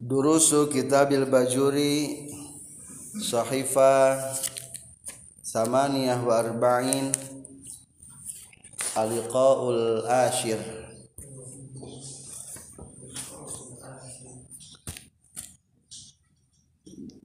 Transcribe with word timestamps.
Durusu 0.00 0.72
Kitabil 0.72 1.28
Bajuri 1.28 2.24
Sahifa 3.20 4.16
Samaniyah 5.44 6.16
wa 6.24 6.40
Arba'in 6.40 7.12
Aliqa'ul 8.96 10.08
Ashir 10.08 10.56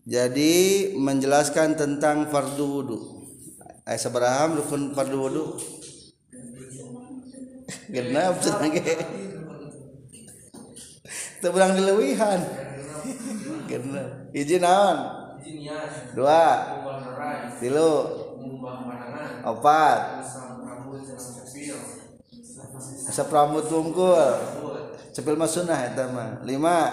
Jadi 0.03 0.93
menjelaskan 0.99 1.79
tentang 1.79 2.27
fardu 2.27 2.65
wudu. 2.67 2.97
Ayat 3.87 4.03
seberapa 4.03 4.51
rukun 4.51 4.91
fardu 4.91 5.17
wudu? 5.17 5.45
Teu 11.39 11.53
urang 11.55 11.73
dilewihan. 11.73 12.64
izin 14.39 14.61
naon? 14.61 14.97
Dua. 16.17 16.45
Tilu. 17.61 17.93
Opat. 19.45 19.99
Asap 23.05 23.29
rambut 23.29 23.65
tungkul. 23.69 24.33
Cepil 25.15 25.37
mah 25.37 25.49
sunnah 25.49 25.79
eta 25.85 26.09
mah. 26.09 26.41
Lima. 26.43 26.91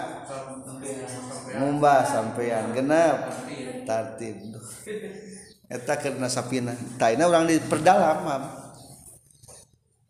Mumbah 1.57 2.05
sampean 2.05 2.71
genep. 2.71 3.17
Tartib. 3.89 4.37
Eta 5.67 5.93
karena 5.97 6.29
sapina. 6.29 6.77
Taina 7.01 7.25
orang 7.25 7.49
diperdalam 7.49 8.61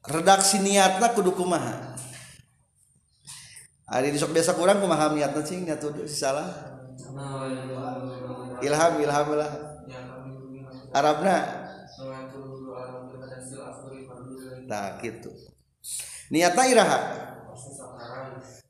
redaksi 0.04 0.60
niatna 0.60 1.16
kudu 1.16 1.32
kumaha? 1.32 1.96
hari 3.88 4.16
sok 4.16 4.32
biasa 4.32 4.56
kurang 4.56 4.80
kumaha 4.80 5.12
niatna 5.12 5.44
cing 5.44 5.68
niat 5.68 5.80
tuh 5.80 5.92
salah? 6.08 6.48
Ilham 8.64 8.94
ilham 9.04 9.28
lah. 9.36 9.52
Arabna? 10.94 11.38
Nah 14.70 14.98
gitu. 15.04 15.32
Niatna 16.32 16.64
iraha? 16.70 17.00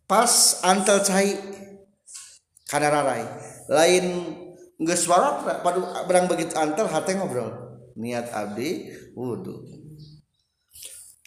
Pas 0.10 0.64
antel 0.66 1.00
cai 1.06 1.38
karena 2.68 2.90
rarai. 2.90 3.24
Lain 3.70 4.06
geus 4.82 5.06
padu 5.08 5.86
berang 6.10 6.26
begitu 6.26 6.58
antel 6.58 6.90
hati 6.90 7.16
ngobrol. 7.16 7.54
Niat 7.94 8.34
abdi 8.34 8.90
wudhu 9.14 9.83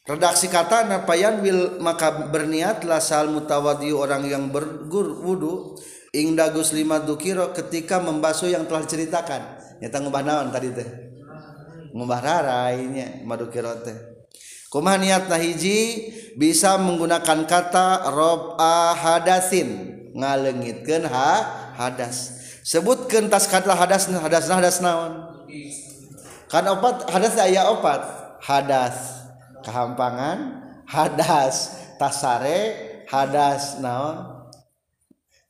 redaksi 0.07 0.47
kata 0.47 0.87
napayan 0.87 1.43
wil 1.43 1.83
maka 1.83 2.31
berniatlah 2.31 3.03
sal 3.03 3.27
mutawadi 3.27 3.91
orang 3.91 4.23
yang 4.31 4.47
ing 6.15 6.39
dagus 6.39 6.71
lima 6.73 7.03
dukiro 7.03 7.51
ketika 7.51 7.99
membasuh 7.99 8.55
yang 8.55 8.65
telah 8.71 8.87
diceritakan 8.87 9.43
nyata 9.83 9.97
ngubah 10.01 10.23
naon 10.23 10.49
tadi 10.55 10.71
teh 10.73 10.89
ngubah 11.93 12.21
rarainya 12.23 13.27
madukiro 13.27 13.83
teh 13.83 13.97
kumah 14.71 14.97
niat 14.97 15.27
hiji 15.27 16.09
bisa 16.39 16.79
menggunakan 16.79 17.45
kata 17.45 18.09
rob 18.15 18.57
hadasin 18.97 19.99
ngalengitkan 20.17 21.05
ha 21.05 21.29
hadas 21.77 22.39
sebutkan 22.65 23.29
tas 23.29 23.51
kata 23.51 23.75
hadas 23.75 24.09
hadas 24.09 24.49
hadas 24.49 24.77
naon 24.81 25.13
kan 26.47 26.65
opat 26.71 27.11
hadas 27.11 27.35
aya 27.37 27.69
opat 27.69 28.01
hadas 28.41 29.16
kehampangan 29.67 30.63
hadas 30.87 31.75
tasare 31.99 33.03
hadas 33.11 33.83
naon? 33.83 34.39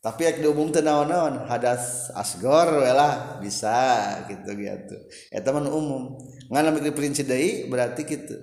Tapi 0.01 0.23
yang 0.23 0.39
diumum 0.39 0.71
naon-naon 0.71 1.51
hadas 1.51 2.15
asgor 2.15 2.79
lah 2.79 3.43
bisa 3.43 4.23
gitu 4.31 4.55
gitu. 4.55 4.97
Ya 5.35 5.43
teman 5.43 5.67
umum. 5.67 6.15
Mikir 6.47 6.95
prinsip 6.95 7.27
deui 7.27 7.67
berarti 7.67 8.07
gitu 8.07 8.39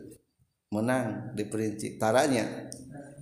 menang 0.75 1.31
di 1.31 1.47
prinsip 1.47 1.95
taranya. 1.95 2.67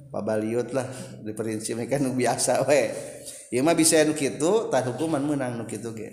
Pabaliut 0.10 0.74
lah 0.74 0.90
di 1.22 1.32
prinsip 1.38 1.78
ini 1.78 1.86
kan 1.86 2.02
biasa 2.04 2.66
we. 2.66 2.90
Ieu 3.54 3.62
mah 3.62 3.78
bisa 3.78 4.02
nu 4.04 4.18
kitu 4.18 4.74
tah 4.74 4.82
hukuman 4.90 5.22
menang 5.22 5.62
nu 5.62 5.70
kitu 5.70 5.94
ge. 5.94 6.10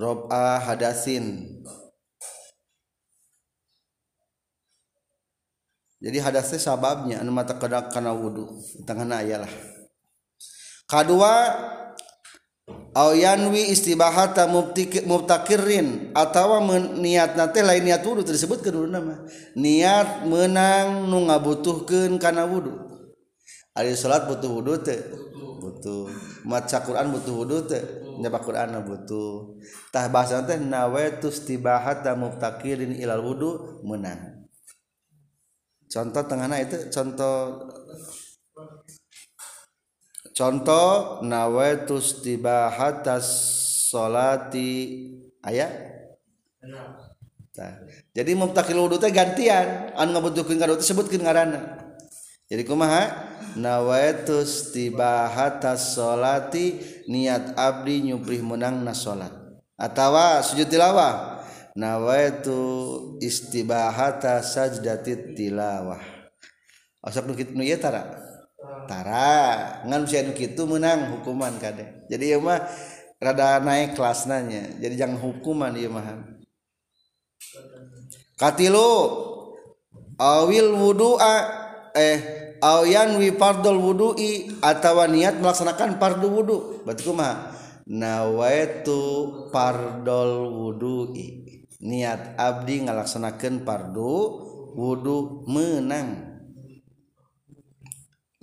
Rob'a 0.00 0.64
hadasin 0.64 1.60
jadi 6.04 6.20
hadasnya 6.20 6.60
sababnya 6.60 7.24
anu 7.24 7.32
mata 7.32 7.56
kedang 7.56 7.88
karena 7.88 8.12
wudu. 8.12 8.44
Tangan 8.84 9.08
ayalah. 9.24 9.48
Kedua 10.84 11.32
Ayanwi 12.94 13.74
istibahata 13.74 14.46
mubtakirin 15.04 16.12
atau 16.14 16.62
niat 16.96 17.34
nate 17.34 17.60
lain 17.60 17.82
niat 17.88 18.04
wudhu 18.04 18.22
tersebut 18.22 18.60
kedua 18.60 18.84
nama. 18.84 19.24
Niat 19.56 20.28
menang 20.28 21.08
nu 21.08 21.24
ngabutuhkan 21.26 22.14
karena 22.20 22.46
wudhu 22.46 22.84
Ari 23.74 23.96
salat 23.98 24.30
butuh 24.30 24.46
wudhu 24.60 24.78
teh. 24.84 25.00
Butuh. 25.34 26.06
Maca 26.46 26.78
Quran 26.86 27.10
butuh 27.10 27.34
wudhu 27.34 27.58
teh. 27.66 27.82
Nyapa 28.22 28.38
Quran 28.44 28.78
butuh. 28.86 29.58
Tah 29.90 30.06
bahasa 30.06 30.44
teh 30.46 30.60
nawaitu 30.60 31.34
istibahata 31.34 32.14
mubtakirin 32.14 32.94
ilal 32.94 33.24
wudhu 33.24 33.82
menang. 33.82 34.33
contoh 35.94 36.22
tengahna 36.26 36.58
itu 36.58 36.90
contoh 36.90 37.70
contoh 40.34 41.22
nawaitu 41.22 42.02
istibahatas 42.02 43.30
solati 43.86 45.06
ayat 45.46 45.70
nah, 46.66 47.06
jadi 48.10 48.34
mubtakil 48.34 48.78
wudu 48.82 48.98
teh 48.98 49.14
gantian. 49.14 49.94
Anu 49.94 50.18
ngabutuhkeun 50.18 50.58
ka 50.58 50.66
teh 50.74 50.86
sebutkeun 50.86 51.22
ngaranna. 51.22 51.78
Jadi 52.50 52.62
kumaha? 52.66 53.30
Nawaitu 53.54 54.42
istibahatas 54.42 55.94
solati 55.94 56.82
niat 57.06 57.54
abdi 57.54 58.10
nyuprih 58.10 58.42
menang 58.42 58.82
na 58.82 58.90
salat 58.90 59.30
atawa 59.78 60.42
sujud 60.42 60.66
tilawah. 60.66 61.33
Nawaitu 61.74 62.58
istibahata 63.18 64.40
sajdatit 64.40 65.34
tilawah. 65.34 66.00
Osok 67.04 67.28
nu 67.28 67.34
kitu 67.36 67.52
nu 67.52 67.66
ieu 67.66 67.76
tara? 67.76 68.14
Tara. 68.88 69.82
Ngan 69.84 70.06
sia 70.08 70.24
nu 70.24 70.32
kitu 70.32 70.64
menang 70.64 71.18
hukuman 71.18 71.58
kade. 71.58 72.06
Jadi 72.08 72.32
ieu 72.32 72.40
mah 72.40 72.64
rada 73.18 73.58
naik 73.62 73.96
kelas 73.96 74.26
nanya 74.30 74.78
jadi 74.80 75.04
jangan 75.04 75.18
hukuman 75.20 75.74
ieu 75.74 75.90
mah. 75.90 76.06
Katilu 78.38 78.90
awil 80.16 80.70
wudu'a 80.74 81.36
eh 81.94 82.18
awian 82.62 83.18
wi 83.20 83.34
fardul 83.34 83.78
wudu'i 83.82 84.62
atawa 84.62 85.10
niat 85.10 85.42
melaksanakan 85.42 85.98
fardu 85.98 86.28
wudu. 86.30 86.56
Berarti 86.86 87.02
kumaha 87.04 87.52
nawaitu 87.84 89.00
fardul 89.52 90.48
wudu'i 90.48 91.43
niat 91.84 92.40
Abdi 92.40 92.88
ngalaksanakan 92.88 93.62
pardu 93.62 94.40
wudhu 94.74 95.44
menang 95.44 96.34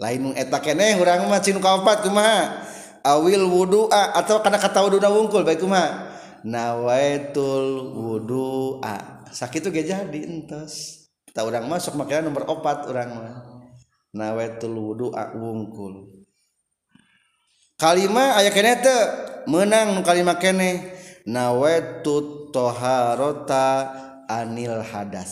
lain 0.02 0.34
eta 0.34 0.58
kene 0.62 0.98
urang 0.98 1.30
mah 1.30 1.42
cinu 1.42 1.62
kaopat 1.62 2.02
kumaha? 2.06 2.66
Awil 3.02 3.46
wudu'a 3.50 4.14
atau 4.14 4.42
karena 4.42 4.62
kata 4.62 4.82
wudhu 4.86 4.98
wungkul 4.98 5.46
baik 5.46 5.62
kumaha? 5.62 6.10
Nawaitul 6.42 7.94
wudu'a 7.94 9.30
sakit 9.30 9.70
ge 9.70 9.86
jadi 9.86 10.20
entos. 10.26 11.06
Kita 11.30 11.46
mah 11.46 11.78
masuk 11.78 12.02
makanya 12.02 12.34
nomor 12.34 12.50
opat 12.50 12.90
urang 12.90 13.14
mah. 13.14 13.62
Nawaitul 14.18 14.74
wudu'a 14.74 15.38
wungkul. 15.38 16.26
Kalima 17.78 18.38
aya 18.38 18.50
kene 18.50 18.82
teu 18.82 19.02
menang 19.46 20.02
kalima 20.02 20.38
kene. 20.42 20.98
Nawaitul 21.30 22.41
toharota 22.52 23.68
anil 24.28 24.84
hadas. 24.84 25.32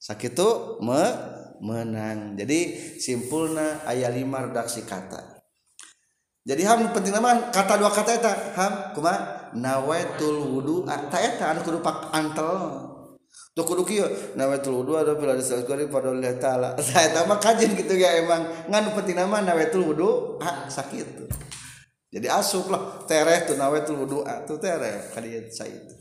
Sakitu 0.00 0.80
me 0.80 1.02
menang. 1.60 2.36
Jadi 2.40 2.76
simpulna 2.96 3.84
ayat 3.84 4.16
lima 4.16 4.48
redaksi 4.48 4.84
kata. 4.88 5.44
Jadi 6.40 6.64
ham 6.64 6.88
penting 6.96 7.12
nama 7.12 7.52
kata 7.52 7.76
dua 7.76 7.92
kata 7.92 8.10
eta. 8.16 8.32
Ham 8.56 8.72
kuma 8.96 9.12
nawaitul 9.52 10.40
wudu 10.40 10.88
ta 10.88 11.18
eta 11.20 11.52
anu 11.52 11.60
kudu 11.60 11.84
pak 11.84 12.08
antel. 12.16 12.88
Tuh 13.52 13.66
kudu 13.66 13.82
kieu 13.84 14.08
nawaitul 14.38 14.80
wudu 14.80 14.96
ada 14.96 15.12
bila 15.18 15.36
disakari 15.36 15.90
pada 15.90 16.14
Allah 16.14 16.32
taala 16.40 16.68
saya 16.80 17.06
eta 17.12 17.28
mah 17.28 17.36
kajian 17.36 17.76
gitu 17.76 17.92
ya 17.92 18.24
emang. 18.24 18.40
Ngan 18.72 18.96
penting 18.96 19.20
nama 19.20 19.44
nawaitul 19.44 19.84
wudu 19.84 20.40
ah 20.40 20.64
sakitu 20.70 21.28
jadi 22.10 22.26
asuplah 22.34 23.06
tereh 23.06 23.46
tuh 23.46 23.54
nawe 23.54 23.78
tuh 23.86 23.94
wudhu 24.02 24.26
tuh 24.46 24.58
tereh. 24.58 25.14
Kalian 25.14 25.46
saya 25.46 25.70
itu. 25.70 25.94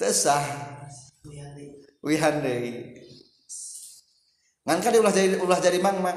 Tesah 0.00 0.44
wihandei 2.04 3.00
ngan 4.64 4.80
kali 4.80 4.96
ulah 4.96 5.12
jadi 5.12 5.40
ulah 5.40 5.60
jadi 5.60 5.76
mang 5.80 6.00
mang 6.00 6.16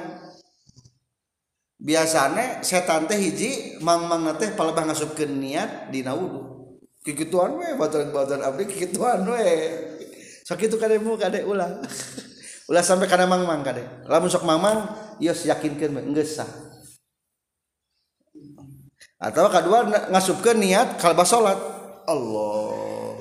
biasane 1.80 2.64
setan 2.64 3.08
teh 3.08 3.16
hiji 3.16 3.80
mang 3.84 4.08
mang 4.08 4.24
teh 4.40 4.52
palebah 4.56 4.88
ngasupkeun 4.88 5.32
niat 5.40 5.92
dina 5.92 6.16
wudu 6.16 6.58
kikituan 7.08 7.56
we 7.56 7.72
baturan-baturan 7.80 8.44
abdi 8.44 8.68
kikituan 8.68 9.24
we. 9.24 9.48
Sakitu 10.44 10.76
kade 10.80 11.00
mu 11.00 11.16
kade 11.16 11.44
ulah. 11.44 11.80
Ulah 12.72 12.84
sampai 12.84 13.08
kana 13.08 13.24
mang 13.24 13.48
mang 13.48 13.64
kade. 13.64 13.84
Lamun 14.12 14.28
sok 14.28 14.44
mang 14.44 14.60
mang 14.60 14.92
yakinkeun 15.22 15.96
we 15.98 16.02
geus 16.16 16.38
sah. 16.38 16.50
Atau 19.18 19.50
kedua 19.50 20.10
ngasupkeun 20.14 20.62
niat 20.62 21.02
kalba 21.02 21.26
salat 21.26 21.58
Allah. 22.06 23.18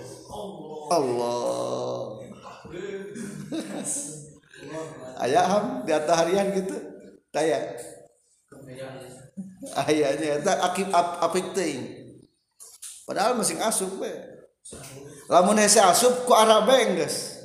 Allah. 0.87 2.21
Ayam 5.25 5.83
di 5.89 5.93
atas 5.97 6.17
harian 6.21 6.53
gitu. 6.53 6.77
Kayak. 7.33 7.81
Ayahnya 9.77 10.41
itu 10.41 10.53
akib 10.53 10.89
ap, 10.93 11.25
apik 11.25 11.57
ting. 11.57 11.81
Padahal 13.07 13.39
masih 13.39 13.57
asup 13.63 14.03
be 14.03 14.37
lamun 15.31 15.59
hese 15.59 15.79
asup 15.79 16.27
ku 16.27 16.35
arah 16.35 16.67
guys 16.67 17.36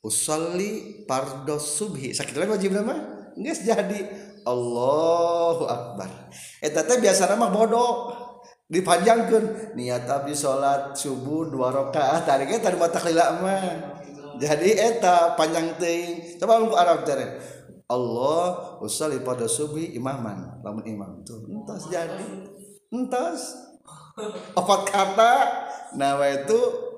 usolli 0.00 1.04
pardo 1.04 1.60
subhi. 1.60 2.12
Sakit 2.16 2.36
lagi 2.36 2.50
wajib 2.50 2.72
nama? 2.72 2.96
Nggak 3.36 3.58
jadi. 3.64 4.00
Allahu 4.40 5.68
Akbar. 5.68 6.32
Eh, 6.64 6.72
eta 6.72 6.84
teh 6.84 6.96
biasa 6.96 7.28
nama 7.28 7.52
bodoh. 7.52 8.16
Dipanjangkan. 8.70 9.76
Niat 9.76 10.08
abdi 10.08 10.32
sholat 10.32 10.96
subuh 10.96 11.52
dua 11.52 11.68
rakaat. 11.68 12.24
Tadi 12.24 12.48
kan 12.48 12.60
tadi 12.64 12.76
mata 12.80 13.00
mah. 13.40 13.64
Jadi 14.40 14.68
eh, 14.72 14.96
eta 14.96 15.36
panjang 15.36 15.76
ting 15.76 16.40
coba 16.40 16.56
lu 16.56 16.72
Arab 16.72 17.04
teh 17.04 17.16
Allah 17.90 18.78
usolli 18.80 19.20
pada 19.20 19.44
subhi 19.44 19.92
imaman. 19.98 20.62
Lamun 20.64 20.86
imam 20.88 21.20
tuh 21.26 21.44
entas 21.50 21.90
jadi. 21.92 22.48
Entas. 22.88 23.52
Opat 24.56 24.88
kata. 24.88 25.34
Nah 25.98 26.16
itu 26.24 26.89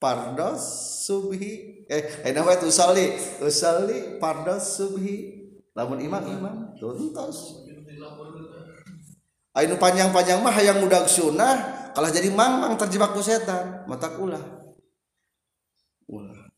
pardos 0.00 0.64
subhi. 1.04 1.84
Eh, 1.86 2.24
eh 2.24 2.32
enak 2.32 2.42
wae 2.48 2.58
usalli. 2.64 3.12
Usalli 3.44 4.16
pardos 4.16 4.80
subhi. 4.80 5.46
Lamun 5.76 6.00
imam 6.00 6.24
imam. 6.24 6.56
Tuntos 6.80 7.68
Ayo 9.50 9.74
panjang-panjang 9.76 10.38
mah 10.40 10.54
yang 10.62 10.78
mudah 10.78 11.04
sunah 11.10 11.90
kalah 11.90 12.08
jadi 12.08 12.30
mang-mang 12.30 12.78
terjebak 12.78 13.12
ku 13.12 13.20
setan. 13.20 13.84
Mata 13.84 14.08
ulah. 14.16 14.40
Ulah. 16.06 16.48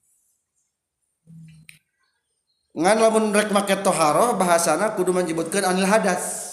Ngan 2.72 2.96
lamun 3.00 3.32
rek 3.36 3.52
make 3.52 3.84
toharo 3.84 4.36
bahasana 4.40 4.96
kudu 4.96 5.12
menyebutkan 5.12 5.64
anil 5.64 5.88
hadas. 5.88 6.52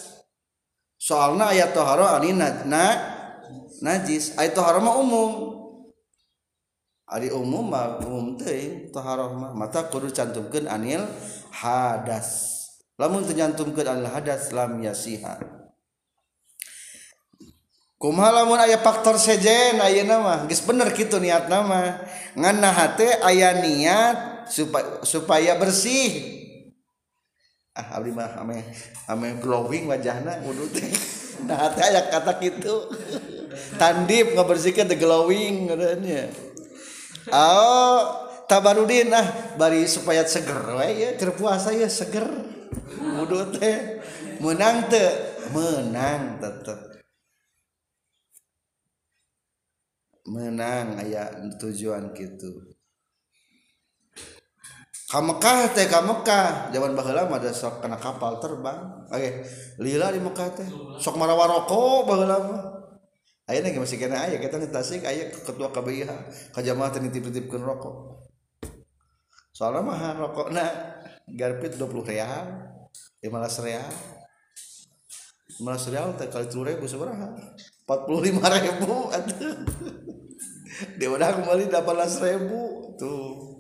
Soalna 1.00 1.52
ayat 1.56 1.72
toharo 1.72 2.04
anina 2.08 2.68
na 2.68 2.86
najis. 3.80 4.36
Ayat 4.36 4.56
toharo 4.56 4.84
mah 4.84 4.96
umum. 5.00 5.32
Ari 7.10 7.34
umum 7.34 7.74
mah 7.74 7.98
umum 8.06 8.38
teh 8.38 8.90
toharo 8.94 9.34
mah. 9.34 9.52
Mata 9.58 9.90
kudu 9.90 10.14
cantumkeun 10.14 10.70
anil 10.70 11.02
hadas. 11.50 12.58
Lamun 13.02 13.26
tenyantumkeun 13.26 13.90
anil 13.90 14.10
hadas 14.10 14.54
lam 14.54 14.78
yasiha. 14.80 15.42
Lamun 18.00 18.62
aya 18.62 18.80
faktor 18.80 19.20
sejen 19.20 19.82
aya 19.82 20.06
nama? 20.06 20.46
Guys 20.46 20.64
bener 20.64 20.94
gitu 20.94 21.20
niat 21.20 21.52
nama. 21.52 22.00
Ngana 22.38 22.70
hati 22.72 23.10
ayah 23.26 23.58
niat 23.60 24.48
supaya 24.48 25.02
supaya 25.04 25.52
bersih. 25.58 26.38
Ah 27.74 28.00
abdi 28.00 28.14
mah 28.14 28.40
ame 28.40 28.64
ame 29.10 29.42
glowing 29.42 29.90
wajahna 29.90 30.40
wudu 30.46 30.70
teh. 30.72 30.94
Nah 31.44 31.58
hati 31.58 31.82
aya 31.84 32.08
kata 32.08 32.38
gitu 32.40 32.88
tandip 33.82 34.38
ngabersihkeun 34.38 34.88
the 34.88 34.96
glowing 34.96 35.68
katanya 35.68 36.30
Oh, 37.30 37.98
tabarudin 38.50 39.14
ah 39.14 39.56
bari 39.56 39.86
supaya 39.86 40.26
seger 40.26 40.60
we 40.78 40.90
ya 41.02 41.10
terpuasa 41.18 41.74
ya 41.74 41.90
seger. 41.90 42.26
Wudu 43.00 43.54
teh 43.54 44.02
menang 44.42 44.90
teh 44.90 45.10
menang 45.54 46.42
tetep. 46.42 46.90
menang 50.30 51.02
aya 51.02 51.26
tujuan 51.58 52.14
gitu. 52.14 52.70
Ka 55.10 55.26
Mekah 55.26 55.74
teh 55.74 55.90
ka 55.90 56.06
Mekah 56.06 56.70
zaman 56.70 56.94
baheula 56.94 57.26
mah 57.26 57.42
ada 57.42 57.50
sok 57.50 57.82
kena 57.82 57.98
kapal 57.98 58.38
terbang. 58.38 59.10
Oke, 59.10 59.18
okay. 59.18 59.32
lila 59.82 60.14
di 60.14 60.22
Mekah 60.22 60.50
teh 60.54 60.70
sok 61.02 61.18
marawa 61.18 61.50
rokok 61.50 62.06
baheula 62.06 62.38
mah. 62.46 62.62
Ayeuna 63.50 63.74
ge 63.74 63.82
masih 63.82 63.98
kena 63.98 64.30
aya 64.30 64.38
kita 64.38 64.62
di 64.62 64.70
Tasik 64.70 65.02
aya 65.10 65.34
ketua 65.34 65.74
KBIH 65.74 66.12
ka 66.54 66.62
teh 66.62 67.02
nitip-nitipkeun 67.02 67.66
rokok. 67.66 68.22
Soalnya 69.50 69.82
mah 69.82 70.14
rokokna 70.22 70.66
garpit 71.34 71.74
20 71.74 72.10
real 72.14 72.46
15 73.26 73.66
real. 73.66 73.90
15 75.58 75.92
real 75.92 76.14
teh 76.14 76.30
kali 76.30 76.46
3 76.46 76.70
ribu 76.78 76.86
sabaraha 76.86 77.34
45 77.90 78.38
ribu 78.38 78.94
dia 81.02 81.10
udah 81.10 81.30
kembali 81.42 81.74
18 81.74 82.26
ribu 82.30 82.62
tuh. 82.96 83.60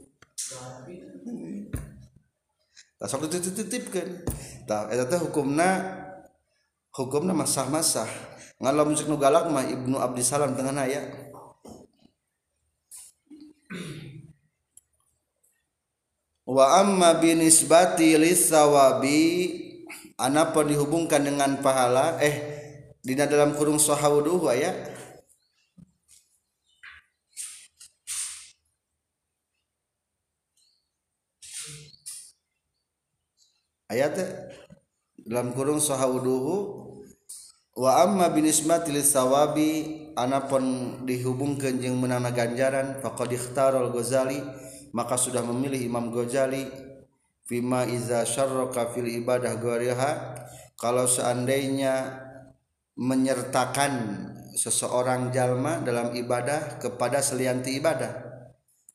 Tak 2.99 3.07
sok 3.09 3.25
dititip 3.25 3.89
kan 3.89 4.09
tak 4.69 4.93
eta 4.93 5.09
teh 5.09 5.17
hukumna 5.17 5.97
hukumna 6.93 7.33
masah-masah 7.33 8.07
ngalah 8.59 8.83
musik 8.83 9.07
nu 9.07 9.15
galak 9.15 9.47
mah 9.47 9.63
Ibnu 9.63 9.95
Abdi 9.95 10.19
Salam 10.19 10.51
tengah 10.51 10.75
aya. 10.75 11.01
Wa 16.43 16.81
amma 16.81 17.15
binisbati 17.21 18.19
lisawabi 18.19 19.21
anapa 20.19 20.65
dihubungkan 20.67 21.23
dengan 21.23 21.61
pahala 21.63 22.19
eh 22.19 22.35
dina 22.99 23.29
dalam 23.29 23.55
kurung 23.55 23.79
sahawuduh 23.79 24.51
ya. 24.57 24.73
Ayat 33.89 34.13
dalam 35.17 35.53
kurung 35.53 35.81
sahawuduhu 35.81 36.88
wa 37.79 38.03
amma 38.03 38.27
binismati 38.27 38.91
lisawabi 38.91 39.71
anapun 40.19 40.99
dihubungkan 41.07 41.79
jeung 41.79 41.95
menana 41.95 42.35
ganjaran 42.35 42.99
faqad 42.99 43.31
ikhtarul 43.31 43.95
Ghazali 43.95 44.43
maka 44.91 45.15
sudah 45.15 45.39
memilih 45.47 45.79
Imam 45.79 46.11
Ghazali 46.11 46.67
fima 47.47 47.87
iza 47.87 48.27
syarraka 48.27 48.91
fil 48.91 49.07
ibadah 49.07 49.55
ghariha 49.55 50.11
kalau 50.75 51.07
seandainya 51.07 52.27
menyertakan 52.99 53.91
seseorang 54.59 55.31
jalma 55.31 55.79
dalam 55.79 56.11
ibadah 56.15 56.83
kepada 56.83 57.23
selianti 57.23 57.79
ibadah. 57.79 58.27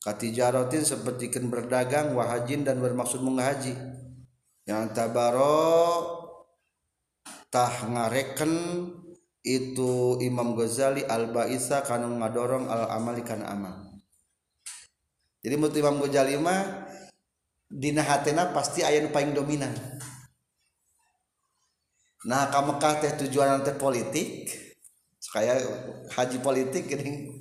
Katijarotin 0.01 0.85
seperti 0.85 1.33
berdagang 1.41 2.13
wahajin 2.13 2.61
dan 2.61 2.77
bermaksud 2.77 3.25
menghaji. 3.25 3.73
Yang 4.69 4.85
tabaro 4.93 6.24
tah 7.55 7.87
ngareken 7.87 8.51
itu 9.47 10.19
Imam 10.19 10.59
Ghazali 10.59 11.07
al-Ba'isa 11.07 11.87
kana 11.87 12.03
ngadorong 12.03 12.67
al-amali 12.67 13.23
kana 13.23 13.47
amal. 13.47 13.95
Jadi 15.39 15.55
menurut 15.55 15.79
Imam 15.79 15.95
Ghazali 16.03 16.35
mah 16.35 16.83
dina 17.71 18.03
hatena 18.03 18.51
pasti 18.51 18.83
aya 18.83 18.99
nu 18.99 19.07
paling 19.07 19.31
dominan. 19.31 19.71
Nah, 22.27 22.51
ka 22.51 22.59
Mekah 22.59 22.99
teh 22.99 23.11
tujuan 23.23 23.63
teh 23.63 23.77
politik, 23.79 24.51
kayak 25.31 25.61
haji 26.11 26.37
politik 26.43 26.91
gini. 26.91 27.39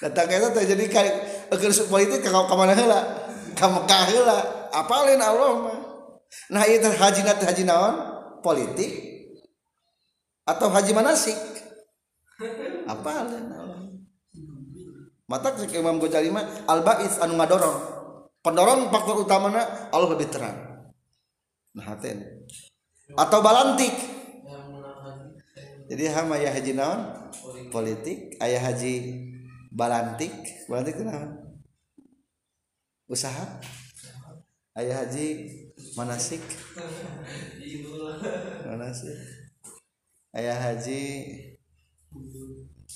Datang 0.00 0.32
kita 0.32 0.48
teh 0.48 0.64
jadi 0.64 0.84
kayak 0.88 1.16
politik 1.92 2.24
ka 2.24 2.54
mana 2.56 2.72
heula? 2.72 3.02
Ka 3.52 3.68
Mekah 3.68 4.02
heula. 4.08 4.38
Apalin 4.72 5.20
Allah 5.20 5.52
mah. 5.60 5.78
Nah, 6.54 6.64
ieu 6.64 6.80
haji 6.80 7.20
nat 7.26 7.42
haji 7.42 7.68
naon? 7.68 8.11
politik 8.42 8.92
atau 10.44 10.68
haji 10.68 10.92
manasik? 10.92 11.38
Apa 12.90 13.30
mata 15.30 15.56
ke 15.56 15.80
Imam 15.80 15.96
Ghazali 15.96 16.28
mah 16.28 16.44
al 16.68 16.84
bais 16.84 17.16
anu 17.22 17.38
ngadorong. 17.40 17.78
Pendorong 18.42 18.90
faktor 18.90 19.22
utamana 19.22 19.88
Allah 19.94 20.08
lebih 20.12 20.28
terang. 20.28 20.82
Nah 21.72 21.84
haten 21.88 22.42
atau 23.16 23.38
balantik. 23.40 23.94
Jadi 25.88 26.04
hama 26.08 26.40
ya 26.40 26.50
haji 26.52 26.72
naon? 26.72 27.00
Politik. 27.68 28.40
Ayah 28.40 28.72
haji 28.72 28.94
balantik. 29.68 30.32
Balantik 30.66 30.96
itu 30.96 31.04
naon? 31.04 31.30
Usaha. 33.08 33.60
Ayah 34.72 35.04
haji 35.04 35.26
manasik 35.98 36.42
manasik 38.66 39.16
ayah 40.32 40.56
haji. 40.56 41.04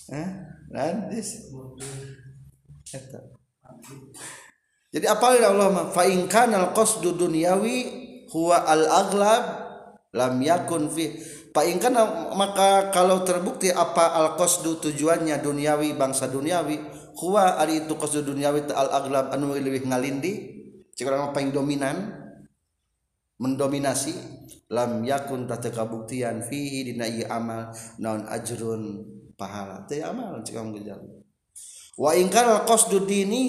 Eh 0.06 0.28
nadis 0.70 1.50
jadi 4.92 5.06
apa 5.12 5.36
ya 5.36 5.50
Allah 5.52 5.68
mah 5.72 5.86
fa 5.90 6.06
in 6.08 6.30
kana 6.30 6.62
al 6.62 6.70
qasdu 6.72 7.16
dunyawi 7.16 7.76
huwa 8.30 8.64
al 8.64 8.84
aghlab 8.86 9.44
lam 10.14 10.34
yakun 10.40 10.88
fi. 10.88 11.16
Fa 11.52 11.64
in 11.64 11.80
kana 11.80 12.32
maka 12.36 12.92
kalau 12.92 13.24
terbukti 13.24 13.72
apa 13.72 14.16
al 14.16 14.36
qasdu 14.36 14.80
tujuannya 14.80 15.40
duniawi 15.40 15.96
bangsa 15.96 16.28
duniawi 16.28 16.80
huwa 17.16 17.56
ari 17.60 17.84
itu 17.84 17.96
qasdu 17.96 18.24
duniawi 18.24 18.68
al 18.72 18.88
aghlab 19.00 19.32
anu 19.32 19.56
lebih 19.56 19.84
ngalindi. 19.88 20.54
Cik 20.96 21.08
orang 21.08 21.36
paling 21.36 21.52
dominan 21.52 22.25
mendominasi 23.36 24.16
lam 24.72 25.04
yakun 25.04 25.44
tata 25.46 25.70
kabuktian 25.70 26.42
fihi 26.42 26.92
dina 26.92 27.06
ieu 27.06 27.28
amal 27.28 27.70
naon 28.00 28.24
ajrun 28.26 29.04
pahala. 29.36 29.84
Teh 29.84 30.00
amal 30.00 30.40
cik 30.40 30.56
kamu 30.56 30.80
gejal 30.80 31.00
wa 31.96 32.12
ingkar 32.12 32.44
al 32.44 32.62
qasdu 32.68 33.08
dini 33.08 33.44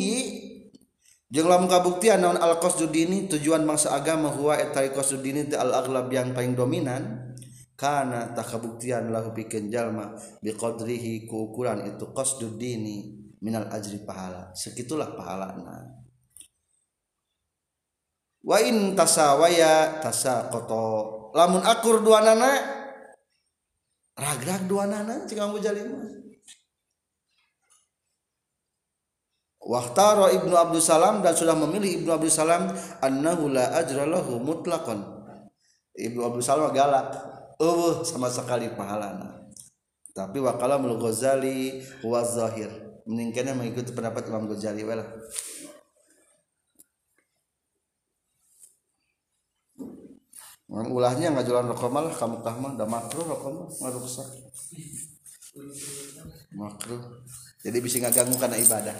jeung 1.27 1.51
lamun 1.51 1.67
kabuktian 1.67 2.23
naon 2.23 2.39
al 2.39 2.59
qasdu 2.63 2.87
dini 2.87 3.27
tujuan 3.27 3.67
mangsa 3.67 3.91
agama 3.91 4.31
huwa 4.31 4.55
eta 4.55 4.87
qasdu 4.87 5.19
dini 5.19 5.51
teh 5.51 5.59
al 5.59 5.75
aglab 5.75 6.07
yang 6.07 6.31
paling 6.31 6.55
dominan 6.55 7.35
karena 7.77 8.33
tak 8.33 8.57
kabuktian 8.57 9.13
lahu 9.13 9.35
pikeun 9.35 9.69
jalma 9.69 10.17
biqadrihi 10.41 11.29
ku 11.29 11.51
ukuran 11.51 11.85
itu 11.85 12.09
qasdu 12.15 12.57
dini 12.57 13.27
minal 13.41 13.69
ajri 13.69 14.01
pahala. 14.01 14.49
Segitulah 14.57 15.13
pahalana. 15.13 15.96
Wa 18.47 18.57
in 18.63 18.95
tasawaya 18.95 19.99
tasaqata 19.99 20.87
lamun 21.35 21.59
akur 21.67 21.99
dua 21.99 22.23
nana 22.23 22.47
ragrag 24.15 24.63
dua 24.71 24.87
nana 24.87 25.27
cik 25.27 25.35
kamu 25.35 25.59
jalin 25.59 25.91
Wahtaro 29.67 30.31
Ibnu 30.31 30.55
Abdul 30.55 30.79
Salam 30.79 31.19
dan 31.19 31.35
sudah 31.35 31.51
memilih 31.51 31.99
Ibnu 31.99 32.15
Abdul 32.15 32.31
Salam 32.31 32.71
annahu 33.03 33.51
la 33.51 33.75
ajra 33.75 34.07
lahu 34.07 34.39
mutlaqan. 34.39 35.03
Ibnu 35.91 36.23
Abdul 36.23 36.39
Salam 36.39 36.71
galak. 36.71 37.11
Uh, 37.59 37.99
sama 38.07 38.31
sekali 38.31 38.71
pahalana. 38.71 39.43
Tapi 40.15 40.39
wakala 40.39 40.79
mul 40.79 40.95
Ghazali 40.95 41.83
wa 41.99 42.23
zahir. 42.23 42.71
Mendingkana 43.03 43.59
mengikuti 43.59 43.91
pendapat 43.91 44.31
Imam 44.31 44.47
Ghazali 44.47 44.87
ulahnya 50.67 51.31
nggak 51.31 51.47
jualan 51.47 51.71
malah 51.87 52.11
kamu 52.11 52.43
kah 52.43 52.55
mah 52.59 52.71
udah 52.75 52.87
makruh 52.87 53.23
mah 53.23 53.37
nggak 53.71 53.93
rusak. 53.95 54.27
Makruh. 56.53 57.01
Jadi 57.63 57.77
bisa 57.79 58.03
nggak 58.03 58.15
ganggu 58.15 58.35
karena 58.35 58.59
ibadah. 58.59 58.97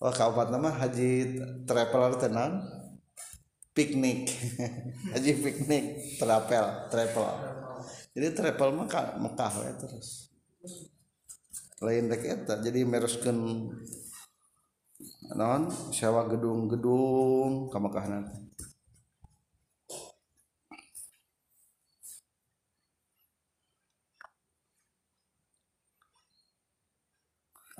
Oh, 0.00 0.08
kabupaten 0.08 0.56
nama 0.56 0.70
haji 0.72 1.42
travel 1.68 2.16
tenan. 2.16 2.64
Piknik. 3.70 4.26
Haji 5.14 5.30
piknik 5.40 6.18
travel 6.18 6.90
travel 6.90 7.60
jadi 8.10 8.34
travel 8.34 8.70
Mekah 8.74 9.16
Mekah 9.22 9.52
ya 9.62 9.72
terus. 9.78 10.34
Lain 11.80 12.10
dek 12.10 12.26
eta 12.26 12.60
jadi 12.60 12.84
meroskeun 12.84 13.70
non 15.36 15.70
sewa 15.94 16.26
gedung-gedung 16.28 17.70
kamu 17.72 17.88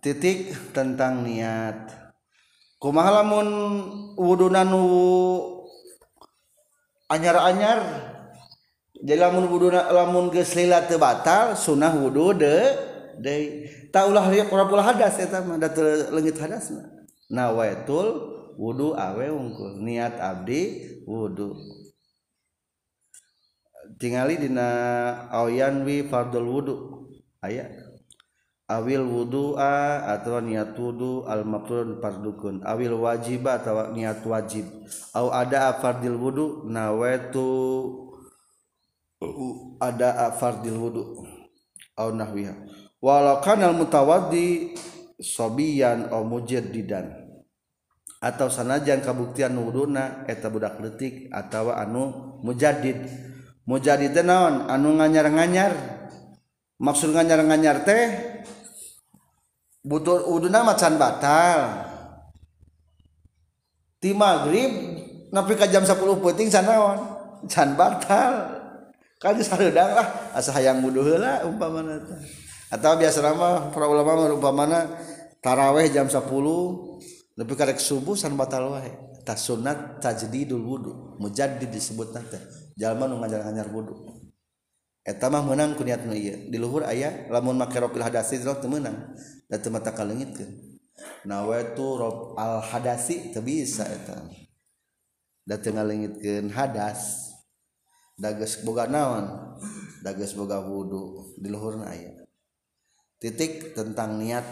titik 0.00 0.56
tentang 0.72 1.22
niat. 1.22 1.92
Kumaha 2.80 3.20
lamun 3.20 3.48
wuduna 4.16 4.64
nu 4.64 4.84
anyar-anyar? 7.12 7.80
Jadi 9.00 9.20
lamun 9.20 9.48
wuduna 9.48 9.92
lamun 9.92 10.32
geus 10.32 10.56
lila 10.56 10.84
teu 10.88 10.96
batal 10.96 11.56
sunah 11.56 11.92
wudu 11.92 12.36
de 12.36 12.56
deui 13.20 13.68
ta 13.92 14.08
ulah 14.08 14.28
rabbul 14.28 14.80
hadas 14.80 15.20
eta 15.20 15.44
mah 15.44 15.56
da 15.60 15.68
leungit 16.12 16.36
hadasna 16.36 16.99
nawaitul 17.30 18.08
wudu 18.58 18.92
awe 18.98 19.26
unggul 19.30 19.78
niat 19.80 20.18
abdi 20.18 20.90
wudu. 21.06 21.54
Tingali 23.96 24.36
dina 24.36 24.66
ayanwi 25.32 26.04
fardul 26.10 26.46
wudu. 26.50 26.76
Ayat 27.40 27.72
awil 28.70 29.02
wudu'a 29.02 30.06
atau 30.14 30.38
niat 30.44 30.76
wudu 30.76 31.24
al 31.24 31.42
makrun 31.48 31.98
fardukun. 31.98 32.60
Awil 32.62 32.94
wajib 32.94 33.48
atau 33.48 33.90
niat 33.94 34.20
wajib. 34.26 34.66
Au 35.16 35.32
ada 35.32 35.74
fardil 35.80 36.14
wudu 36.18 36.68
nawaitu 36.68 37.48
ada 39.80 40.36
fardil 40.36 40.76
wudu. 40.76 41.24
Au 41.96 42.12
nahwiha. 42.12 42.54
Walau 43.00 43.40
kana 43.40 43.72
al 43.72 43.76
mutawaddi 43.80 44.76
sobiyan 45.20 46.12
au 46.12 46.24
mujaddidan 46.24 47.19
atau 48.20 48.52
sanajan 48.52 49.00
kabuktian 49.00 49.56
wuduna 49.56 50.28
eta 50.28 50.52
budak 50.52 50.76
leutik 50.76 51.32
atau 51.32 51.72
anu 51.72 52.36
mujaddid 52.44 53.08
mujaddid 53.64 54.12
teh 54.12 54.24
naon? 54.26 54.68
Anu 54.68 55.00
nganyar-nganyar. 55.00 55.72
Maksud 56.80 57.12
nganyar-nganyar 57.16 57.86
teh 57.86 58.04
butuh 59.86 60.28
wuduna 60.28 60.66
macan 60.66 61.00
batal. 61.00 61.88
Ti 64.00 64.10
maghrib 64.16 64.72
napi 65.30 65.52
ka 65.54 65.68
jam 65.68 65.84
10 65.84 65.96
penting 66.20 66.48
sanaon 66.50 66.98
can 67.48 67.78
batal. 67.78 68.58
Kan 69.20 69.36
sareudang 69.36 69.92
lah 69.92 70.32
asa 70.32 70.48
hayang 70.56 70.80
wudu 70.80 71.04
heula 71.04 71.44
umpamana 71.44 72.00
atau 72.72 72.96
biasa 72.96 73.20
nama 73.20 73.68
para 73.68 73.84
ulama 73.84 74.32
umpamana 74.32 74.88
taraweh 75.44 75.92
jam 75.92 76.08
10 76.08 76.24
lebih 77.40 77.56
karek 77.56 77.80
subuh 77.80 78.12
san 78.12 78.36
batal 78.36 78.76
wae. 78.76 78.92
Tas 79.24 79.48
sunat 79.48 80.04
tajdidul 80.04 80.60
wudu. 80.60 81.16
Mujaddid 81.16 81.72
disebut 81.72 82.12
nanti 82.12 82.36
jalma 82.76 83.08
nu 83.08 83.16
ngajar-ngajar 83.16 83.72
wudu. 83.72 83.96
Eta 85.00 85.32
mah 85.32 85.40
meunang 85.40 85.72
ku 85.72 85.80
niat 85.80 86.04
nu 86.04 86.12
ieu. 86.12 86.52
Di 86.52 86.60
luhur 86.60 86.84
aya 86.84 87.24
lamun 87.32 87.56
make 87.56 87.80
rofil 87.80 88.04
hadasi 88.04 88.44
teh 88.44 88.68
menang 88.68 89.16
da 89.48 89.56
teu 89.56 89.72
mata 89.72 89.96
kalengitkeun. 89.96 90.52
Nawaitu 91.24 91.86
rob 91.96 92.36
al 92.36 92.60
hadasi 92.60 93.32
teu 93.32 93.40
bisa 93.40 93.88
eta. 93.88 94.20
Da 95.48 95.56
teu 95.56 95.72
ngalengitkeun 95.72 96.52
hadas. 96.52 97.32
Da 98.20 98.36
geus 98.36 98.60
boga 98.60 98.84
naon? 98.84 99.56
Da 100.04 100.12
geus 100.12 100.36
boga 100.36 100.60
wudu. 100.60 101.32
Di 101.40 101.48
luhurna 101.48 101.88
aya. 101.88 102.12
Titik 103.16 103.72
tentang 103.72 104.20
niat. 104.20 104.44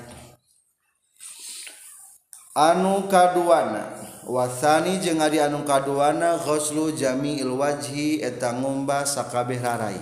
anu 2.59 3.07
kaduana. 3.07 3.95
Wasani 4.29 5.01
jeung 5.01 5.23
ari 5.25 5.41
anu 5.41 5.65
kaduana 5.65 6.37
ghuslu 6.37 6.93
jami'il 6.93 7.55
wajhi 7.55 8.21
eta 8.21 8.53
ngomba 8.53 9.07
sakabeh 9.07 9.57
rarai. 9.57 9.97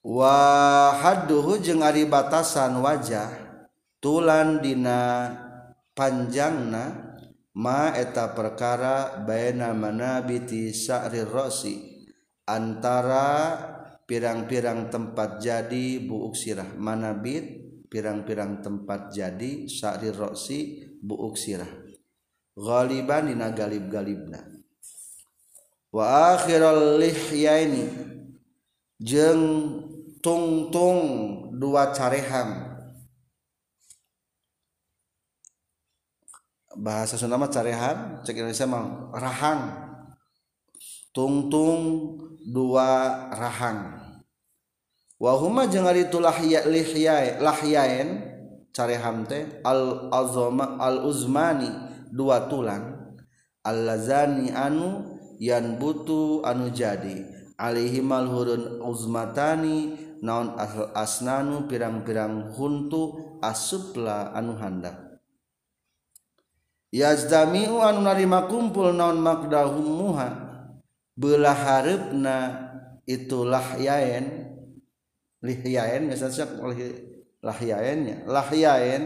Wa 0.00 0.96
hadduhu 0.96 1.60
jeung 1.60 1.84
ari 1.84 2.08
batasan 2.08 2.80
wajah 2.80 3.28
tulan 4.00 4.64
dina 4.64 5.28
panjangna 5.92 7.14
ma 7.52 7.92
eta 7.92 8.32
perkara 8.32 9.20
baina 9.28 9.76
manabiti 9.76 10.72
sa'ri 10.72 11.22
rasi 11.28 12.08
antara 12.48 13.60
pirang-pirang 14.08 14.88
tempat 14.88 15.36
jadi 15.38 16.00
buuk 16.00 16.32
sirah. 16.32 16.66
Manabit 16.80 17.61
pirang-pirang 17.92 18.64
tempat 18.64 19.12
jadi 19.12 19.68
sa'ri 19.68 20.08
rosi 20.08 20.80
buuk 21.04 21.36
sirah. 21.36 21.68
Ghaliban 22.56 23.28
dina 23.28 23.52
galib-galibna. 23.52 24.40
Wa 25.92 26.32
akhirul 26.32 26.96
lihyaini 26.96 27.84
jeung 28.96 29.44
tungtung 30.24 31.00
dua 31.52 31.92
careham. 31.92 32.72
Bahasa 36.72 37.20
Sunda 37.20 37.36
mah 37.36 37.52
careham 37.52 38.24
cek 38.24 38.40
Indonesia 38.40 38.64
mah 38.64 39.12
rahang. 39.12 39.60
Tungtung 41.12 42.16
dua 42.40 43.28
rahang 43.36 44.01
wahuma 45.22 45.70
jeung 45.70 45.86
ari 45.86 46.10
tu 46.10 46.18
lahya 46.18 46.66
lihya 46.66 47.38
lahyain 47.38 48.26
carehamte 48.74 49.62
al-azoma 49.62 50.82
al-uzmani 50.82 51.70
dua 52.10 52.50
tulang. 52.50 53.14
Al-lazani 53.62 54.50
anu 54.50 55.14
yan 55.38 55.78
butu 55.78 56.42
anu 56.42 56.74
jadi. 56.74 57.22
Alihimal 57.54 58.26
hurun 58.26 58.82
uzmatani 58.82 59.94
naon 60.22 60.54
asnanu 60.94 61.66
pirang-pirang 61.66 62.54
huntu 62.54 63.38
asupla 63.42 64.30
anu 64.34 64.54
handap 64.54 65.18
yazdamiu 66.94 67.82
anu 67.82 68.06
narima 68.06 68.46
kumpul 68.46 68.94
naon 68.94 69.18
makdahumuha 69.18 70.28
belah 71.18 71.58
harapna 71.58 72.36
itulah 73.02 73.74
yaen 73.82 74.51
lihyaen 75.42 76.06
misalnya 76.06 76.46
lahyaennya 77.42 78.24
lahyaen 78.30 79.02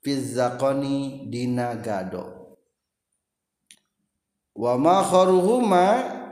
fizzaqani 0.00 1.26
dina 1.28 1.74
gado. 1.74 2.54
Wa 4.54 4.78
ma 4.78 5.02
kharuhuma 5.02 5.86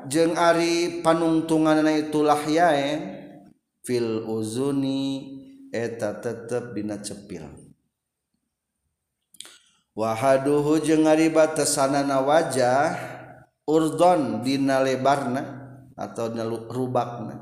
jeung 0.07 0.39
ari 0.39 1.03
panungtunganna 1.03 1.91
itu 1.99 2.23
lahyaen 2.23 3.19
fil 3.83 4.23
uzuni 4.31 5.35
eta 5.75 6.23
tetep 6.23 6.71
dina 6.79 7.03
cepil. 7.03 7.51
Wahaduhu 9.99 10.79
jeung 10.87 11.11
ari 11.11 11.35
batasanana 11.35 12.23
wajah 12.23 12.95
urdon 13.67 14.47
dina 14.47 14.79
lebarna 14.81 15.43
atau 15.99 16.31
dina 16.31 16.47
rubakna. 16.47 17.42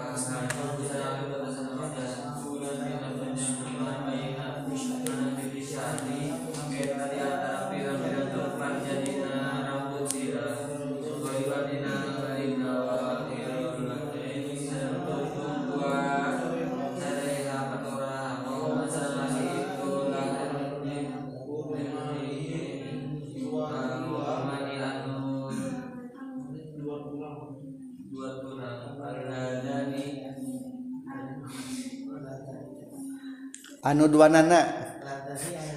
anu 33.81 34.05
dua 34.05 34.29
nana 34.29 34.61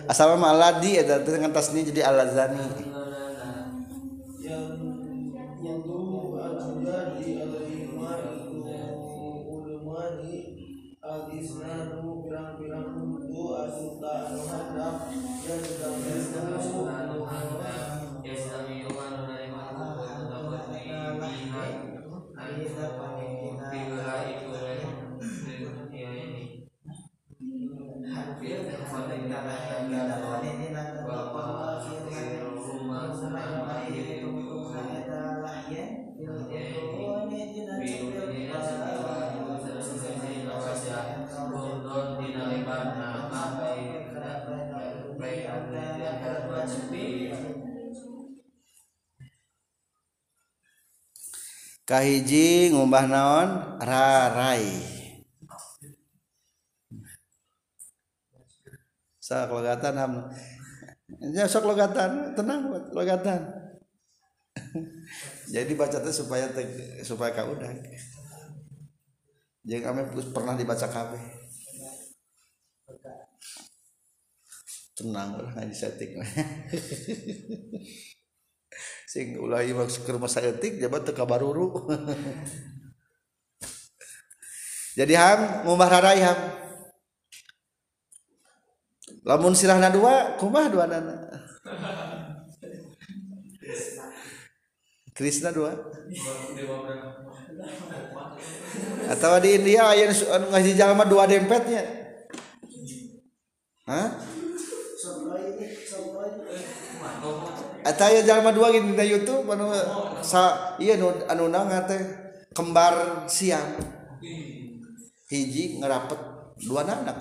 asal 0.04 0.36
mah 0.36 0.52
aladi 0.52 1.00
dengan 1.24 1.50
tasni 1.52 1.88
jadi 1.88 2.04
alazani 2.12 2.92
kahiji 51.88 52.72
ngumbah 52.72 53.04
naon? 53.08 53.48
Rarai. 53.80 54.64
Sok 59.20 59.56
logatan 59.56 59.94
ham. 59.96 60.12
Ya 61.32 61.48
sok 61.48 61.68
logatan. 61.68 62.36
Tenang 62.36 62.68
logatan. 62.92 63.40
Jadi 65.54 65.72
baca 65.76 66.00
tuh 66.00 66.12
supaya 66.12 66.48
te, 66.52 66.64
supaya 67.04 67.32
kau 67.32 67.56
udah 67.56 67.72
jangan 69.64 69.96
kami 69.96 70.00
pernah 70.36 70.54
dibaca 70.60 70.84
kabe 70.92 71.16
tenang 74.94 75.40
lah 75.40 75.50
nggak 75.56 75.68
disetting 75.72 76.20
sing 79.06 79.38
ulah 79.38 79.62
maksud 79.62 80.06
rumah 80.10 80.30
saya 80.30 80.54
tik 80.56 80.82
jabat 80.82 81.06
teka 81.06 81.26
baruru 81.26 81.70
jadi 84.98 85.14
ham 85.18 85.66
ngumbah 85.66 85.90
rarai 85.90 86.22
ham. 86.22 86.38
Lamun 89.24 89.56
sirahna 89.56 89.88
dua 89.88 90.36
kumah 90.36 90.68
dua 90.68 90.84
nana. 90.84 91.16
Krishna 95.16 95.48
dua. 95.54 95.72
Atau 99.08 99.40
di 99.40 99.56
India 99.56 99.88
ayah 99.94 100.10
ngaji 100.50 100.76
jalma 100.76 101.06
dua 101.06 101.30
dempetnya. 101.30 101.86
Hah? 103.86 104.18
YouTube 109.04 109.44
anu, 109.52 109.68
sa, 110.24 110.72
iya, 110.80 110.96
anu, 110.96 111.12
anu 111.28 111.52
teh 111.84 112.00
kembar 112.56 113.28
siang. 113.28 113.76
Hiji 115.28 115.80
ngerapet 115.82 116.16
dua 116.64 116.86
anak 116.86 117.20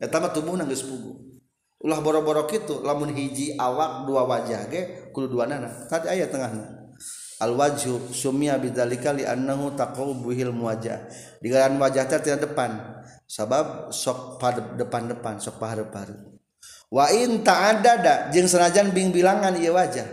mah 0.00 0.30
tubuh 0.32 0.56
geus 0.64 0.86
pugu. 0.88 1.42
Ulah 1.82 1.98
boro-boro 1.98 2.46
kitu 2.46 2.78
lamun 2.86 3.10
hiji 3.10 3.58
awak 3.58 4.06
dua 4.06 4.22
wajah 4.22 4.70
ge 4.70 5.10
kudu 5.10 5.28
dua 5.28 5.50
nana. 5.50 5.68
Tadi 5.90 6.08
aya 6.08 6.30
tengahna. 6.30 6.80
al 7.42 7.58
wajhu 7.58 8.14
sumia 8.14 8.54
bidzalika 8.54 9.10
li 9.10 9.26
annahu 9.26 9.74
taqawbuhil 9.74 10.54
muwajjah. 10.54 11.10
Digaran 11.42 11.74
wajah 11.82 12.06
teh 12.06 12.38
depan. 12.38 13.02
Sabab 13.26 13.90
sok 13.90 14.38
depan-depan 14.78 15.42
sok 15.42 15.58
paharu-paharu 15.58 16.31
wa 16.92 17.08
in 17.08 17.40
ta'addada 17.40 18.28
jeung 18.28 18.44
senajan 18.44 18.92
bing 18.92 19.08
bilangan 19.08 19.56
ieu 19.56 19.72
wajah. 19.72 20.04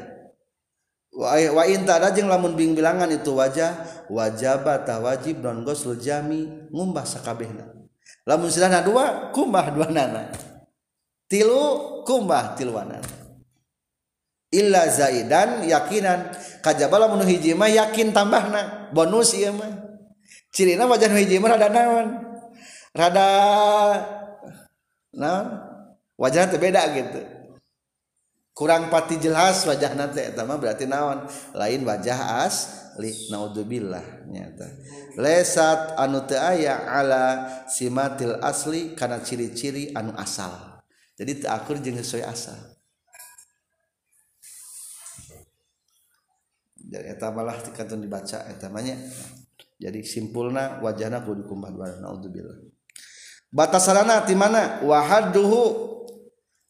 Wain 1.20 1.84
ta'addada 1.84 2.16
jeung 2.16 2.32
lamun 2.32 2.56
bing 2.56 2.72
bilangan 2.72 3.12
itu 3.12 3.36
wajah. 3.36 4.08
Wajaba 4.08 4.88
tawajib 4.88 5.44
non 5.44 5.68
ghusl 5.68 6.00
jami 6.00 6.48
ngumbah 6.72 7.04
sakabehna. 7.04 7.68
Lamun 8.24 8.48
silana 8.48 8.80
dua 8.80 9.30
kumbah 9.36 9.70
dua 9.76 9.92
nana 9.92 10.32
tilu 11.30 12.02
kumbah 12.08 12.58
tiluanan 12.58 13.04
illa 14.50 14.88
zaidan 14.88 15.68
yakinan. 15.68 16.32
Kajaba 16.64 17.06
lamun 17.06 17.28
hiji 17.28 17.52
mah 17.52 17.68
yakin 17.68 18.16
tambahna. 18.16 18.90
Bonus 18.96 19.36
ieu 19.36 19.52
mah. 19.52 19.92
Cirina 20.50 20.88
wajah 20.90 21.12
hiji 21.14 21.38
mah 21.38 21.54
rada 21.54 21.70
naon? 21.70 22.08
Rada 22.96 23.30
naon? 25.14 25.69
Wajah 26.20 26.52
teh 26.52 26.60
beda 26.60 26.84
gitu. 26.92 27.22
Kurang 28.52 28.92
pati 28.92 29.16
jelas 29.16 29.64
wajah 29.64 29.96
nanti 29.96 30.20
etama 30.20 30.60
berarti 30.60 30.84
naon? 30.84 31.24
Lain 31.56 31.80
wajah 31.88 32.44
asli 32.44 33.32
naudzubillah 33.32 34.28
nyata. 34.28 34.68
Lesat 35.16 35.96
anu 35.96 36.28
teu 36.28 36.36
aya 36.36 36.84
ala 36.84 37.48
simatil 37.72 38.36
asli 38.44 39.00
karena 39.00 39.24
ciri-ciri 39.24 39.96
anu 39.96 40.12
asal. 40.20 40.52
Jadi 41.16 41.40
teu 41.40 41.48
akur 41.48 41.80
jeung 41.80 41.96
sesuai 41.96 42.28
asal. 42.28 42.60
Jadi 46.76 47.16
eta 47.16 47.32
malah 47.32 47.56
dikantun 47.64 48.04
dibaca 48.04 48.44
eta 48.50 48.68
banyak 48.68 48.98
jadi 49.80 50.04
simpulna 50.04 50.84
wajahna 50.84 51.24
kudu 51.24 51.48
dikumbah 51.48 51.72
dua 51.72 51.96
naudzubillah. 52.04 52.60
Batasanana 53.56 54.28
di 54.28 54.36
mana? 54.36 54.84
Wahaduhu 54.84 55.62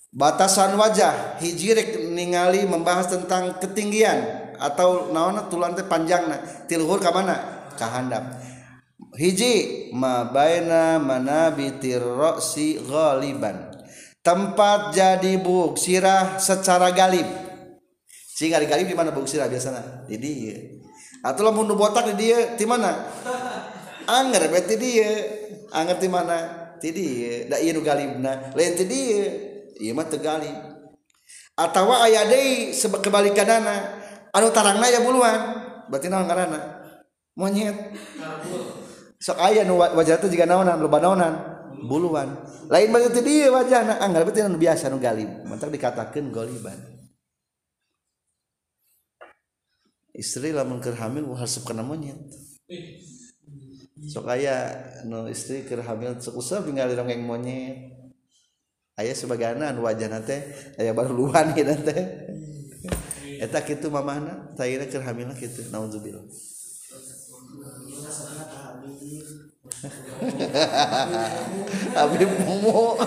batasan 0.09 0.73
wajah 0.73 1.37
hijrek 1.37 2.09
ningali 2.09 2.65
membahas 2.65 3.13
tentang 3.13 3.61
ketinggian 3.61 4.49
atau 4.57 5.13
naon 5.13 5.37
tulang 5.47 5.77
teh 5.77 5.85
panjangna 5.85 6.41
tilhur 6.65 6.99
ka 6.99 7.13
mana? 7.13 7.69
Ka 7.77 7.87
handap. 7.87 8.41
Hiji 9.15 9.89
ma 9.95 10.27
baina 10.27 10.99
manabitir 10.99 12.03
ra'si 12.03 12.81
ghaliban. 12.83 13.71
Tempat 14.19 14.91
jadi 14.91 15.39
buk 15.39 15.79
sirah 15.79 16.37
secara 16.37 16.91
galib. 16.91 17.25
Sehingga 18.35 18.59
galib 18.67 18.91
di 18.91 18.97
mana 18.97 19.15
buk 19.15 19.25
sirah 19.25 19.47
biasanya 19.47 20.05
di 20.11 20.19
dia. 20.19 20.55
Atau 21.23 21.47
lamun 21.47 21.67
nu 21.67 21.75
botak 21.79 22.11
di 22.13 22.27
dia 22.27 22.55
di 22.59 22.67
mana? 22.67 22.91
Anger 24.07 24.51
berarti 24.51 24.75
dia. 24.75 25.09
Anger 25.71 25.97
di 25.99 26.09
mana? 26.11 26.37
Di 26.79 26.89
dia. 26.91 27.47
Da 27.47 27.55
ieu 27.63 27.71
nu 27.71 27.81
galibna. 27.83 28.51
Lain 28.51 28.75
di 28.75 28.85
dia 28.87 29.48
ieu 29.79 29.95
mah 29.95 30.05
galib 30.11 30.55
atawa 31.55 32.05
aya 32.07 32.27
deui 32.27 32.75
kebalikanana 32.75 33.75
anu 34.35 34.47
tarangna 34.51 34.87
ya 34.91 35.01
buluan 35.01 35.69
berarti 35.89 36.07
naon 36.07 36.29
ngaranna? 36.29 36.61
Monyet. 37.33 37.75
Sok 39.19 39.39
aya 39.41 39.65
nu 39.65 39.81
wajah 39.81 40.21
teh 40.21 40.29
jiga 40.29 40.45
naonan 40.45 40.79
loba 40.79 41.01
naonan? 41.01 41.33
Buluan. 41.89 42.29
Lain 42.69 42.93
banget 42.93 43.19
dia 43.25 43.49
wajah 43.49 43.81
nah 43.83 43.97
anggar 43.99 44.23
berarti 44.23 44.45
anu 44.45 44.61
biasa 44.61 44.93
nu 44.93 45.01
galib. 45.01 45.27
Mantap 45.49 45.73
dikatakan 45.73 46.29
goliban. 46.29 46.77
Istri 50.13 50.51
lamun 50.51 50.83
keur 50.83 50.99
hamil 50.99 51.25
harus 51.33 51.59
kena 51.65 51.81
monyet. 51.81 52.19
Sok 53.99 54.29
aya 54.29 54.75
nu 55.07 55.27
istri 55.27 55.65
keur 55.65 55.83
hamil 55.83 56.19
sok 56.21 56.39
usah 56.39 56.63
dongeng 56.63 57.23
monyet 57.23 57.98
ayah 58.99 59.15
sebaganan 59.15 59.79
wajah 59.79 60.11
teh 60.27 60.43
ayah 60.75 60.91
baru 60.91 61.15
luan 61.15 61.53
gitu 61.57 61.71
teh. 61.87 62.03
Eta 63.39 63.63
kitu 63.63 63.87
mamahna 63.87 64.51
tayina 64.59 64.83
keur 64.91 64.99
hamilna 64.99 65.31
kitu 65.31 65.63
naudzubillah 65.71 66.27
Abi 71.95 72.27
mumu. 72.27 72.95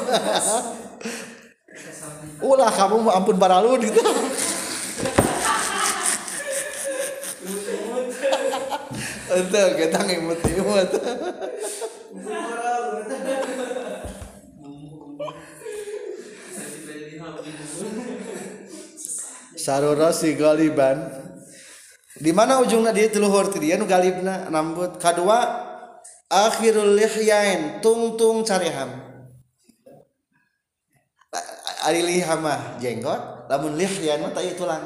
Ulah 2.43 2.73
kamu 2.73 3.13
ampun 3.13 3.37
baralun 3.37 3.85
gitu. 3.85 4.01
Entah 9.33 9.73
kita 9.77 9.99
ngimut-imut 10.05 10.93
sarora 19.63 20.11
si 20.11 20.35
galiban. 20.35 20.99
Di 22.19 22.35
mana 22.35 22.59
ujungnya 22.59 22.91
dia 22.91 23.09
teluhur 23.09 23.49
dia 23.55 23.79
nu 23.79 23.87
galibna 23.87 24.51
rambut 24.51 24.99
kadua 24.99 25.65
akhirul 26.29 26.99
lihyain 26.99 27.81
tungtung 27.81 28.45
cariham 28.45 29.13
ari 31.83 32.01
liham 32.05 32.41
mah 32.45 32.79
jenggot 32.79 33.49
lamun 33.51 33.75
lihyan 33.75 34.23
mah 34.23 34.31
tai 34.31 34.55
tulang. 34.55 34.85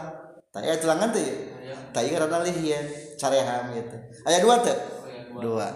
Tayeu 0.57 0.81
tulangan 0.81 1.13
teh? 1.13 1.53
Tai 1.93 2.09
rada 2.17 2.41
lihyan 2.41 2.85
cariham 3.21 3.77
gitu. 3.77 3.97
Aya 4.25 4.41
dua 4.41 4.65
teh? 4.65 4.77
Dua. 5.37 5.69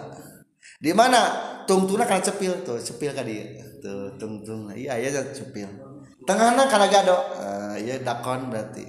Di 0.81 0.89
mana? 0.89 1.21
Tungtungna 1.69 2.09
kana 2.09 2.25
cepil 2.25 2.65
tuh 2.65 2.81
cepil 2.81 3.13
ka 3.13 3.21
dia. 3.21 3.61
Tuh 3.77 4.17
tungtung. 4.17 4.73
Iya 4.73 4.97
aya 4.97 5.21
cepil. 5.29 5.69
Tengahna 6.25 6.69
kana 6.69 6.87
gado 6.87 7.17
uh, 7.17 7.75
iya 7.77 7.97
dakon 8.01 8.49
berarti. 8.53 8.85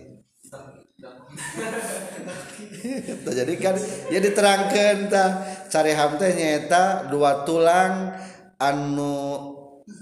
Jadi 3.38 3.54
kan 3.56 3.76
ya 4.12 4.20
diterangkan 4.20 4.96
tah. 5.08 5.30
Careham 5.72 6.20
teh 6.20 6.36
nyata 6.36 7.08
dua 7.08 7.48
tulang 7.48 8.12
anu 8.60 9.14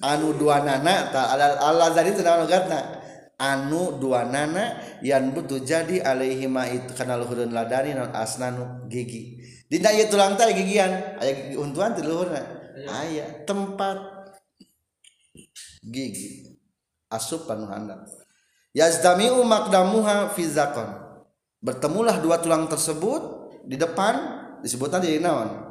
anu 0.02 0.28
dua 0.34 0.66
nana 0.66 1.14
tak 1.14 1.26
ala 1.38 1.62
Allah 1.62 1.94
tadi 1.94 2.10
teu 2.10 2.26
naon 2.26 2.50
anu 3.38 4.02
dua 4.02 4.26
nana 4.26 4.98
yang 5.00 5.30
butuh 5.30 5.62
jadi 5.62 6.02
alaihi 6.02 6.50
ma 6.50 6.66
itu 6.66 6.90
kana 6.98 7.14
luhurun 7.14 7.54
ladani 7.54 7.94
non 7.94 8.10
asnanu 8.10 8.90
gigi. 8.90 9.38
Dina 9.70 9.94
ieu 9.94 10.10
tulang 10.10 10.34
teh 10.34 10.50
gigian 10.50 10.90
aya 11.22 11.30
gigi 11.30 11.54
untuan 11.54 11.94
di 11.94 12.02
luhurna. 12.02 12.42
Aya 12.90 13.46
tempat 13.46 14.26
gigi 15.86 16.49
asup 17.10 17.50
anu 17.50 17.66
handap 17.66 18.06
yazdamiu 18.72 19.42
makdamuha 19.42 20.30
fi 20.32 20.46
zakon 20.46 20.88
bertemulah 21.60 22.16
dua 22.22 22.40
tulang 22.40 22.70
tersebut 22.70 23.40
di 23.68 23.76
depan 23.76 24.40
disebutkan 24.64 25.04
di 25.04 25.20
naon? 25.20 25.68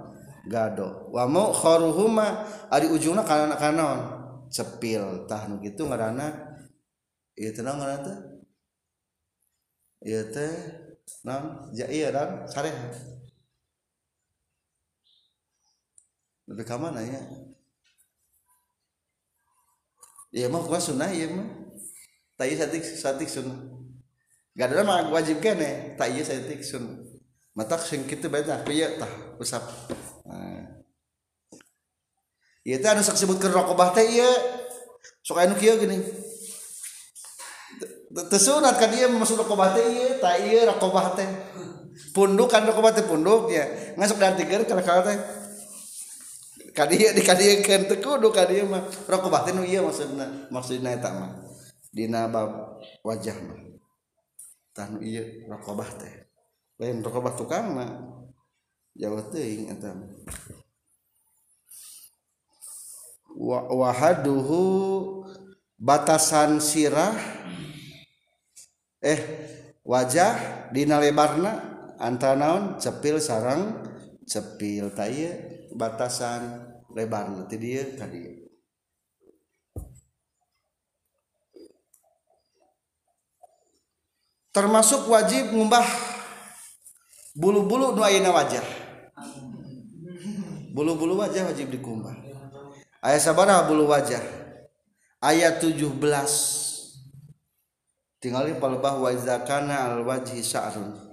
Gado. 0.49 1.10
Wa 1.13 1.30
mau 1.30 1.54
kharuhuma 1.54 2.45
ari 2.73 2.89
ujungna 2.89 3.21
kana 3.21 3.54
kanaon 3.58 3.99
cepil 4.49 5.30
tah 5.30 5.45
nu 5.45 5.62
kitu 5.62 5.86
ngaranna. 5.86 6.58
Ieu 7.38 7.54
teh 7.54 7.62
naon 7.62 7.78
ngaranna 7.80 8.06
teh? 8.06 8.17
Ieu 10.10 10.23
teh 10.34 10.54
naon? 11.25 11.69
Ja 11.75 11.86
ieu 11.91 12.10
dan 12.10 12.49
sareh. 12.49 12.73
Lebih 16.49 16.65
ka 16.65 16.82
mana 16.82 17.06
ya 17.06 17.21
Iya 20.29 20.45
mah 20.45 20.61
kuah 20.61 20.81
sunnah 20.81 21.09
iya 21.09 21.29
mah. 21.33 21.47
Tapi 22.37 22.53
satik 22.53 22.83
satik 22.85 23.29
sunnah. 23.29 23.57
Gak 24.53 24.75
ada 24.75 24.85
mah 24.85 25.09
wajib 25.09 25.41
kene 25.41 25.95
tak 25.95 26.13
iya 26.13 26.21
saya 26.25 26.43
tiksun 26.43 27.05
mata 27.55 27.79
sing 27.79 28.05
kitu 28.05 28.29
beda 28.29 28.61
piye 28.61 28.99
tah 29.01 29.09
usap. 29.41 29.63
Nah. 30.27 30.83
Iya 32.61 32.77
teh 32.77 32.89
anu 32.91 33.01
sebut 33.01 33.41
rokobah 33.41 33.89
teh 33.95 34.05
iya. 34.05 34.29
Sok 35.25 35.41
anu 35.41 35.57
kieu 35.57 35.79
gini. 35.81 35.97
Tersunat 38.09 38.77
kan 38.77 38.91
iya 38.93 39.09
masuk 39.09 39.41
rokobah 39.41 39.73
teh 39.73 39.85
iya. 39.85 40.09
Tak 40.21 40.35
iya 40.45 40.69
rokobah 40.69 41.17
teh. 41.17 41.29
Punduk 42.13 42.51
kan 42.51 42.67
rokobah 42.69 42.93
teh 42.93 43.07
punduk 43.07 43.49
ya. 43.49 43.95
Ngasuk 43.97 44.21
dan 44.21 44.37
tiga 44.37 44.61
kalau 44.67 44.83
kalau 44.85 45.01
teh 45.07 45.38
kadieu 46.79 47.11
dikadiekeun 47.11 47.91
teu 47.91 47.99
kudu 47.99 48.31
ka 48.31 48.47
dieu 48.47 48.63
mah. 48.63 48.87
Rokok 49.03 49.27
batin 49.27 49.59
ieu 49.67 49.83
maksudna 49.83 50.47
maksudna 50.47 50.95
eta 50.95 51.11
mah. 51.11 51.31
Dina 51.91 52.31
bab 52.31 52.79
wajah 53.03 53.35
mah. 53.35 53.59
Tah 54.71 54.87
nu 54.87 55.03
ieu 55.03 55.43
rokobah 55.51 55.91
teh. 55.99 56.31
Lain 56.79 57.03
rokobah 57.03 57.35
tukang 57.35 57.75
mah 57.75 57.91
jauh 58.95 59.19
teuing 59.27 59.67
eta 59.75 59.91
wa 63.39 63.59
wahaduhu 63.71 64.63
batasan 65.79 66.59
sirah 66.59 67.15
eh 68.99 69.19
wajah 69.83 70.67
dina 70.71 70.99
lebarna 70.99 71.59
antara 71.99 72.39
naon? 72.39 72.79
Cepil 72.79 73.19
sarang 73.19 73.83
cepil 74.23 74.91
taye 74.95 75.59
batasan 75.75 76.68
lebarna 76.93 77.45
ti 77.45 77.58
dia 77.58 77.84
tadi. 77.95 78.49
Termasuk 84.49 85.08
wajib 85.08 85.54
ngubah 85.54 85.86
bulu-bulu 87.38 87.93
nu 87.95 88.02
wajah 88.34 88.65
bulu-bulu 90.73 91.21
wajah 91.21 91.47
wajib 91.47 91.69
dikumbah. 91.69 92.17
Ayat 92.99 93.23
sabaraha 93.23 93.63
bulu 93.69 93.88
wajah 93.88 94.19
ayat 95.23 95.63
17 95.63 95.99
tinggal 98.19 98.52
palebah 98.60 98.99
wa 98.99 99.10
izakana 99.12 99.95
al 99.95 100.04
wajhi 100.04 100.43
sya'run 100.43 101.09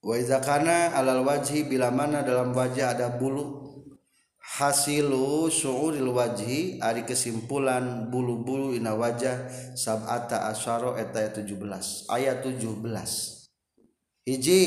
wa 0.00 0.14
izakana 0.16 0.96
alal 0.96 1.24
wajhi 1.24 1.68
bila 1.68 1.92
mana 1.92 2.24
dalam 2.24 2.56
wajah 2.56 2.96
ada 2.96 3.08
bulu. 3.16 3.60
Hasilu 4.40 5.46
su'uril 5.46 6.10
wajhi 6.10 6.82
ari 6.82 7.06
kesimpulan 7.06 8.10
bulu-bulu 8.10 8.74
ina 8.74 8.98
wajah 8.98 9.46
sab'ata 9.78 10.50
asyara 10.50 10.98
eta 10.98 11.30
17 11.30 12.10
ayat 12.10 12.42
17 12.42 12.82
hiji 14.26 14.62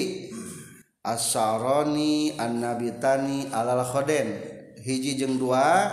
asyarani 1.03 2.37
annabitani 2.39 3.51
alal 3.51 3.83
khoden. 3.83 4.39
Hiji 4.83 5.19
jeung 5.19 5.35
dua 5.35 5.91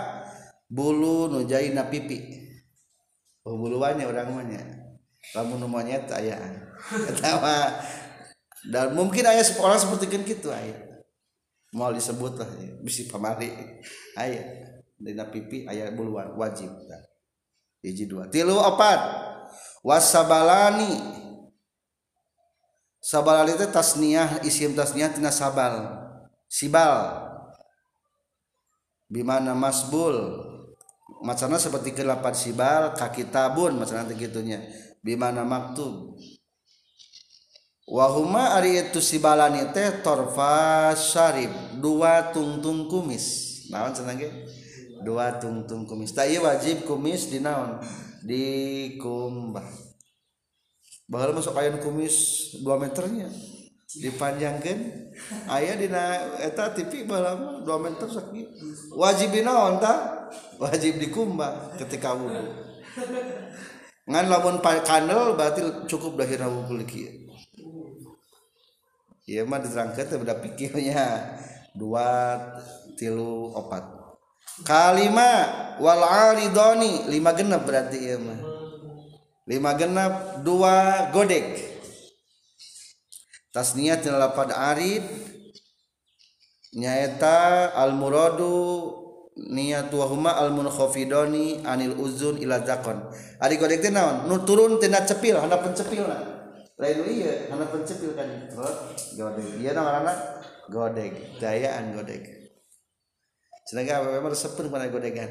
bulu 0.71 1.27
nujai 1.27 1.75
na 1.75 1.87
pipi. 1.91 2.41
Oh, 3.41 3.57
buluannya 3.57 4.05
orang 4.05 4.29
mah 4.37 4.45
kamu 5.33 5.57
nu 5.57 5.67
monyet 5.69 6.05
aya. 6.13 6.37
Eta 7.09 7.37
dan 8.67 8.93
mungkin 8.93 9.25
ayah 9.25 9.41
orang 9.57 9.79
seperti 9.81 10.05
kan 10.05 10.21
gitu 10.21 10.53
ayah. 10.53 10.77
Mau 11.71 11.89
disebut 11.89 12.35
lah 12.35 12.49
ya. 12.59 12.75
bisi 12.83 13.07
pamari. 13.07 13.49
Ayah. 14.19 14.43
Dina 15.01 15.25
pipi 15.25 15.65
ayah 15.65 15.89
buluan 15.95 16.35
wajib. 16.37 16.69
Hiji 17.81 18.05
dua. 18.05 18.29
Tilu 18.29 18.53
opat. 18.53 18.99
Wasabalani. 19.81 20.93
Sabalani 23.01 23.57
itu 23.57 23.65
tasniah 23.73 24.43
isim 24.45 24.77
tasniah 24.77 25.09
tina 25.09 25.33
sabal. 25.33 25.89
Sibal. 26.45 27.25
Bimana 29.09 29.57
masbul. 29.57 30.37
Macana 31.25 31.57
seperti 31.57 31.97
kelapan 31.97 32.33
sibal 32.37 32.93
kaki 32.93 33.33
tabun 33.33 33.81
macana 33.81 34.05
gitunya. 34.13 34.61
Bimana 35.01 35.41
maktub 35.41 36.13
wahuma 37.91 38.55
ari 38.55 38.79
itu 38.79 39.03
sibalani 39.03 39.75
teh 39.75 39.99
torfa 39.99 40.95
syarib 40.95 41.51
dua 41.83 42.31
tungtung 42.31 42.87
kumis. 42.87 43.67
Naon 43.67 43.91
cenah 43.91 44.15
dua 45.03 45.35
tungtung 45.35 45.83
kumis. 45.83 46.15
Tak 46.15 46.31
iya 46.31 46.39
wajib 46.39 46.87
kumis 46.87 47.27
di 47.27 47.43
naon? 47.43 47.83
Di 48.23 48.43
kumbah. 48.95 49.67
Bahwa 51.11 51.35
masuk 51.35 51.51
kain 51.51 51.75
kumis 51.83 52.15
dua 52.63 52.79
meternya. 52.79 53.27
Dipanjangkan 53.91 54.79
ayah 55.51 55.75
dina 55.75 56.03
eta 56.39 56.71
tipi 56.71 57.03
bahwa 57.03 57.59
dua 57.59 57.75
meter 57.75 58.07
sakit 58.07 58.47
wajib 58.95 59.35
naon 59.43 59.83
tak 59.83 60.31
wajib 60.55 60.95
dikumbah 60.95 61.75
ketika 61.75 62.15
wudhu 62.15 62.55
ngan 64.07 64.25
lamun 64.31 64.63
kandel 64.63 65.35
berarti 65.35 65.91
cukup 65.91 66.23
dahir 66.23 66.39
wudhu 66.47 66.79
lagi 66.79 67.20
Iya 69.29 69.45
mah 69.45 69.61
diterangkan 69.61 70.25
udah 70.25 70.37
pikirnya. 70.41 71.37
Dua 71.77 72.37
tilu 72.97 73.53
opat. 73.53 73.85
Kalima 74.65 75.31
wal 75.77 76.01
aridoni. 76.01 77.05
Lima 77.07 77.31
genap 77.37 77.63
berarti 77.63 77.97
iya 78.01 78.17
mah. 78.17 78.39
Lima 79.45 79.77
genap 79.77 80.41
dua 80.41 81.07
godek. 81.13 81.69
Tasniat 83.51 84.07
pada 84.31 84.73
arid 84.73 85.03
nyaeta 86.71 87.75
al 87.75 87.91
muradu 87.99 88.95
niat 89.35 89.91
wahuma 89.91 90.39
al 90.39 90.55
munkhafidoni 90.55 91.61
anil 91.67 91.99
uzun 91.99 92.39
ila 92.41 92.63
zakon. 92.63 93.05
Ari 93.37 93.59
godek 93.59 93.83
teh 93.85 93.91
naon? 93.91 94.25
Nu 94.25 94.41
turun 94.47 94.79
tina 94.79 95.03
cepil 95.03 95.35
hana 95.37 95.59
pencepil 95.61 96.07
lah 96.09 96.40
lain 96.81 96.97
ieu 97.05 97.45
hana 97.53 97.69
pencepil 97.69 98.17
kan. 98.17 98.25
Godek. 99.13 99.45
Ieu 99.61 99.71
naon 99.71 100.09
godek. 100.73 101.37
Dayaan 101.37 101.93
godek. 101.93 102.25
Sedangkan 103.69 104.01
apa? 104.01 104.17
Memang 104.17 104.33
resep 104.33 104.57
pun 104.57 104.73
pada 104.73 104.89
godengan. 104.89 105.29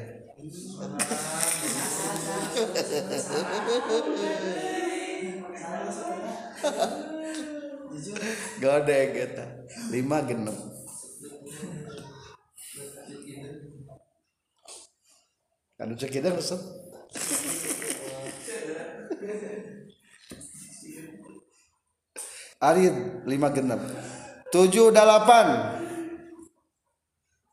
Godeng 8.63 9.09
kita 9.11 9.45
lima 9.91 10.23
genep. 10.23 10.57
Kan 15.75 15.97
cek 15.99 16.11
kita 16.15 16.31
resep. 16.31 16.61
Arid 22.61 23.25
lima 23.25 23.49
genep. 23.49 23.81
Tujuh 24.53 24.93
delapan 24.93 25.79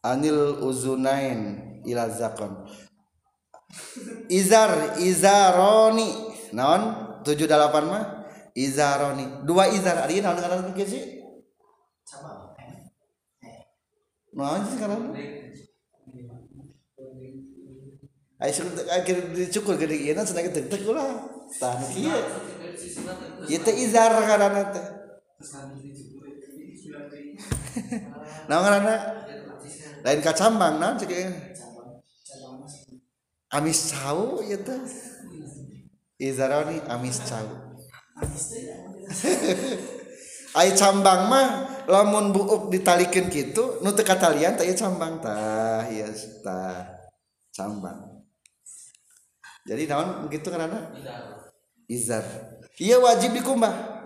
anil 0.04 0.60
uzunain 0.62 1.58
ila 1.88 2.12
zakon 2.12 2.68
izar 4.28 5.00
izaroni. 5.00 6.08
Naon? 6.52 6.82
Tujuh 7.24 7.44
delapan 7.44 7.84
mah? 7.88 8.04
Izaroni. 8.56 9.44
Dua 9.44 9.68
izar. 9.68 10.00
Ari 10.04 10.24
naon 10.24 10.40
ngaran 10.40 10.64
mungkin 10.68 10.86
sih 10.88 11.04
naon 14.32 14.60
sih 14.64 14.74
sekarang? 14.76 15.02
Ayo 18.38 18.62
akhir 18.94 19.34
dicukur 19.34 19.74
gede 19.74 19.98
ieu 19.98 20.14
cenah 20.14 20.46
teu 20.46 20.62
teu 20.70 20.94
ulah. 20.94 21.26
Tah 21.58 21.74
kieu. 21.90 22.14
Ieu 23.50 23.58
teh 23.58 23.74
izar 23.82 24.14
karana 24.14 24.70
teh. 24.70 24.97
Naon 28.50 28.62
ngaranna? 28.66 28.96
lain 30.04 30.18
kacambang 30.18 30.82
nah 30.82 30.98
cek 30.98 31.14
amis 33.54 33.94
cau 33.94 34.42
ya 34.42 34.58
tuh. 34.58 34.82
Izaroni 36.18 36.82
amis 36.90 37.22
cau 37.22 37.46
Ai 40.58 40.74
cambang 40.74 41.30
mah 41.30 41.46
lamun 41.86 42.34
buuk 42.34 42.74
ditalikin 42.74 43.30
gitu 43.30 43.78
nu 43.78 43.94
teu 43.94 44.02
katalian 44.02 44.58
teh 44.58 44.66
cambang 44.74 45.22
tah 45.22 45.86
ieu 45.86 46.10
tah 46.42 46.98
cambang. 47.54 48.26
Jadi 49.62 49.86
naon 49.86 50.26
begitu 50.26 50.50
karena? 50.50 50.90
Izar. 51.86 52.26
Iya 52.82 52.98
wajib 52.98 53.38
dikumbah 53.38 53.97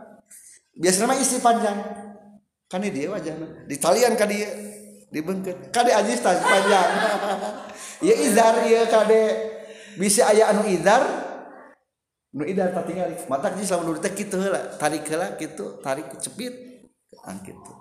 biasanya 0.77 1.07
mah 1.09 1.19
isi 1.19 1.41
panjang. 1.41 1.79
Kan 2.69 2.81
dia 2.81 3.13
wajahnya 3.13 3.69
ditalian 3.69 4.17
kan 4.17 4.29
dia 4.29 4.49
dibengket 5.13 5.69
kade 5.69 5.93
ajis 5.93 6.25
tas 6.25 6.41
panjang. 6.41 6.89
Ya 8.03 8.19
izar 8.19 8.67
ya 8.67 8.83
kade 8.91 9.23
bisa 9.95 10.27
ayah 10.35 10.51
anu 10.51 10.67
izar? 10.67 11.23
Nu 12.33 12.49
idar 12.49 12.73
tinggal. 12.89 13.13
Mata 13.29 13.53
jadi 13.53 13.69
selama 13.69 13.93
dulu 13.93 14.01
teh 14.01 14.09
gitu 14.17 14.41
lah. 14.41 14.73
Tarik 14.81 15.05
lah 15.13 15.37
gitu. 15.37 15.77
Tarik 15.85 16.09
cepit. 16.17 16.81
An 17.29 17.45
gitu. 17.45 17.61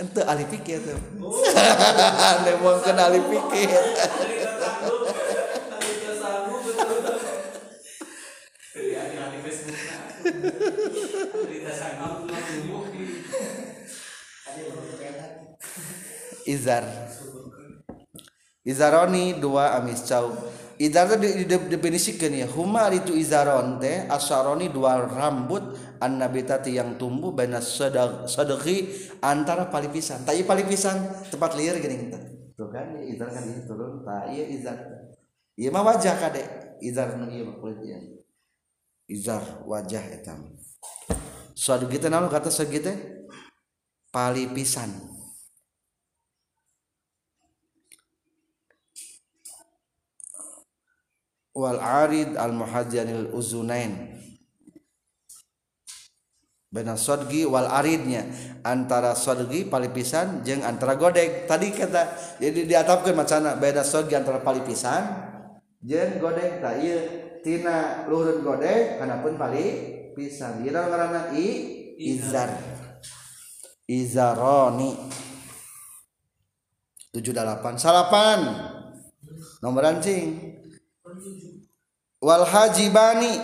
Ente 0.00 0.22
ahli 0.26 0.42
pikir 0.50 0.82
tuh. 0.82 0.98
Nemong 2.48 2.82
kan 2.82 2.98
izar. 16.44 16.84
Izaroni 18.64 19.36
dua 19.40 19.76
amis 19.76 20.08
cau. 20.08 20.32
Izar 20.74 21.06
itu 21.20 21.46
didefinisikan 21.46 22.32
ya. 22.32 22.48
Huma 22.48 22.88
itu 22.90 23.12
izaron 23.14 23.78
teh 23.78 24.08
asaroni 24.08 24.72
dua 24.72 25.04
rambut 25.04 25.76
an 26.00 26.18
nabitati 26.18 26.74
yang 26.74 26.96
tumbuh 26.96 27.30
bena 27.30 27.60
sadaqi 27.60 28.88
antara 29.20 29.68
palipisan. 29.68 30.24
Tapi 30.24 30.42
palipisan 30.42 31.28
tempat 31.28 31.54
liar 31.60 31.78
gini. 31.78 32.08
Kita 32.08 32.18
tuh 32.56 32.68
kan 32.72 32.96
izar 33.04 33.28
kan 33.30 33.44
ini 33.44 33.62
turun. 33.68 34.02
Tak 34.02 34.32
iya 34.32 34.44
izar. 34.48 34.76
Iya 35.54 35.68
mah 35.70 35.84
wajah 35.86 36.14
kade 36.18 36.42
izar 36.82 37.14
nu 37.20 37.30
iya 37.30 37.46
kulit 37.62 37.78
ya 37.86 37.98
izar 39.04 39.64
wajah 39.68 40.04
etam 40.12 40.54
suatu 41.52 41.86
kita 41.86 42.08
namun 42.08 42.32
kata 42.32 42.48
segitu 42.48 42.92
palipisan 44.08 45.14
wal 51.54 51.78
arid 51.78 52.34
al 52.34 52.52
muhajjanil 52.52 53.30
uzunain. 53.30 54.18
Bena 56.74 56.98
sodgi 56.98 57.46
wal 57.46 57.70
aridnya. 57.70 58.26
Antara 58.66 59.14
sodgi 59.14 59.62
palipisan 59.62 60.42
jeng 60.42 60.66
antara 60.66 60.98
godek. 60.98 61.46
Tadi 61.46 61.70
kata 61.70 62.02
jadi 62.42 62.66
diatapkan 62.66 63.14
macana 63.14 63.54
beda 63.54 63.86
sodgi 63.86 64.18
antara 64.18 64.42
palipisan 64.42 65.06
jeng 65.78 66.18
godek 66.18 66.58
tak 66.58 66.74
iya 66.82 66.98
tina 67.44 68.08
luhurun 68.08 68.40
godek 68.40 68.96
karena 68.96 69.20
pun 69.20 69.36
palipisan 69.36 70.64
ira 70.64 70.88
karena 70.88 71.28
i 71.36 71.46
izar. 72.00 72.48
Izaroni. 73.84 74.96
Tujuh 77.12 77.36
delapan 77.36 77.76
salapan. 77.76 78.40
Nomor 79.60 79.92
anjing. 79.92 80.56
Wal 82.24 82.48
hajibani. 82.48 83.36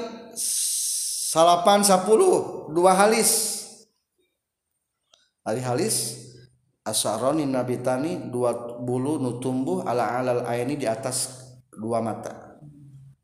Salapan 1.30 1.84
sepuluh 1.84 2.72
dua 2.72 2.96
halis. 2.96 3.60
Hari 5.44 5.60
halis. 5.60 6.24
Asaroni 6.88 7.44
nabitani. 7.44 8.32
Dua 8.32 8.80
bulu 8.80 9.20
nutumbuh 9.20 9.84
ala 9.84 10.18
alal 10.18 10.48
aini 10.48 10.80
di 10.80 10.88
atas 10.88 11.52
dua 11.76 12.00
mata 12.00 12.49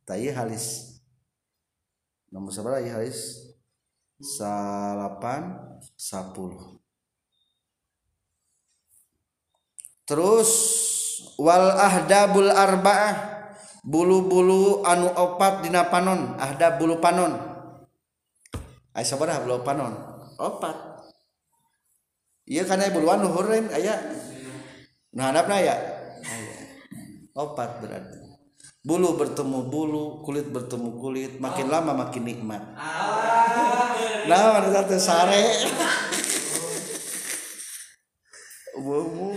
tayi 0.06 0.30
halis. 0.30 0.96
Nomor 2.30 2.54
seberapa 2.54 2.80
ya 2.80 2.96
halis? 2.96 3.52
Salapan 4.16 5.76
sepuluh 5.92 6.80
terus 10.06 10.50
wal 11.36 11.74
ahdabul 11.76 12.48
arba'ah. 12.48 13.36
Bulu-bulu 13.86 14.82
anu 14.82 15.06
opat 15.14 15.62
dina 15.62 15.86
panon. 15.86 16.34
Ahda 16.42 16.74
bulu 16.74 16.98
panon 16.98 17.38
ay 18.96 19.04
sabaraha 19.06 19.46
bulu 19.46 19.62
panon? 19.62 19.94
Opat. 20.40 21.06
Iya 22.50 22.66
karena 22.66 22.90
buluan 22.90 23.22
luhurin 23.22 23.70
aya. 23.70 23.94
Nah 25.14 25.30
hadapna 25.30 25.62
ya 25.62 25.76
opat 27.36 27.78
berarti 27.84 28.25
bulu 28.86 29.18
bertemu 29.18 29.66
bulu 29.66 30.22
kulit 30.22 30.46
bertemu 30.46 30.94
kulit 31.02 31.32
makin 31.42 31.66
lama 31.66 31.90
makin 32.06 32.22
nikmat. 32.22 32.62
Nah 34.30 34.38
mana 34.54 34.70
satu 34.70 34.94
sare. 34.94 35.42
Umum. 38.78 39.34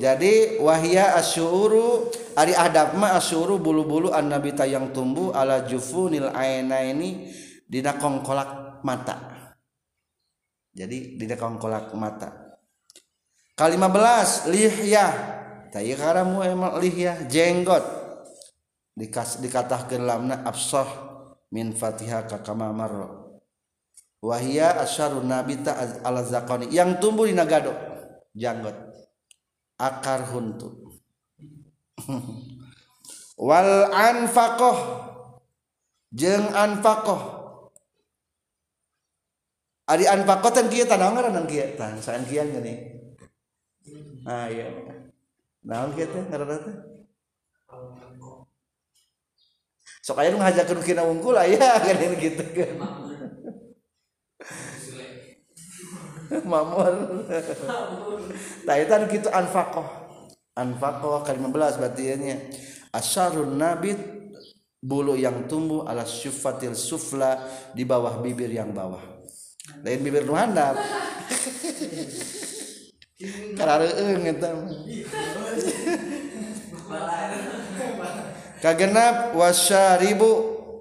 jadi 0.00 0.56
wahia 0.64 1.12
asyuru 1.20 2.08
ari 2.32 2.56
adab 2.56 2.96
ma 2.96 3.12
asyuru 3.20 3.60
bulu-bulu 3.60 4.08
an 4.10 4.32
nabi 4.32 4.56
yang 4.64 4.96
tumbuh 4.96 5.36
ala 5.36 5.68
jufunil 5.68 6.32
aina 6.32 6.80
ini 6.80 7.28
dina 7.68 8.00
kongkolak 8.00 8.80
mata 8.80 9.31
jadi 10.72 11.20
dina 11.20 11.36
kongkolak 11.36 11.92
mata. 11.92 12.56
Kalima 13.52 13.92
belas 13.92 14.48
lihyah. 14.48 15.40
Tayi 15.68 15.96
karamu 15.96 16.40
emang 16.44 16.80
lihyah 16.80 17.28
jenggot. 17.28 17.84
Dikas 18.92 19.40
dikatahkeun 19.40 20.04
lamna 20.04 20.44
absah 20.44 20.88
min 21.52 21.76
fatihah 21.76 22.28
ka 22.28 22.40
kama 22.40 22.72
marra. 22.72 23.08
Wahia 24.20 24.80
asyarun 24.80 25.28
nabita 25.28 25.76
ala 26.04 26.22
zakoni 26.24 26.70
yang 26.70 27.00
tumbuh 27.00 27.26
di 27.28 27.34
nagado 27.34 27.72
janggot 28.32 28.76
akar 29.80 30.28
huntu. 30.32 31.00
Wal 33.48 33.90
anfaqoh 33.90 34.78
jeng 36.12 36.52
anfaqoh 36.52 37.31
ari 39.88 40.04
anfaqoh 40.06 40.52
tan 40.54 40.66
kieu 40.70 40.86
tanaon 40.86 41.18
ngaranna 41.18 41.42
kieu 41.46 41.74
tan 41.74 41.98
saen 41.98 42.22
kieu 42.28 42.44
gini 42.46 42.74
ah 44.26 44.46
iya. 44.46 44.70
Naon 45.62 45.94
kieu 45.94 46.10
teh 46.10 46.22
ngaranna 46.26 46.58
teh? 46.58 46.76
Sok 50.02 50.18
aya 50.18 50.34
nu 50.34 50.42
ngajakeun 50.42 50.82
kina 50.82 51.06
wungkul 51.06 51.38
aya 51.42 51.78
gini 51.86 52.18
gitu 52.18 52.42
kan. 52.54 52.74
Mamur 56.48 56.88
taitan 58.66 59.04
gitu 59.12 59.28
anfakoh 59.28 59.84
anfakoh 60.56 61.20
ke 61.20 61.36
15 61.36 61.76
berarti 61.76 62.04
asarun 62.88 63.60
nabit 63.60 64.00
bulu 64.80 65.12
yang 65.12 65.44
tumbuh 65.44 65.84
ala 65.84 66.08
syufatil 66.08 66.72
sufla 66.72 67.36
di 67.76 67.84
bawah 67.84 68.18
bibir 68.24 68.48
yang 68.48 68.72
bawah 68.72 69.00
lain 69.82 70.00
bibir 70.02 70.26
nu 70.26 70.34
handap. 70.34 70.74
Karareueung 73.54 74.26
eta 74.26 74.50
kagenap 78.58 79.38
wasyaribu 79.38 80.30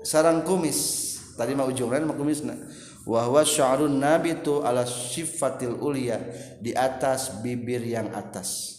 sarang 0.01 0.41
kumis. 0.41 1.13
Tadi 1.37 1.53
mah 1.53 1.69
ujungna 1.69 2.01
mah 2.01 2.17
kumisna. 2.17 2.57
Wahwa 3.01 3.41
sya'run 3.41 3.97
nabitu 3.97 4.61
ala 4.61 4.85
sifatil 4.85 5.73
ulia 5.81 6.21
di 6.61 6.69
atas 6.73 7.41
bibir 7.41 7.81
yang 7.81 8.13
atas. 8.13 8.77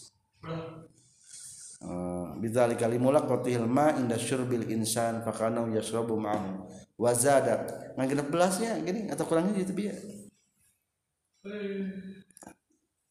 Uh, 1.82 2.38
bidzalika 2.38 2.86
limulak 2.86 3.26
qatihil 3.26 3.66
ma 3.66 3.90
inda 3.98 4.14
syurbil 4.14 4.70
insan 4.70 5.26
fakana 5.26 5.66
yashrabu 5.74 6.14
ma'ahu 6.14 6.62
wa 6.94 7.10
zada 7.10 7.66
ngagena 7.96 8.24
belasnya 8.24 8.78
gini 8.82 9.12
atau 9.12 9.24
kurangnya 9.28 9.60
gitu 9.60 9.72
biar 9.76 9.96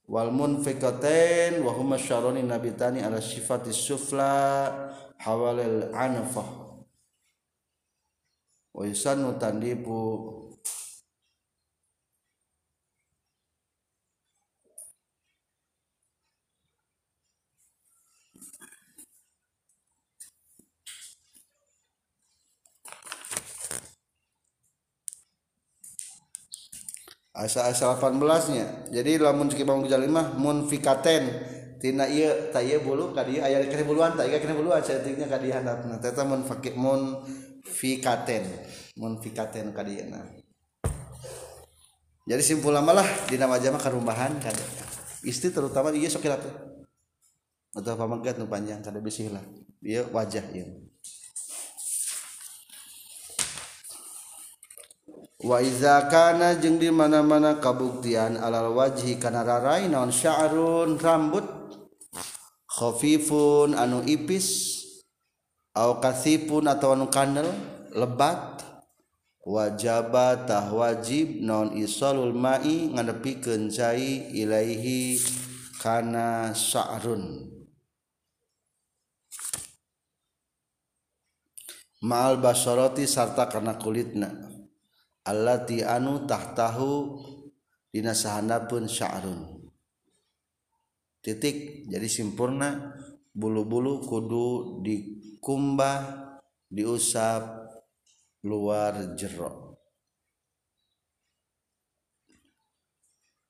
wal 0.08 0.32
munfiqatain 0.32 1.64
wa 1.64 1.72
huma 1.72 1.96
syaroni 1.96 2.44
nabitani 2.44 3.00
ala 3.04 3.24
sifatis 3.24 3.80
sufla 3.80 4.72
hawalil 5.22 5.94
anfah 5.96 6.50
wa 8.72 8.84
yusannu 8.88 9.36
tandipu 27.32 27.60
asa-asa 27.60 27.96
18 27.96 28.54
nya 28.56 28.66
jadi 28.92 29.24
lamun 29.24 29.48
cek 29.48 29.64
bangun 29.64 29.88
jalimah 29.88 30.36
munfikaten 30.36 31.24
tina 31.80 32.06
iya 32.06 32.52
tak 32.52 32.68
iya 32.68 32.78
bulu 32.84 33.16
kadi 33.16 33.42
aya 33.42 33.64
kena 33.66 33.88
buluan 33.88 34.14
tak 34.14 34.30
iya 34.30 34.38
kena 34.38 34.54
buluan 34.54 34.84
setingnya 34.84 35.26
kadi 35.26 35.50
handapna 35.50 35.98
teta 35.98 36.28
munfakit 36.28 36.76
munfikaten 36.78 38.44
munfikaten 39.00 39.74
kadi 39.74 40.12
na 40.12 40.22
jadi 42.30 42.44
simpul 42.44 42.76
malah 42.78 43.08
dina 43.26 43.50
wajah 43.50 43.74
mah 43.74 43.82
karumbahan 43.82 44.38
kada 44.38 44.62
istri 45.26 45.50
terutama 45.50 45.90
iya 45.96 46.12
sokilat 46.12 46.72
atau 47.72 47.96
pamagat 47.96 48.36
nu 48.36 48.52
panjang 48.52 48.84
kada 48.84 49.00
bisih 49.00 49.32
lah. 49.32 49.44
Dia 49.80 50.04
wajah 50.12 50.44
iya 50.52 50.68
Waizakana 55.42 56.62
jeung 56.62 56.78
di 56.78 56.94
mana-mana 56.94 57.58
kabuktian 57.58 58.38
alal 58.38 58.78
wajhi 58.78 59.18
kana 59.18 59.42
rarai 59.42 59.90
naon? 59.90 60.14
Sya'run 60.14 61.02
rambut. 61.02 61.46
Khafifun 62.70 63.74
anu 63.74 64.06
ipis. 64.06 64.78
Au 65.74 65.98
kasipun 65.98 66.70
atau 66.70 66.94
anu 66.94 67.10
kandel 67.10 67.50
lebat. 67.90 68.62
Wajaba 69.42 70.46
tah 70.46 70.70
wajib 70.70 71.42
non 71.42 71.74
isalul 71.74 72.38
ma'i 72.38 72.94
ngadepikeun 72.94 73.74
cai 73.74 74.30
ilaihi 74.38 75.18
kana 75.82 76.54
sya'run. 76.54 77.50
Ma'al 82.06 82.38
basarati 82.38 83.10
sarta 83.10 83.50
kana 83.50 83.82
kulitna. 83.82 84.51
allati 85.28 85.86
anu 85.86 86.26
tahtahu 86.30 87.18
dina 87.92 88.16
sahandapeun 88.16 88.86
sya'run. 88.88 89.62
Titik 91.22 91.86
jadi 91.86 92.10
sempurna 92.10 92.98
bulu-bulu 93.32 94.04
kudu 94.04 94.82
dikumbah 94.84 96.32
diusap 96.72 97.68
luar 98.42 99.16
jero 99.20 99.78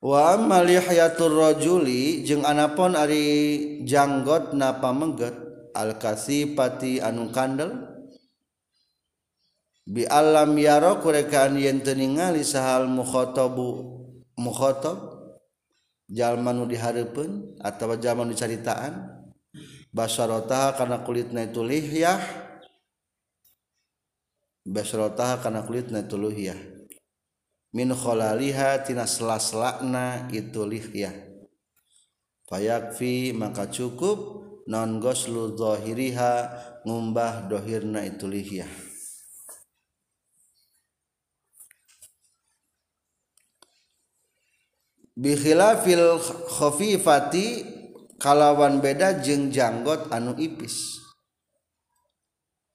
wa 0.02 0.34
amal 0.34 0.66
yahatur 0.66 1.30
rajuli 1.30 2.26
jeung 2.26 2.42
anapon 2.42 2.98
ari 2.98 3.24
janggotna 3.86 4.82
pamengget 4.82 5.32
al 5.72 5.96
kasipati 5.96 6.98
anu 6.98 7.30
kandel 7.30 7.91
bi 9.82 10.06
alam 10.06 10.54
yaro 10.54 11.02
kurekaan 11.02 11.58
yen 11.58 11.82
teu 11.82 11.98
ningali 11.98 12.46
sahal 12.46 12.86
mukhotobu 12.86 13.98
mukhotob 14.38 14.98
jalma 16.06 16.54
nu 16.54 16.70
dihareupeun 16.70 17.58
atawa 17.58 17.98
jalma 17.98 18.22
nu 18.22 18.30
dicaritaan 18.30 19.26
basarataha 19.90 20.78
kana 20.78 21.02
kulitna 21.02 21.50
itu 21.50 21.66
lihyah 21.66 22.22
basarataha 24.62 25.42
kana 25.42 25.66
kulitna 25.66 26.06
itu 26.06 26.14
lihyah 26.14 26.58
min 27.74 27.90
khalaliha 27.90 28.84
tina 28.84 29.08
sela-selana 29.08 30.28
itu 30.28 30.62
lihyah. 30.68 31.32
Fayakfi 32.44 33.32
maka 33.32 33.64
cukup 33.72 34.44
non 34.68 35.00
goslu 35.00 35.56
zahiriha 35.56 36.32
ngumbah 36.84 37.48
dohirna 37.48 38.04
itu 38.04 38.28
lihyah 38.28 38.91
bikhilafil 45.22 46.18
khafifati 46.50 47.62
kalawan 48.18 48.82
beda 48.82 49.22
jeung 49.22 49.54
janggot 49.54 50.10
anu 50.10 50.34
ipis. 50.34 50.98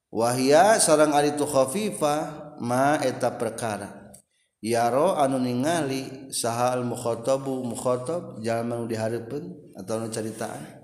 Wahia 0.07 0.79
sarang 0.79 1.11
ari 1.11 1.35
tu 1.35 1.43
khafifah 1.43 2.55
ma 2.63 2.95
eta 3.03 3.35
perkara. 3.35 4.15
Yaro 4.63 5.19
anu 5.19 5.37
ningali 5.37 6.31
sahal 6.33 6.81
mukhatabu 6.81 7.61
mukhatab 7.67 8.41
jalma 8.41 8.81
nu 8.81 8.89
dihareupeun 8.89 9.75
atawa 9.77 10.07
nu 10.07 10.09
caritaan 10.09 10.81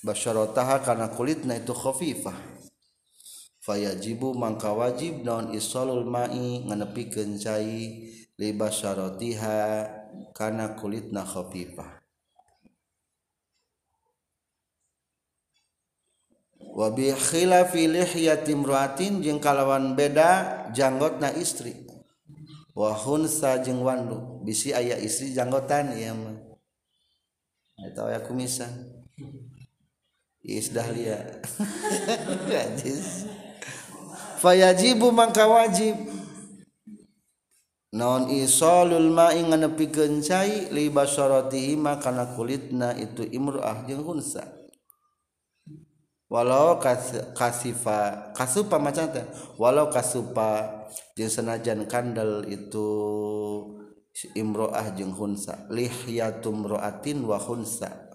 basyarataha 0.00 0.80
kana 0.80 1.12
kulitna 1.12 1.60
itu 1.60 1.76
khafifah 1.76 2.32
fayajibu 3.60 4.32
mangka 4.32 4.72
wajib 4.72 5.28
naon 5.28 5.52
isalul 5.52 6.08
mai 6.08 6.64
nganepikeun 6.64 7.36
cai 7.36 8.08
li 8.40 8.48
basyaratiha 8.56 10.01
kana 10.32 10.74
kulit 10.74 11.12
na 11.12 11.22
khafifah 11.24 12.02
wa 16.72 16.88
bi 16.88 17.12
khilafi 17.12 17.84
lihyati 17.84 18.56
imra'atin 18.56 19.20
jeung 19.20 19.36
kalawan 19.38 19.92
beda 19.92 20.72
janggotna 20.72 21.36
istri. 21.36 21.76
Wa 22.72 22.96
hunsa 22.96 23.60
jeung 23.60 23.84
wandu 23.84 24.40
bisi 24.40 24.72
aya 24.72 24.96
istri 24.96 25.36
janggotan 25.36 25.92
ieu 25.92 26.16
mah. 26.16 26.36
Eta 27.84 28.08
aya 28.08 28.24
kumisan. 28.24 28.72
Is 30.42 30.74
dahlia 30.74 31.22
Fayajibu 34.42 35.14
mangka 35.14 35.46
wajib. 35.46 35.94
Naon 37.92 38.32
isolul 38.32 39.12
ma'i 39.12 39.44
nganepikeun 39.44 40.24
cai 40.24 40.72
li 40.72 40.88
basharatihi 40.88 41.76
kana 42.00 42.32
kulitna 42.32 42.96
itu 42.96 43.28
imru'ah 43.28 43.84
jeung 43.84 44.00
hunsa. 44.00 44.48
Walau 46.32 46.80
kasifa 47.36 48.32
kasupa 48.32 48.80
macan 48.80 49.12
teh 49.12 49.28
walau 49.60 49.92
kasupa 49.92 50.88
jeung 51.12 51.28
senajan 51.28 51.84
kandel 51.84 52.48
itu 52.48 52.88
imro'ah 54.32 54.96
jeung 54.96 55.12
hunsa. 55.12 55.68
Lihyatum 55.68 56.64
ro'atin 56.64 57.20
wa 57.28 57.36
hunsa. 57.36 58.08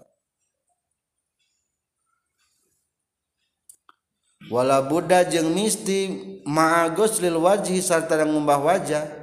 Wala 4.50 4.82
Buddha 4.82 5.22
jeng 5.28 5.54
misti 5.54 6.08
maagos 6.42 7.20
lil 7.22 7.36
wajhi 7.38 7.84
sarta 7.84 8.18
ngumbah 8.24 8.58
wajah 8.58 9.17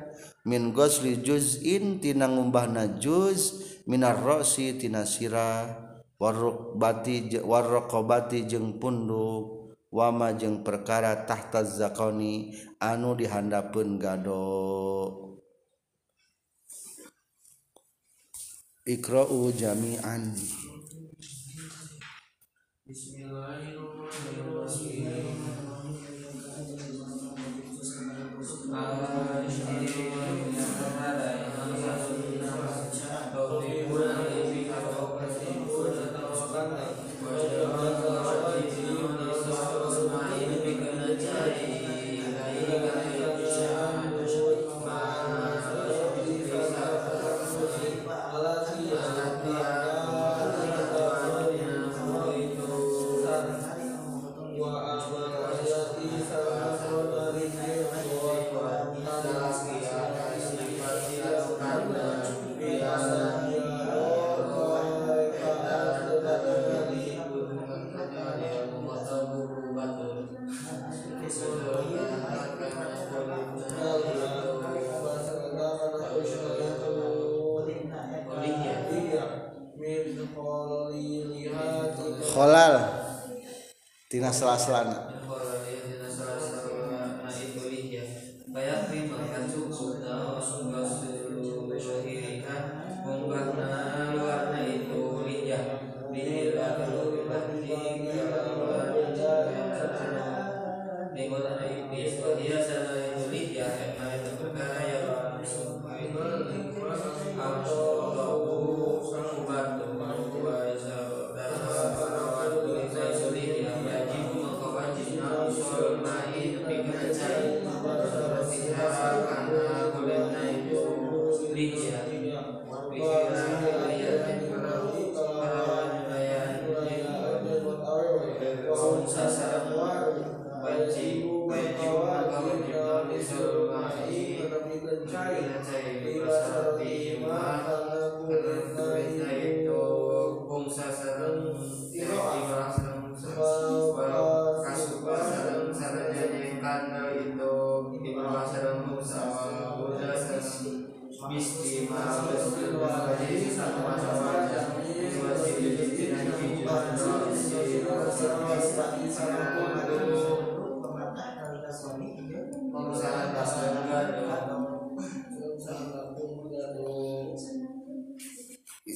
min 0.45 0.71
gosli 0.71 1.25
juz'in 1.25 1.99
tina 1.99 2.29
ngumbahna 2.29 3.01
juz 3.01 3.65
minar 3.89 4.21
rosi 4.21 4.77
tina 4.77 5.03
sira. 5.03 5.81
Warrukbati 6.15 7.43
warraqabati 7.43 8.47
jeung 8.47 8.79
punduk 8.79 9.75
wama 9.91 10.31
jeung 10.31 10.63
perkara 10.63 11.27
tahta 11.27 11.67
zakoni 11.67 12.55
anu 12.79 13.19
dihandapun 13.19 13.99
gado 13.99 15.25
Iqra'u 18.85 19.49
jami'an. 19.49 20.29
Bismillahirrahmanirrahim. 22.85 25.44
Amin. 28.78 30.44
kholal 82.36 82.75
tina 84.11 84.36
sela-selana. 84.36 85.14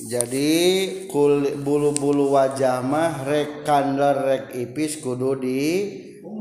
jadi 0.09 0.57
kul 1.05 1.61
bulu-bulu 1.61 2.33
wajah 2.33 2.81
mah 2.81 3.29
rek 3.29 3.61
kandar 3.61 4.25
rek 4.25 4.57
ipis 4.57 4.97
kudu 5.05 5.37
di 5.37 5.61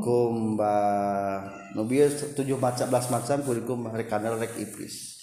kumbah 0.01 1.45
nu 1.77 1.85
tujuh 2.33 2.57
macam 2.57 2.89
belas 2.89 3.13
macam 3.13 3.45
kudu 3.45 3.69
kumbah 3.69 3.93
rek 3.93 4.09
kandar 4.09 4.41
rek 4.41 4.57
ipis. 4.57 5.21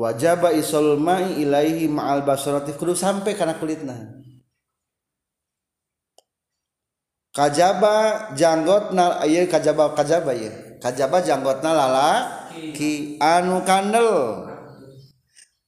Wajaba 0.00 0.52
isol 0.56 0.96
ma'i 0.96 1.44
ilaihi 1.44 1.84
ma'al 1.84 2.24
basarati 2.24 2.72
kudu 2.72 2.96
sampai 2.96 3.36
karena 3.36 3.56
kulitna. 3.60 3.96
Kajaba 7.36 8.28
janggotna 8.32 9.24
ieu 9.28 9.44
kajaba 9.44 9.92
kajaba 9.92 10.32
ieu. 10.32 10.80
Kajaba 10.80 11.20
janggotna 11.20 11.70
lala 11.76 12.10
ki 12.76 13.20
anu 13.20 13.60
kandel. 13.64 14.49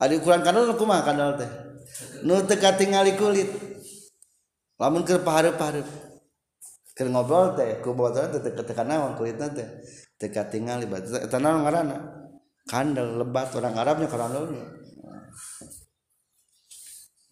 Adi 0.03 0.19
ukuran 0.19 0.43
kandel 0.43 0.67
nu 0.67 0.75
kumaha 0.75 1.07
kandel 1.07 1.39
teh. 1.39 1.47
Nu 2.27 2.43
teu 2.43 2.59
katingali 2.59 3.15
kulit. 3.15 3.47
Lamun 4.83 5.07
keur 5.07 5.23
pahareup-hareup. 5.23 5.87
Keur 6.99 7.09
ngobrol 7.15 7.55
teh 7.55 7.79
ku 7.79 7.95
botol 7.95 8.27
teh 8.35 8.43
teu 8.43 8.83
naon 8.83 9.15
kulitna 9.15 9.47
teh. 9.47 9.71
Teu 10.19 10.35
katingali 10.35 10.91
batu 10.91 11.15
eta 11.15 11.39
naon 11.39 11.63
ngaranna? 11.63 11.95
Kandel 12.67 13.23
lebat 13.23 13.55
orang 13.55 13.79
Arabnya 13.79 14.11
kandelnya. 14.11 14.67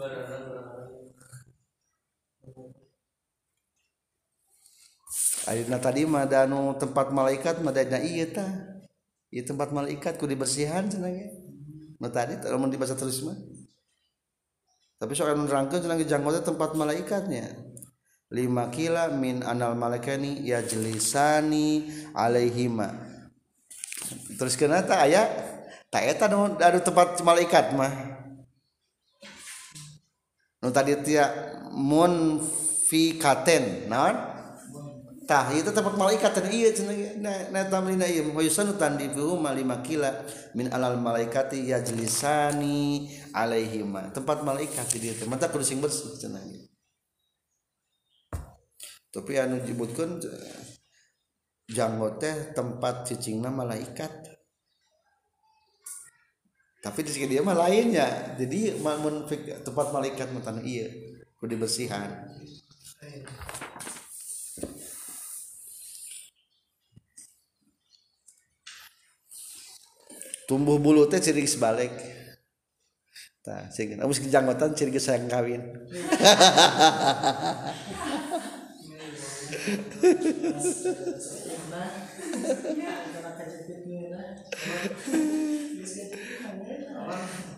Barang-barang 0.00 0.69
Ayeuna 5.48 5.80
tadi 5.80 6.04
mah 6.04 6.28
anu 6.28 6.76
tempat 6.76 7.08
malaikat 7.16 7.64
mah 7.64 7.72
da 7.72 7.96
ieu 8.02 8.28
tah. 8.28 8.50
Ieu 9.32 9.40
tempat 9.40 9.72
malaikat 9.72 10.20
ku 10.20 10.28
dibersihan 10.28 10.84
cenah 10.84 11.08
ge. 11.08 11.32
Nu 11.96 12.12
tadi 12.12 12.36
lamun 12.44 12.68
dibaca 12.68 12.92
terus 12.92 13.24
mah. 13.24 13.38
Tapi 15.00 15.12
soal 15.16 15.32
nerangkeun 15.38 15.80
cenah 15.80 15.96
ge 15.96 16.04
jangkau 16.04 16.36
tempat 16.44 16.76
malaikatnya. 16.76 17.56
Lima 18.30 18.68
kila 18.68 19.10
min 19.16 19.40
anal 19.40 19.72
malaikani 19.74 20.44
ya 20.44 20.60
jelisani 20.60 21.88
alaihima. 22.12 22.92
Terus 24.36 24.60
kenapa 24.60 25.02
aya 25.02 25.24
tak 25.88 26.04
eta 26.04 26.28
nu 26.28 26.58
ada 26.60 26.78
tempat 26.84 27.16
malaikat 27.24 27.72
mah. 27.74 27.92
Nu 30.60 30.68
tadi 30.68 30.92
tia 31.00 31.32
mun 31.72 32.44
fi 32.84 33.16
katen 33.16 33.88
naon? 33.88 34.39
Tah 35.30 35.54
itu 35.54 35.70
tempat 35.70 35.94
malaikat 35.94 36.34
dan 36.34 36.50
iya 36.50 36.74
cenah 36.74 37.54
na 37.54 37.62
tamrina 37.70 38.02
ieu. 38.02 38.34
Wa 38.34 38.42
yusanu 38.42 38.74
tandifu 38.74 39.38
lima 39.38 39.78
kila 39.78 40.26
min 40.58 40.66
alal 40.74 40.98
malaikati 40.98 41.70
yajlisani 41.70 43.06
alaihima 43.30 44.10
tempat 44.10 44.42
malaikat 44.42 44.90
di 44.98 45.14
teh. 45.14 45.30
Mantap 45.30 45.54
kudu 45.54 45.62
sing 45.62 45.78
bersih 45.78 46.18
cenah 46.18 46.42
tapi 49.10 49.42
anu 49.42 49.58
disebutkeun 49.58 50.22
janggo 51.66 52.18
teh 52.18 52.54
tempat 52.54 53.06
cicingna 53.10 53.50
malaikat. 53.50 54.10
Tapi 56.80 56.98
di 57.04 57.26
dia 57.26 57.42
mah 57.44 57.58
lainnya. 57.58 58.38
Jadi 58.38 58.78
mun 58.80 59.26
tempat 59.66 59.86
malaikat 59.92 60.30
mah 60.32 60.42
iya. 60.62 60.88
Kudu 61.36 61.58
dibersihan 61.58 62.24
tumbuh 70.50 70.82
bulu 70.82 71.06
teh 71.06 71.22
ciri 71.22 71.46
sebalik 71.46 71.94
Tah, 73.40 73.72
sing 73.72 73.96
amus 73.96 74.20
janggotan 74.20 74.76
ciri 74.76 74.92
sayang 75.00 75.24
kawin. 75.30 75.64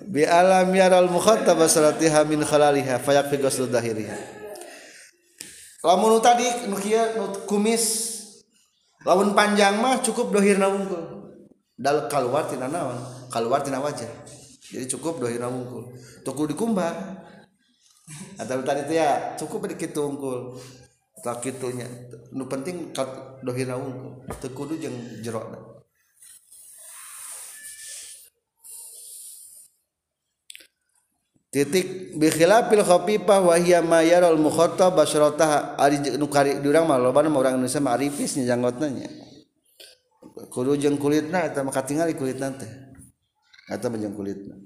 bi 0.07 0.23
alam 0.29 0.69
yaral 0.77 1.09
mukhatab 1.09 1.57
salatiha 1.67 2.23
min 2.29 2.45
khalaliha 2.45 3.01
fayakfi 3.01 3.41
ghusl 3.41 3.67
dahiriha 3.67 4.15
lamun 5.83 6.21
tadi 6.21 6.69
nu 6.69 6.77
kieu 6.77 7.27
kumis 7.49 8.13
lamun 9.09 9.33
panjang 9.33 9.81
mah 9.81 10.05
cukup 10.05 10.31
dohirna 10.31 10.69
wungkul 10.69 11.22
dal 11.83 12.07
keluar 12.07 12.47
tina 12.47 12.71
naon? 12.71 13.03
Keluar 13.27 13.67
tina 13.67 13.83
wajah. 13.83 14.07
Jadi 14.63 14.87
cukup 14.87 15.19
dohina 15.19 15.51
wungkul. 15.51 15.91
Tukul 16.23 16.47
dikumbah. 16.55 16.95
Atau 18.39 18.63
tadi 18.63 18.87
itu 18.87 18.95
ya 18.95 19.35
cukup 19.35 19.67
sedikit 19.67 19.99
unggul 19.99 20.55
tak 21.27 21.43
kitunya. 21.43 21.91
Nu 22.31 22.47
penting 22.47 22.95
dohina 23.43 23.75
wungkul. 23.75 24.23
Tekudu 24.39 24.79
jeung 24.79 24.95
jerokna 25.27 25.73
titik 31.53 32.17
bi 32.17 32.33
khilafil 32.33 32.81
khafifah 32.81 33.45
wa 33.45 33.55
hiya 33.61 33.85
ma 33.85 34.01
yaral 34.01 34.41
mukhatab 34.41 34.97
basyrataha 34.97 35.77
ari 35.77 36.01
nu 36.17 36.25
kari 36.27 36.57
urang 36.65 36.89
mah 36.89 36.97
loba 36.97 37.21
urang 37.29 37.61
Indonesia 37.61 37.79
mah 37.79 37.93
arifis 37.93 38.41
nya 38.41 38.57
kudu 40.51 40.79
jeung 40.81 40.99
kulitna 40.99 41.47
eta 41.47 41.63
maka 41.63 41.83
katingali 41.83 42.17
kulit 42.19 42.41
nanti 42.41 42.67
eta 43.69 43.87
menjeng 43.93 44.17
kulitna. 44.17 44.59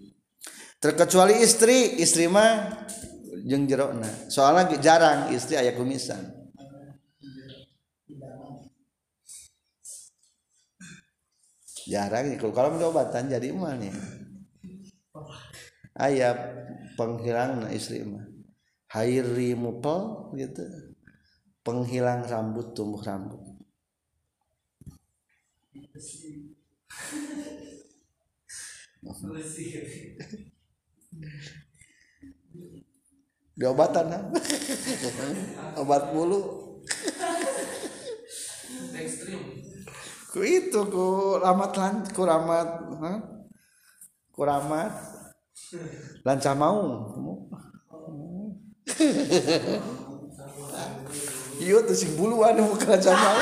Terkecuali 0.76 1.40
istri 1.40 1.98
istri 2.00 2.28
mah 2.28 2.84
jeung 3.46 3.64
jerona. 3.64 4.08
Soalnya 4.28 4.76
jarang 4.82 5.32
istri 5.32 5.56
aya 5.56 5.72
kumisan. 5.72 6.36
Jarang 11.86 12.34
kalau 12.34 12.50
kalau 12.50 12.90
obatan 12.90 13.30
jadi 13.30 13.54
mah 13.54 13.78
nih. 13.78 13.94
Ayah 15.96 16.34
penghilang 16.98 17.70
istri 17.70 18.02
mah. 18.02 18.26
Hairi 18.90 19.54
mupel 19.54 20.34
gitu. 20.34 20.66
Penghilang 21.62 22.26
rambut 22.26 22.74
tumbuh 22.74 22.98
rambut. 23.00 23.45
di 33.56 33.64
obatan 33.64 34.12
ha? 34.12 34.20
obat 35.80 36.12
bulu 36.12 36.68
ku 40.32 40.40
itu 40.44 40.80
ku 40.92 41.40
ramat 41.40 41.72
lan 41.80 42.04
ku 42.12 42.28
ramat 42.28 42.68
ha? 43.00 43.12
ku 44.36 44.44
ramat. 44.44 44.92
Lanca 46.20 46.52
mau. 46.52 47.08
Iya 51.56 51.80
tuh 51.88 51.96
si 51.96 52.04
buluan 52.20 52.52
mau 52.60 52.76
lanca 52.76 53.16
mau 53.16 53.40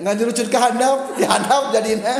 ngajurucut 0.00 0.48
ke 0.48 0.58
handap 0.58 1.12
di 1.14 1.24
handap 1.28 1.68
jadinya. 1.76 2.14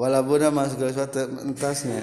Wala 0.00 0.24
buddha 0.24 0.48
masuk 0.48 0.80
suatu 0.96 1.28
entasnya. 1.44 2.00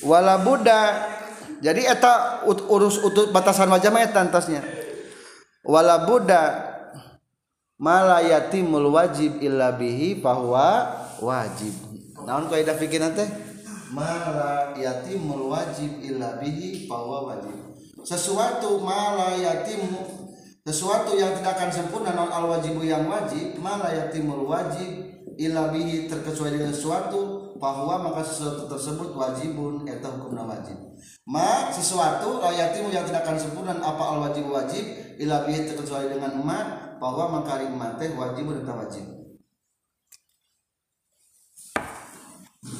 Wala 0.00 0.40
buddha. 0.40 1.12
Jadi 1.60 1.84
eta 1.84 2.40
urus 2.48 3.04
utut 3.04 3.30
batasan 3.30 3.68
wajah 3.68 3.92
eta 4.00 4.24
entasnya. 4.24 4.64
Wala 5.60 6.08
buddha 6.08 6.71
mala 7.82 8.22
yatimul 8.22 8.94
wajib 8.94 9.42
illa 9.42 9.74
bihi 9.74 10.22
bahwa 10.22 10.86
wajib. 11.18 11.74
Naon 12.22 12.46
kaidah 12.46 12.78
fikih 12.78 13.02
teh? 13.02 13.26
Mala 13.90 14.70
yatimul 14.78 15.50
wajib 15.50 15.98
illa 15.98 16.38
bihi 16.38 16.86
bahwa 16.86 17.34
wajib. 17.34 17.74
Sesuatu 18.06 18.78
mala 18.78 19.34
yatim 19.34 19.82
sesuatu 20.62 21.18
yang 21.18 21.34
tidak 21.34 21.58
akan 21.58 21.70
sempurna 21.74 22.14
non 22.14 22.30
al 22.30 22.46
wajibu 22.46 22.86
yang 22.86 23.10
wajib 23.10 23.58
mala 23.58 23.90
yatimul 23.90 24.46
wajib 24.46 25.10
illa 25.34 25.74
bihi 25.74 26.06
terkecuali 26.06 26.62
dengan 26.62 26.70
sesuatu 26.70 27.50
bahwa 27.58 27.98
maka 27.98 28.22
sesuatu 28.22 28.70
tersebut 28.70 29.10
wajibun 29.10 29.82
eta 29.90 30.06
hukumna 30.06 30.46
wajib. 30.46 30.78
Ma 31.26 31.70
sesuatu 31.74 32.42
yatimu 32.46 32.94
yang 32.94 33.02
tidak 33.06 33.26
akan 33.26 33.38
sempurna 33.42 33.74
apa 33.74 34.02
al 34.06 34.18
wajib 34.30 34.46
wajib 34.46 34.86
illa 35.18 35.42
bihi 35.42 35.66
terkecuali 35.66 36.14
dengan 36.14 36.38
ma 36.42 36.81
bahwa 37.02 37.42
makarim 37.42 37.74
teh 37.98 38.14
wajib 38.14 38.46
dan 38.62 38.78
wajib 38.78 39.04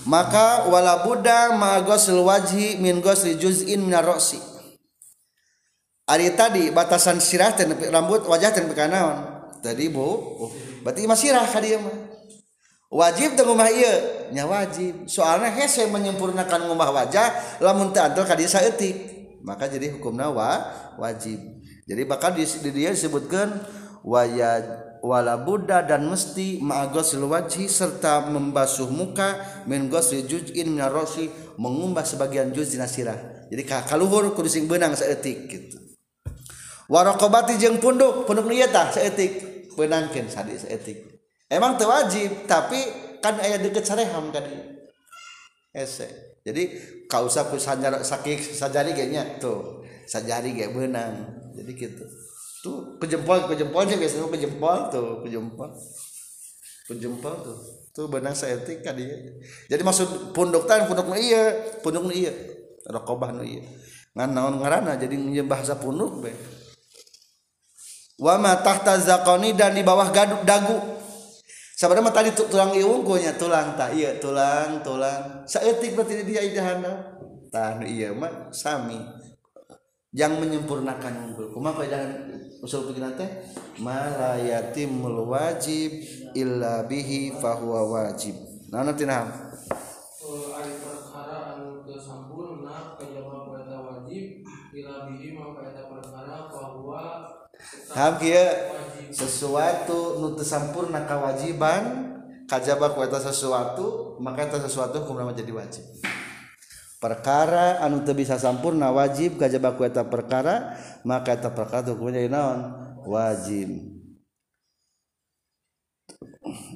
maka 0.07 0.70
wala 0.70 1.03
buddha 1.03 1.55
ma 1.59 1.83
ghusl 1.83 2.23
wajhi 2.23 2.79
min 2.79 3.03
ghusli 3.03 3.39
juz'in 3.39 3.83
min 3.83 3.95
ar-ra'si. 3.95 4.39
Ari 6.07 6.35
tadi 6.35 6.70
batasan 6.75 7.23
sirah 7.23 7.55
teh 7.55 7.66
rambut 7.91 8.27
wajah 8.27 8.51
teh 8.55 8.62
kanaon. 8.75 9.43
Tadi 9.62 9.87
bu 9.91 10.03
oh, 10.03 10.51
berarti 10.83 11.07
masih 11.07 11.31
sirah 11.31 11.47
ka 11.47 11.62
dieu 11.62 11.79
mah. 11.79 11.95
Wajib 12.93 13.39
teu 13.39 13.49
ngumah 13.49 13.70
ieu? 13.73 13.95
Nya 14.37 14.45
wajib. 14.45 15.09
Soalnya 15.09 15.49
hese 15.55 15.89
menyempurnakan 15.89 16.68
ngumah 16.68 16.91
wajah 16.93 17.59
lamun 17.62 17.95
teu 17.95 18.03
antel 18.03 18.27
ka 18.27 18.35
dieu 18.35 18.51
maka 19.43 19.66
jadi 19.66 19.91
hukumna 19.95 20.31
wa 20.31 20.62
wajib. 20.99 21.39
Jadi 21.87 22.03
bakal 22.07 22.35
di, 22.39 22.47
di 22.47 22.70
dia 22.70 22.95
disebutkan 22.95 23.59
waya 24.03 24.62
wala 25.03 25.38
buddha 25.42 25.82
dan 25.82 26.07
mesti 26.07 26.62
ma'agosil 26.62 27.26
wajhi 27.26 27.66
serta 27.66 28.30
membasuh 28.30 28.86
muka 28.90 29.62
min 29.66 29.90
gosri 29.90 30.22
juz'in 30.26 30.70
min 30.70 30.84
rosi 30.86 31.26
mengumbah 31.59 32.07
sebagian 32.07 32.55
juz 32.55 32.70
dina 32.70 32.86
sirah 32.86 33.32
jadi 33.53 33.68
kaluhur 33.68 34.32
kudu 34.32 34.48
sing 34.48 34.64
beunang 34.64 34.96
saeutik 34.96 35.44
gitu. 35.44 35.76
Waraqabati 36.88 37.61
jeung 37.61 37.76
punduk 37.84 38.24
punduk 38.24 38.48
ieu 38.48 38.64
tah 38.72 38.88
saeutik. 38.88 39.53
Beunangkeun 39.76 40.28
sadi 40.28 40.57
emang 41.53 41.76
terwajib 41.76 42.48
tapi 42.48 42.80
kan 43.20 43.36
ayat 43.36 43.61
deket 43.61 43.84
sareham 43.84 44.32
kan 44.32 44.44
ese. 45.76 46.09
Jadi 46.44 46.72
kau 47.12 47.28
usah 47.28 47.44
sajar 47.61 48.00
sakit 48.00 48.40
sajari 48.57 48.96
kayaknya 48.96 49.36
tuh. 49.36 49.84
Sajari 50.09 50.57
kayak 50.57 50.72
benang. 50.72 51.12
Jadi 51.53 51.70
gitu 51.76 52.05
tuh 52.63 52.97
kejempol 53.03 53.51
kejempolnya 53.51 53.99
biasanya 53.99 54.31
kejempol 54.31 54.79
tuh 54.89 55.21
kejempol. 55.27 55.69
Kejempol 56.87 57.35
tuh. 57.43 57.59
Tuh 57.93 58.07
benang 58.09 58.33
seetik 58.33 58.81
kan 58.81 58.97
dia 58.97 59.13
jadi 59.69 59.83
maksud 59.85 60.33
punduk 60.33 60.65
tan 60.65 60.89
punduk 60.89 61.11
nu 61.11 61.19
iya 61.19 61.53
punduk 61.83 62.09
nu 62.09 62.15
iya. 62.15 62.33
Rokobah 62.89 63.35
nu 63.35 63.43
iya. 63.43 63.67
Ngan 64.15 64.31
naon 64.31 64.63
ngarana 64.63 64.97
jadi 64.97 65.19
bahasa 65.45 65.77
punduk 65.77 66.23
be. 66.23 66.33
Wa 68.23 68.39
ma 68.39 68.55
tahta 68.63 68.97
zakoni 69.03 69.59
dan 69.59 69.75
di 69.75 69.83
bawah 69.83 70.09
gadu, 70.15 70.39
dagu. 70.47 70.79
Sebenarnya 71.75 72.15
tadi 72.15 72.31
tulang 72.31 72.71
iungkunya 72.79 73.35
tulang 73.35 73.75
tak 73.75 73.99
iya 73.99 74.15
tulang 74.23 74.87
tulang. 74.87 75.43
Seetik 75.51 75.99
berarti 75.99 76.23
dia 76.23 76.47
idahana 76.47 77.19
tah 77.53 77.83
iya 77.85 78.15
mah 78.17 78.49
sami 78.55 78.97
yang 80.13 80.37
menyempurnakan 80.37 81.33
unggul 81.33 81.49
kumaha 81.49 81.81
kaidah 81.81 82.05
usul 82.61 82.93
pikiran 82.93 83.17
teh 83.17 83.49
malayatim 83.81 85.01
wajib 85.25 86.05
illa 86.37 86.85
bihi 86.85 87.33
fahuwa 87.41 87.89
wajib. 87.89 88.37
Nah 88.69 88.85
nanti 88.85 89.09
nah. 89.09 89.25
Ari 90.53 90.75
perkara 90.79 91.57
anu 91.57 91.81
teu 91.83 91.97
sampurna 91.97 92.97
kajaba 93.01 93.57
eta 93.57 93.79
wajib 93.81 94.45
illa 94.77 95.09
bihi 95.09 95.33
maka 95.33 95.73
eta 95.73 95.89
perkara 95.89 96.37
fahuwa 96.49 97.05
Ham 97.93 98.17
sesuatu 99.13 100.19
nu 100.21 100.37
sampurna 100.41 101.05
kewajiban 101.05 101.83
kajaba 102.49 102.93
ku 102.93 103.01
eta 103.05 103.21
sesuatu 103.21 104.17
maka 104.21 104.45
eta 104.45 104.61
sesuatu 104.61 105.05
kumaha 105.09 105.33
jadi 105.33 105.53
wajib 105.53 105.85
perkara 107.03 107.82
anu 107.82 108.07
teu 108.07 108.14
bisa 108.14 108.38
sampurna 108.38 108.94
wajib 108.94 109.42
kajaba 109.42 109.74
ku 109.74 109.82
eta 109.82 110.07
perkara 110.07 110.78
maka 111.03 111.34
eta 111.34 111.50
perkara 111.50 111.90
hukumnya 111.90 112.22
naon? 112.30 112.59
Wajib. 113.03 113.90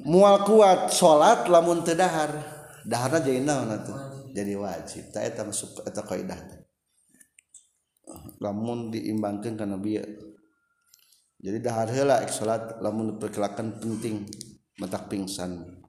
Mual 0.03 0.43
kuat 0.43 0.91
salat 0.91 1.47
lamun 1.47 1.87
teu 1.87 1.95
dahar. 1.95 2.35
Daharna 2.83 3.23
jadi 3.23 3.39
naon 3.39 3.71
atuh? 3.71 3.97
Jadi 4.35 4.53
wajib. 4.59 5.15
Ta 5.15 5.23
eta 5.23 5.47
masuk 5.47 5.87
eta 5.87 6.03
kaidah 6.03 6.67
lamun 8.39 8.93
diimbangkeun 8.93 9.57
kana 9.59 9.77
bieu 9.77 10.03
jadi 11.37 11.57
dahar 11.61 11.87
heula 11.91 12.23
ek 12.23 12.31
salat 12.33 12.79
lamun 12.81 13.19
perkelakan 13.21 13.77
penting 13.77 14.25
matak 14.81 15.09
pingsan 15.11 15.83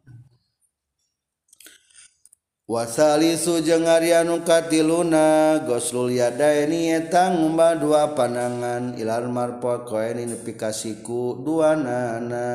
wasalisu 2.69 3.65
jeung 3.65 3.89
anu 3.89 4.45
katiluna 4.45 5.57
goslul 5.65 6.13
yadaini 6.13 6.93
eta 6.93 7.33
ngumba 7.33 7.81
dua 7.81 8.13
panangan 8.13 8.93
ilar 9.01 9.25
marpot 9.25 9.89
koen 9.89 10.37
pikasiku 10.45 11.41
dua 11.41 11.73
nana 11.73 12.49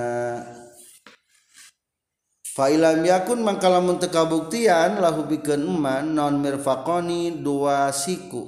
Failam 2.54 3.02
yakun 3.02 3.42
mangkalamun 3.42 3.98
teu 3.98 4.14
kabuktian 4.14 5.02
lahu 5.02 5.26
bikeun 5.26 5.66
eman 5.66 6.14
non 6.14 6.38
mirfaqoni 6.38 7.42
dua 7.42 7.90
siku. 7.90 8.46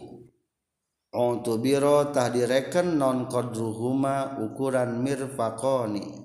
Untuk 1.10 1.66
biro 1.66 2.14
tah 2.14 2.30
direken 2.30 3.02
non 3.02 3.26
kodruhuma 3.26 4.38
ukuran 4.46 5.02
mirfakoni. 5.02 6.25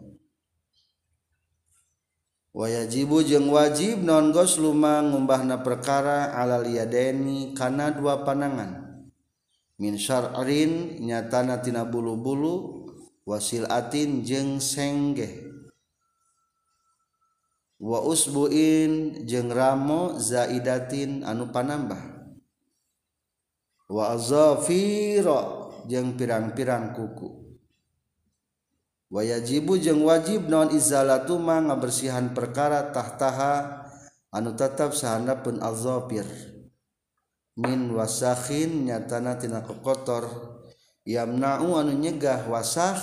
wayajibu 2.50 3.22
jeung 3.22 3.48
wajib 3.50 4.02
non 4.02 4.34
gosluma 4.34 5.00
ngumbahna 5.04 5.62
perkara 5.62 6.34
alaliadeni 6.34 7.54
kana 7.54 7.94
dua 7.94 8.26
panangan 8.26 9.04
min 9.80 9.94
syar'in 9.96 11.00
nyatana 11.00 11.62
tina 11.62 11.86
bulu-bulu 11.86 12.86
wasil 13.24 13.70
atin 13.70 14.26
jeung 14.26 14.58
sengge 14.58 15.50
wa 17.80 18.04
usbuin 18.04 19.24
jeung 19.24 19.48
ramo 19.48 20.20
zaidatin 20.20 21.24
anu 21.24 21.48
panambah. 21.48 22.20
Wa 23.90 24.14
azafira 24.14 25.66
jeung 25.88 26.14
pirang-pirang 26.14 26.94
kuku. 26.94 27.39
Wayajibu 29.10 29.76
jeung 29.76 30.06
wajib 30.06 30.46
non 30.46 30.70
izalatu 30.70 31.36
ma 31.36 31.58
ngabersihan 31.58 32.30
perkara 32.30 32.94
tahtaha 32.94 33.84
anu 34.30 34.54
tetap 34.54 34.94
sahandapun 34.94 35.58
azafir 35.58 36.24
min 37.58 37.90
wasakhin 37.92 38.86
nyatana 38.86 39.34
tina 39.36 39.66
kotor 39.66 40.30
yamna'u 41.02 41.74
anu 41.74 41.92
nyegah 41.98 42.46
wasakh 42.46 43.02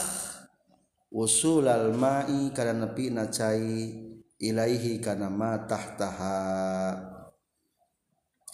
usul 1.12 1.68
al 1.68 1.92
ma'i 1.92 2.56
kana 2.56 2.88
nepi 2.88 3.12
na 3.12 3.28
cai 3.28 4.08
ilaihi 4.38 5.02
kana 5.02 5.30
ma 5.34 5.58
tahtaha. 5.66 6.38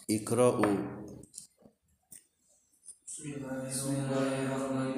Ikra'u 0.08 0.68
Bismillahirrahmanirrahim. 3.24 4.93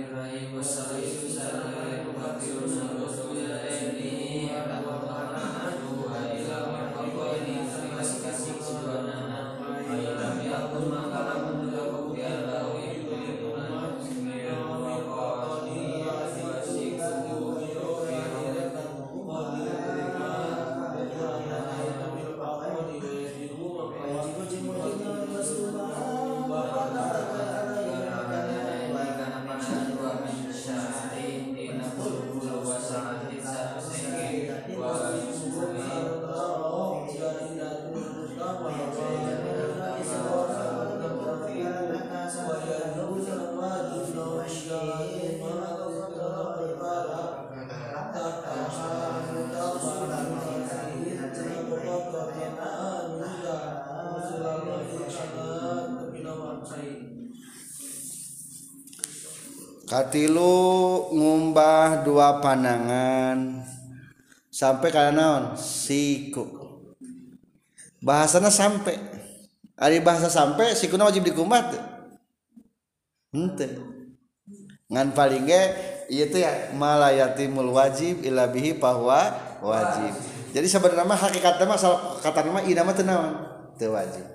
Katilu 59.95 61.07
ngumbah 61.15 62.03
dua 62.03 62.43
panangan 62.43 63.63
sampai 64.51 64.91
karena 64.91 65.15
naon? 65.15 65.55
Siku 65.55 66.43
bahasanya 68.03 68.51
sampai. 68.51 68.99
Ada 69.79 69.95
bahasa 70.03 70.27
sampai 70.27 70.75
siku 70.75 70.99
wajib 70.99 71.23
dikumbah 71.23 71.71
ente 73.31 73.71
ngan 74.91 75.15
paling 75.15 75.47
ge 75.47 75.63
itu 76.11 76.43
ya 76.43 76.75
malayatimul 76.75 77.71
wajib 77.71 78.19
ilabihi 78.19 78.75
bahwa 78.75 79.31
wajib. 79.63 80.11
Jadi 80.51 80.67
sebenarnya 80.75 81.07
hakikatnya 81.07 81.71
mah 81.71 81.79
kata 82.19 82.43
nama 82.43 82.59
ina 82.67 82.83
mah 82.83 82.91
tenawan 82.91 83.31
teu 83.79 83.95
wajib. 83.95 84.27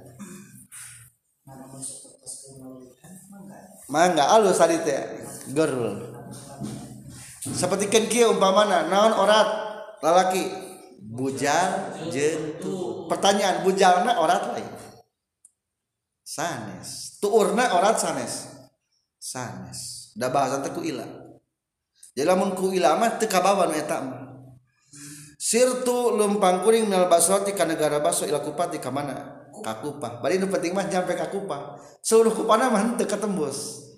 Mangga 3.93 4.25
alus 4.41 4.57
tadi 4.57 4.81
teh 4.81 5.20
gerul 5.51 6.11
seperti 7.41 7.89
kan 7.89 8.05
kia 8.05 8.29
umpamana 8.29 8.85
naon 8.93 9.17
orat? 9.17 9.49
Lalaki 10.05 10.45
bujal 11.01 11.97
jentu 12.13 13.09
pertanyaan 13.09 13.65
bujalna 13.65 14.21
orat 14.21 14.53
lain. 14.53 14.69
Sanes. 16.21 17.17
Tuurna 17.17 17.81
orat 17.81 17.97
sanes. 17.97 18.49
Sanes. 19.17 20.13
Da 20.17 20.29
bahasa 20.29 20.61
teku 20.61 20.85
ila. 20.85 21.05
Jadi 22.13 22.29
lamun 22.29 22.53
ku 22.53 22.77
ila 22.77 23.01
mah 23.01 23.17
teu 23.17 23.31
kabawa 23.31 23.71
nu 23.71 23.75
eta 23.79 24.03
sirtu 25.41 26.13
lumpang 26.13 26.61
kuring 26.61 26.93
nal 26.93 27.09
basrati 27.09 27.57
ka 27.57 27.65
negara 27.65 28.05
baso 28.05 28.29
ila 28.29 28.45
kupati 28.45 28.77
ka 28.77 28.93
mana? 28.93 29.49
Ka 29.65 29.81
kupah. 29.81 30.21
Bari 30.21 30.37
nu 30.37 30.53
penting 30.53 30.77
mah 30.77 30.85
nyampe 30.85 31.17
ka 31.17 31.33
kupah. 31.33 31.81
Seluruh 32.05 32.37
kupana 32.37 32.69
mah 32.69 33.01
teu 33.01 33.09
ketembus 33.09 33.90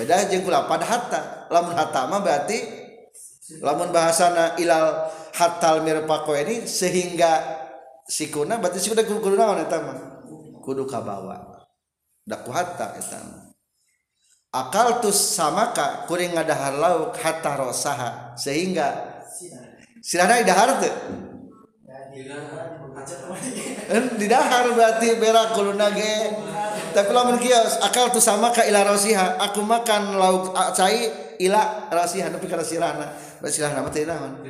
beda 0.00 0.32
jeung 0.32 0.48
kula 0.48 0.64
pada 0.64 0.88
hatta. 0.88 1.20
Lamun 1.52 1.76
hatta 1.76 2.08
mah 2.08 2.24
berarti 2.24 2.56
lamun 3.60 3.92
bahasana 3.92 4.56
ilal 4.56 5.12
hatal 5.36 5.84
mirpako 5.84 6.32
ini 6.40 6.64
sehingga 6.64 7.60
sikuna 8.08 8.56
berarti 8.56 8.80
sikuna 8.80 9.04
kudu 9.04 9.20
kudu 9.20 9.36
naon 9.36 9.60
eta 9.60 9.76
mah? 9.84 10.24
Kudu 10.64 10.88
kabawa. 10.88 11.68
Da 12.24 12.40
ku 12.40 12.48
hatta 12.48 12.96
eta 12.96 13.20
akal 14.50 15.04
tus 15.04 15.20
samaka 15.36 16.08
kuring 16.08 16.32
ngadahar 16.32 16.80
lauk 16.80 17.12
hatta 17.20 17.60
rosaha. 17.60 18.32
Sehingga 18.40 19.20
silana 20.00 20.40
idahar 20.40 20.80
teu? 20.80 20.96
Di 23.90 24.26
dahar 24.26 24.70
berarti 24.74 25.18
berak 25.18 25.54
kuluna 25.54 25.90
ge 25.94 26.30
tapi 26.90 27.10
lamun 27.14 27.38
kios 27.38 27.78
akal 27.80 28.10
tuh 28.10 28.22
sama 28.22 28.50
ka 28.50 28.66
ila 28.66 28.84
rasiha 28.84 29.38
aku 29.38 29.62
makan 29.62 30.18
lauk 30.18 30.52
cai 30.74 31.10
ila 31.40 31.88
rasiha 31.90 32.28
tapi 32.28 32.46
kana 32.50 32.66
sirana 32.66 33.06
basilah 33.40 33.72
nama 33.72 33.88
teh 33.88 34.04
naon? 34.04 34.44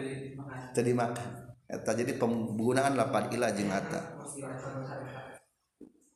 Tadi 0.75 0.93
makan 0.95 1.41
eta 1.71 1.95
jadi 1.95 2.19
penggunaan 2.19 2.99
lapan 2.99 3.31
ila 3.31 3.55
jeung 3.55 3.71
ata 3.71 4.19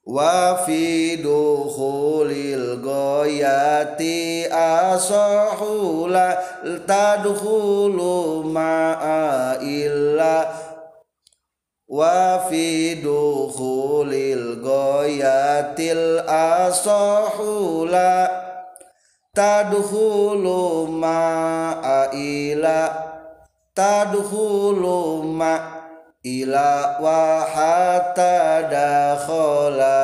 wa 0.04 0.66
fi 0.66 1.16
dukhulil 1.22 2.82
goyati 2.82 4.50
asahula 4.50 6.34
tadkhulu 6.84 8.44
ma'a 8.50 9.62
illa 9.62 10.63
wa 11.94 12.50
fi 12.50 12.98
dukhulil 12.98 14.58
goyatil 14.58 16.26
asahula 16.26 18.26
tadkhulu 19.30 20.90
ma'a 20.90 22.10
ila 22.10 22.90
tadkhulu 23.70 25.22
ma 25.22 25.54
ila 26.26 26.98
wa 26.98 27.46
hatta 27.46 28.66
dakhala. 28.66 30.02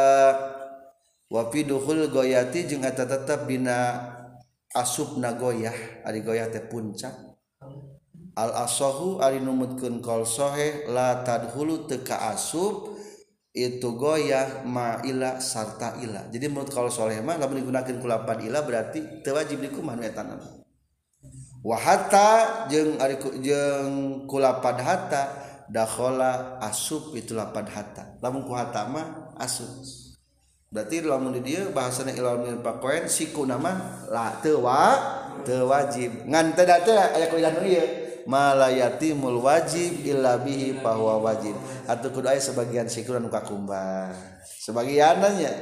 Wa 1.30 1.47
fi 1.51 1.66
dukhul 1.66 2.07
goyati 2.11 2.70
jeung 2.70 2.86
eta 2.86 3.07
tetep 3.07 3.47
dina 3.51 3.99
asupna 4.74 5.34
goyah 5.34 5.74
ari 6.07 6.22
goyah 6.22 6.47
teh 6.51 6.62
puncak 6.62 7.29
al-asohu 8.38 9.18
ari 9.18 9.42
numutkeun 9.42 9.98
qol 9.98 10.22
sahih 10.22 10.86
la 10.90 11.26
tadhulu 11.26 11.90
teu 11.90 12.02
kaasub 12.06 12.94
itu 13.50 13.98
goyah 13.98 14.62
ma 14.62 15.02
ila 15.02 15.42
sarta 15.42 15.98
ila. 15.98 16.30
Jadi 16.30 16.46
menurut 16.46 16.70
kalau 16.70 16.86
soleh 16.86 17.18
mah 17.18 17.34
lamun 17.34 17.58
digunakan 17.58 17.98
kulapan 17.98 18.46
ila 18.46 18.62
berarti 18.62 19.26
teu 19.26 19.34
wajib 19.34 19.58
dikumah 19.58 19.98
nu 19.98 20.06
eta 20.06 20.22
wa 21.60 21.76
hatta 21.76 22.64
jeung 22.70 22.96
ari 23.02 23.18
jeung 23.42 24.24
kulapan 24.30 24.78
hatta 24.78 25.22
dakhala 25.66 26.62
asub 26.62 27.10
itu 27.18 27.34
lapan 27.34 27.66
hatta. 27.66 28.14
Lamun 28.22 28.46
ku 28.46 28.54
hatta 28.54 28.86
mah 28.86 29.34
asub 29.42 29.66
berarti 30.70 31.02
lamun 31.02 31.34
di 31.42 31.50
dieu 31.50 31.74
bahasana 31.74 32.14
ilal 32.14 32.46
min 32.46 32.62
pakoen 32.62 33.10
siku 33.10 33.42
nama 33.42 34.06
la 34.06 34.38
teu 34.38 34.62
wa 34.62 34.94
teu 35.42 35.66
wajib. 35.66 36.22
Ngan 36.30 36.54
teu 36.54 36.62
da 36.62 36.86
teu 36.86 36.94
aya 36.94 37.26
kuliah 37.26 37.50
nu 37.50 37.66
ieu. 37.66 37.99
Malayatimul 38.30 39.42
wajib 39.42 40.06
illa 40.06 40.38
bihi 40.38 40.78
bahwa 40.78 41.18
wajib. 41.18 41.58
Atau 41.90 42.14
kudu 42.14 42.30
aya 42.30 42.38
sebagian 42.38 42.86
siku 42.86 43.18
dan 43.18 43.26
muka 43.26 43.42
kumba 43.42 44.14
sebagian 44.60 45.24
nanya 45.24 45.56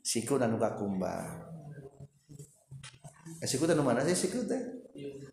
siku 0.00 0.38
dan 0.38 0.54
muka 0.54 0.78
kumba 0.78 1.26
eh, 3.42 3.48
siku 3.50 3.66
dan 3.66 3.82
mana 3.82 4.06
sih 4.06 4.14
siku 4.14 4.46
teh? 4.46 4.62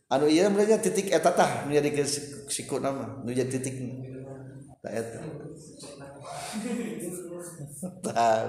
Anu 0.09 0.25
iya 0.29 0.49
mereka 0.49 0.81
titik 0.81 1.09
eta 1.09 1.33
tah 1.33 1.65
nu 1.65 1.73
jadi 1.73 1.89
siku 2.49 2.79
nama 2.81 3.21
nu 3.21 3.31
jadi 3.31 3.49
titik 3.49 3.75
tah 4.81 4.91
eta. 4.91 5.19
Tah 8.01 8.45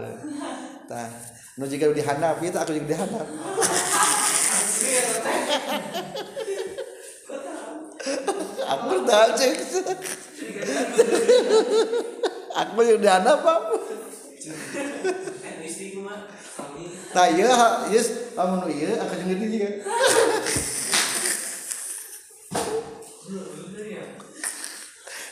tah. 0.89 1.09
Nu 1.57 1.65
jika 1.65 1.89
dihandap 1.93 2.41
itu 2.45 2.57
aku 2.57 2.73
juga 2.77 2.97
dihandap 2.97 3.29
aku 8.63 8.95
tahu 9.03 9.29
cek 9.35 9.55
aku 12.55 12.79
yang 12.87 12.99
di 13.03 13.09
apa 13.11 13.55
tak 17.11 17.27
iya 17.35 17.51
yes 17.91 18.37
kamu 18.37 18.69
iya 18.71 18.91
akan 19.03 19.17
yang 19.27 19.31
ini 19.35 19.47
juga 19.59 19.71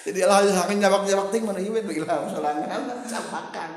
jadi 0.05 0.21
Allah 0.29 0.53
akan 0.53 0.77
nyabak 0.77 1.03
nyabak 1.09 1.29
ting 1.33 1.45
mana 1.47 1.61
iya 1.63 1.81
bilang 1.81 2.29
solangan 2.29 2.83
capakan 3.07 3.71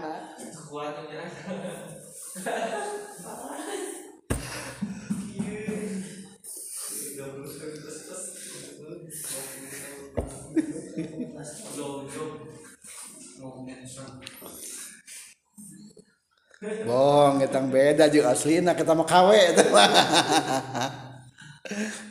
bohong 16.61 17.37
kita 17.45 17.59
beda 17.69 18.05
juga 18.09 18.33
asli 18.33 18.57
nah 18.65 18.73
kita 18.73 18.97
mau 18.97 19.05
kawe 19.05 19.37
itu 19.53 19.65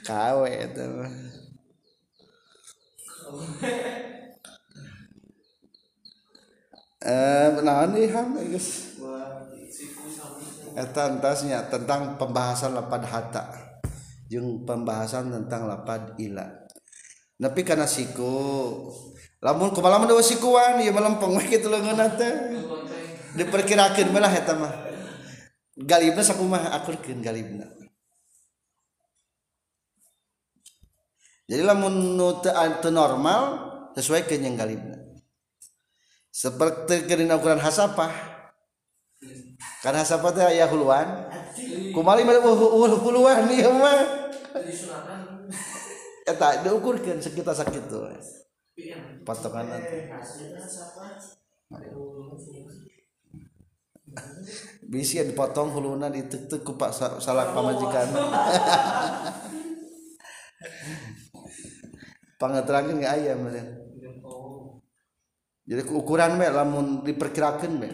kawe 0.07 0.51
itu 0.51 0.86
eh 7.07 7.49
nah 7.62 7.86
ini 7.90 8.07
ham? 8.11 8.38
Guys 8.38 8.94
Eta 10.76 11.09
entasnya 11.09 11.72
tentang 11.72 12.20
pembahasan 12.20 12.76
lapad 12.76 13.01
hata 13.09 13.66
Jung 14.26 14.66
pembahasan 14.66 15.30
tentang 15.30 15.70
lapad 15.70 16.18
ila. 16.18 16.42
Tapi 17.38 17.62
karena 17.62 17.86
siku. 17.86 18.90
Lamun 19.38 19.70
kumalaman 19.70 20.11
dewa 20.11 20.18
sikuan? 20.18 20.82
Ya 20.82 20.90
melempeng 20.90 21.38
we 21.38 21.47
kitu 21.47 21.70
leungeun 21.70 21.94
diperkirakan 23.37 24.09
malah 24.11 24.32
eta 24.32 24.57
mah. 24.57 24.72
Galibna 25.76 26.24
sakumaha 26.24 26.72
akurkeun 26.72 27.20
galibna. 27.20 27.68
Jadi 31.47 31.62
lamun 31.62 32.18
nu 32.18 32.43
teu 32.43 32.91
normal 32.91 33.43
sesuai 33.95 34.26
yang 34.34 34.59
galibna. 34.59 34.99
Seperti 36.32 37.07
kedina 37.07 37.39
ukuran 37.39 37.62
hasapah. 37.62 38.12
Karena 39.80 40.03
hasapah 40.03 40.30
teh 40.34 40.45
aya 40.45 40.66
huluan. 40.68 41.07
Kumali 41.95 42.26
mah 42.26 42.41
huluan 42.41 43.47
ieu 43.55 43.72
mah. 43.72 44.01
Eta 46.26 46.66
diukurkeun 46.66 47.22
sekitar 47.22 47.55
sakitu. 47.55 48.11
Patokan 49.22 49.70
nanti. 49.70 50.11
bisa 54.93 55.23
dipotong 55.27 55.75
huluna 55.75 56.09
ditek-tek 56.12 56.62
ku 56.62 56.75
pak 56.79 56.93
salah 56.95 57.53
pamajikan. 57.53 58.09
Pangeterangkeun 62.37 63.01
nggak 63.01 63.14
ayam 63.17 63.49
jadi 65.67 65.83
ukuran 65.91 66.39
me 66.39 66.47
lamun 66.47 67.03
diperkirakan 67.03 67.73
me 67.75 67.91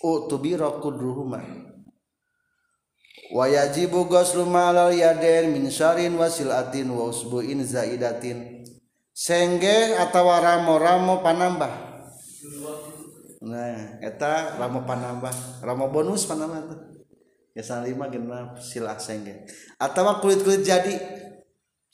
oh 0.00 0.24
tubiro 0.24 0.80
kudruhuma. 0.80 1.44
Wa 3.28 3.44
yajibu 3.44 4.08
ghuslu 4.08 4.48
ma'al 4.48 4.96
yaden 4.96 5.52
min 5.52 5.68
syarin 5.68 6.16
wasilatin 6.16 6.88
wa 6.88 7.12
usbu'in 7.12 7.60
zaidatin. 7.60 8.64
Sengge 9.14 9.94
atau 10.00 10.26
ramo-ramo 10.26 11.22
panambah 11.22 11.93
nah 13.44 14.00
eta 14.00 14.56
ramo 14.56 14.88
panambah 14.88 15.60
ramo 15.60 15.92
bonus 15.92 16.24
panambah 16.24 16.60
tuh. 16.72 16.80
Ya 17.54 17.62
lima 17.86 18.10
genap 18.10 18.58
silah 18.58 18.98
sengge. 18.98 19.46
Atau 19.78 20.02
kulit 20.18 20.42
kulit 20.42 20.66
jadi. 20.66 20.98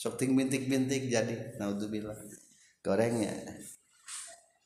Sok 0.01 0.17
ting 0.17 0.33
bintik 0.33 0.65
bintik 0.65 1.13
jadi 1.13 1.61
naudzubillah. 1.61 2.17
Gorengnya. 2.81 3.37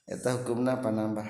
Eta 0.07 0.39
hukumna 0.39 0.79
panambah. 0.79 1.27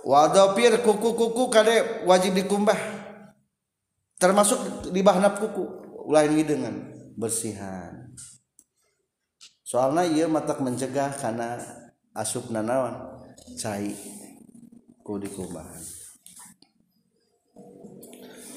Wadopir 0.00 0.80
kuku 0.80 1.12
kuku 1.12 1.44
kade 1.52 2.08
wajib 2.08 2.32
dikumbah. 2.32 2.80
Termasuk 4.16 4.88
di 4.88 5.04
bahanap 5.04 5.36
kuku. 5.36 5.64
Lain 6.08 6.40
dengan 6.40 6.72
bersihan. 7.20 8.16
Soalnya 9.60 10.08
ia 10.08 10.26
matak 10.26 10.64
mencegah 10.64 11.12
karena 11.20 11.60
asup 12.16 12.50
nanawan 12.50 13.24
cai 13.58 13.94
ku 15.02 15.18
dikubahan 15.18 16.00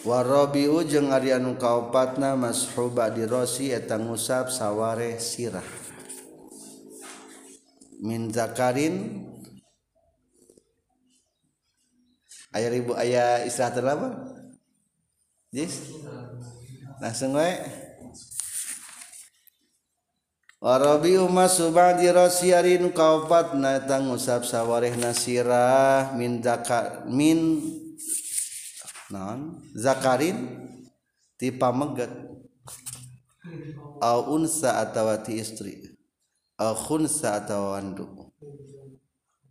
warabiu 0.04 0.84
jeung 0.84 1.16
Arya 1.16 1.40
nu 1.40 1.56
kaopatna 1.56 2.36
mashuba 2.36 3.08
di 3.08 3.24
rosi 3.24 3.72
eta 3.72 3.96
ngusap 3.96 4.52
saware 4.52 5.16
sirah. 5.18 5.64
Min 8.04 8.28
zakarin 8.36 9.24
aya 12.52 12.68
ribu 12.68 12.92
aya 13.00 13.48
istilah 13.48 13.72
terlama 13.72 14.10
jis? 15.56 15.88
Langsung 17.00 17.40
wae 17.40 17.64
Warabi 20.64 21.20
umma 21.20 21.52
subadi 21.52 22.08
rosyarin 22.08 22.88
kaupat 22.96 23.52
na 23.60 23.84
tang 23.84 24.08
usap 24.16 24.48
sawareh 24.48 24.96
nasirah 24.96 26.16
min 26.16 26.40
zakar 26.40 27.04
min 27.04 27.60
non 29.12 29.60
zakarin 29.76 30.64
ti 31.36 31.52
pamegat 31.52 32.16
au 34.00 34.40
unsa 34.40 34.80
atawa 34.80 35.20
ti 35.20 35.36
istri. 35.36 35.84
Au 36.56 36.72
khunsa 36.72 37.44
atawa 37.44 37.76
wandu. 37.76 38.08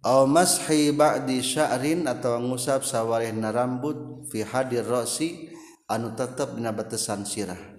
Au 0.01 0.25
mashi 0.25 0.97
ba'di 0.97 1.45
sya'rin 1.45 2.09
atawa 2.09 2.41
ngusap 2.41 2.89
sawareh 2.89 3.37
na 3.37 3.53
rambut 3.53 4.25
fi 4.33 4.49
hadir 4.49 4.89
rosi 4.89 5.53
anu 5.93 6.17
tetep 6.17 6.57
dina 6.57 6.73
batesan 6.73 7.29
sirah. 7.29 7.72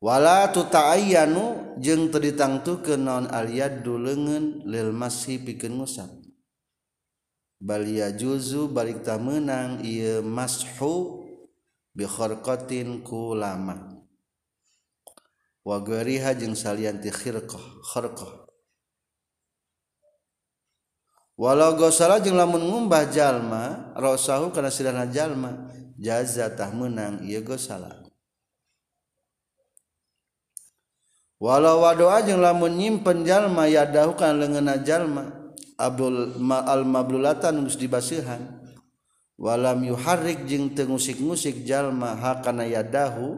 wala 0.00 0.52
tutaayyanu 0.52 1.76
jeung 1.80 2.12
teu 2.12 2.20
ditangtukeun 2.20 3.00
naon 3.04 3.26
aliyad 3.32 3.80
leungeun 3.84 4.64
lil 4.68 4.92
masih 4.92 5.40
pikeun 5.40 5.80
ngusap. 5.80 6.08
Bal 7.56 7.88
yajuzu 7.88 8.68
balik 8.68 9.00
ta 9.00 9.16
meunang 9.16 9.80
ieu 9.80 10.20
mashu 10.20 11.24
bi 11.96 12.04
kharqatin 12.04 13.00
kulama 13.00 13.96
wa 15.64 15.76
gariha 15.80 16.36
jeung 16.36 16.52
salian 16.52 17.00
ti 17.00 17.08
khirqah 17.08 17.64
kharqah. 17.80 18.44
Walau 21.36 21.76
gosala 21.76 22.20
jeung 22.20 22.36
lamun 22.36 22.64
ngumbah 22.64 23.12
jalma 23.12 23.92
rasahu 23.96 24.52
kana 24.52 24.72
sidana 24.72 25.08
jalma 25.08 25.68
jaza 25.96 26.52
tah 26.52 26.68
meunang 26.72 27.24
ieu 27.24 27.40
gosala. 27.40 28.05
walau 31.36 31.84
wadoa 31.84 32.24
jeung 32.24 32.40
lamun 32.40 32.76
nyimpen 32.76 33.24
jalma 33.24 33.68
yadahukan 33.68 34.36
lengeuna 34.36 34.76
jalma. 34.80 35.24
Abdul 35.76 36.40
ma 36.40 36.64
al 36.64 36.88
mablulatan 36.88 37.60
geus 37.68 37.76
dibasihan. 37.76 38.40
Walam 39.36 39.84
yuharrik 39.84 40.48
jeung 40.48 40.72
teu 40.72 40.88
ngusik-ngusik 40.88 41.68
jalma 41.68 42.16
hakana 42.16 42.64
yadahu 42.64 43.36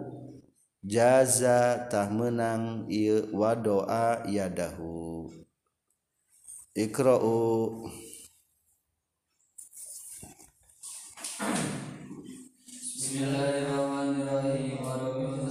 jaza 0.87 1.91
tah 1.91 2.07
meunang 2.07 2.87
ieu 2.87 3.27
wadoa 3.35 4.23
yadahu. 4.31 5.27
Ikra'u. 6.79 7.91
Bismillahirrahmanirrahim. 12.79 15.48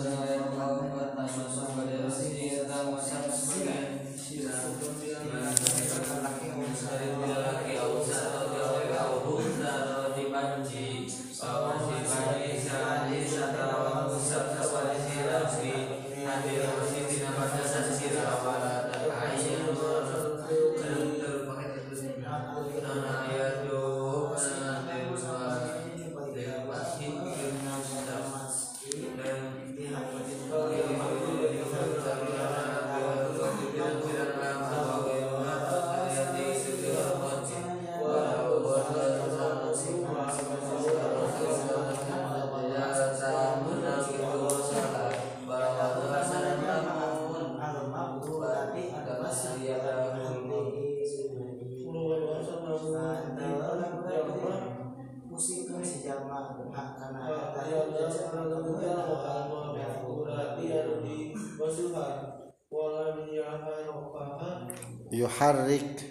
Yuharrik. 65.12 66.04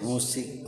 Musik. 0.00 0.64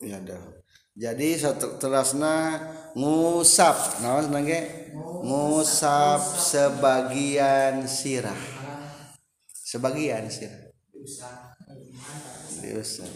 Ya 0.00 0.18
dah. 0.22 0.40
Jadi 0.94 1.28
seterusnya 1.36 2.34
ngusap. 2.94 4.02
Naon 4.02 4.30
nage 4.30 4.60
ngusap 5.20 6.20
sebagian 6.38 7.84
sirah. 7.84 8.38
Sebagian 9.50 10.30
sirah. 10.30 10.70
Diusap 12.60 13.10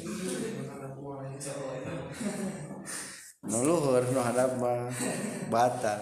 nuluhur 3.45 4.03
nu 4.11 4.21
hadap 4.25 4.57
mah 4.57 4.89
batal. 5.53 6.01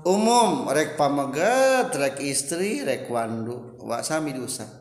Umum 0.00 0.64
rek 0.72 0.96
pamegat 0.96 1.92
rek 1.92 2.18
istri 2.24 2.82
rek 2.82 3.06
wandu. 3.06 3.76
Wa 3.80 4.00
sami 4.00 4.32
dosa 4.32 4.80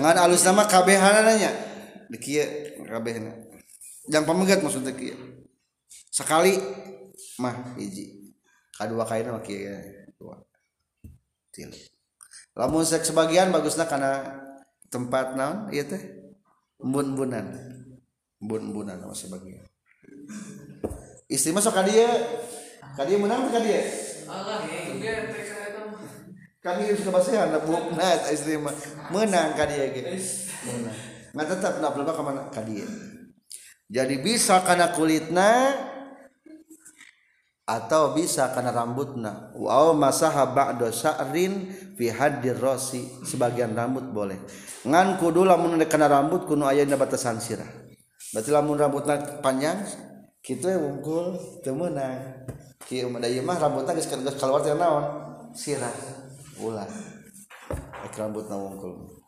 ngan 0.00 0.16
alus 0.16 0.42
nama 0.46 0.64
kabehana 0.64 1.20
nanya. 1.26 1.52
Dekieu 2.10 2.80
kabehana 2.88 3.36
yang 4.10 4.24
pamegat 4.26 4.64
maksudnya 4.64 4.96
kieu. 4.96 5.16
Sekali 6.10 6.58
mah 7.38 7.76
hiji. 7.78 8.34
Kadua 8.74 9.04
kaina 9.04 9.36
mah 9.36 9.44
kieu 9.44 9.76
dua. 10.16 10.40
Tilu 11.52 11.74
lamun 12.54 12.82
sek 12.82 13.06
sebagian 13.06 13.54
bagusna 13.54 13.86
karena 13.86 14.42
tempat 14.90 15.38
naon? 15.38 15.70
Ieu 15.70 15.86
teh? 15.86 16.19
bun-bunan. 16.80 17.46
Bun-bunan 18.40 19.04
masih 19.04 19.28
bagian 19.28 19.70
istri 21.30 21.54
masuk 21.54 21.70
ke 21.70 21.82
dia 21.94 22.10
ke 22.98 23.02
dia 23.06 23.16
menang 23.22 23.46
ke 23.54 23.60
dia 23.62 23.82
kami 26.60 26.92
harus 26.92 27.00
kebasehan 27.06 27.54
lah 27.54 27.62
buk 27.62 27.94
nah 27.94 28.18
istri 28.28 28.58
menang 29.14 29.54
ke 29.56 29.64
dia 29.70 29.84
gitu. 29.94 30.10
Menang. 30.68 30.98
Nggak 31.30 31.46
tetap 31.56 31.72
nggak 31.78 31.92
perlu 31.94 32.04
kemana? 32.10 32.42
Ke 32.50 32.62
dia 32.66 32.86
jadi 33.86 34.18
bisa 34.18 34.60
karena 34.66 34.90
kulitnya 34.90 35.72
atau 37.70 38.10
bisa 38.10 38.50
karena 38.50 38.74
rambutna 38.74 39.54
wow 39.54 39.94
masaha 39.94 40.42
ba'da 40.50 40.90
sa'rin 40.90 41.70
fi 41.94 42.10
haddir 42.10 42.58
rosi 42.58 43.06
sebagian 43.22 43.78
rambut 43.78 44.10
boleh. 44.10 44.42
Ngan 44.82 45.22
kudu 45.22 45.46
lamun 45.46 45.78
kana 45.86 46.10
rambut 46.10 46.50
kuno 46.50 46.66
aya 46.66 46.82
dina 46.82 46.98
batasan 46.98 47.38
sirah. 47.38 47.68
Berarti 48.34 48.50
lamun 48.50 48.74
rambutna 48.74 49.38
panjang 49.38 49.86
kitu 50.42 50.66
we 50.66 50.76
wungkul 50.80 51.38
teu 51.62 51.76
meunang. 51.76 52.42
Ki 52.82 53.06
umada 53.06 53.30
ieu 53.30 53.44
mah 53.46 53.60
rambutna 53.60 53.94
geus 53.94 54.10
keluar 54.10 54.64
teh 54.66 54.74
naon? 54.74 55.04
Sirah. 55.54 55.94
Ulah. 56.58 56.88
Rambutna 58.16 58.56
wungkul. 58.58 59.19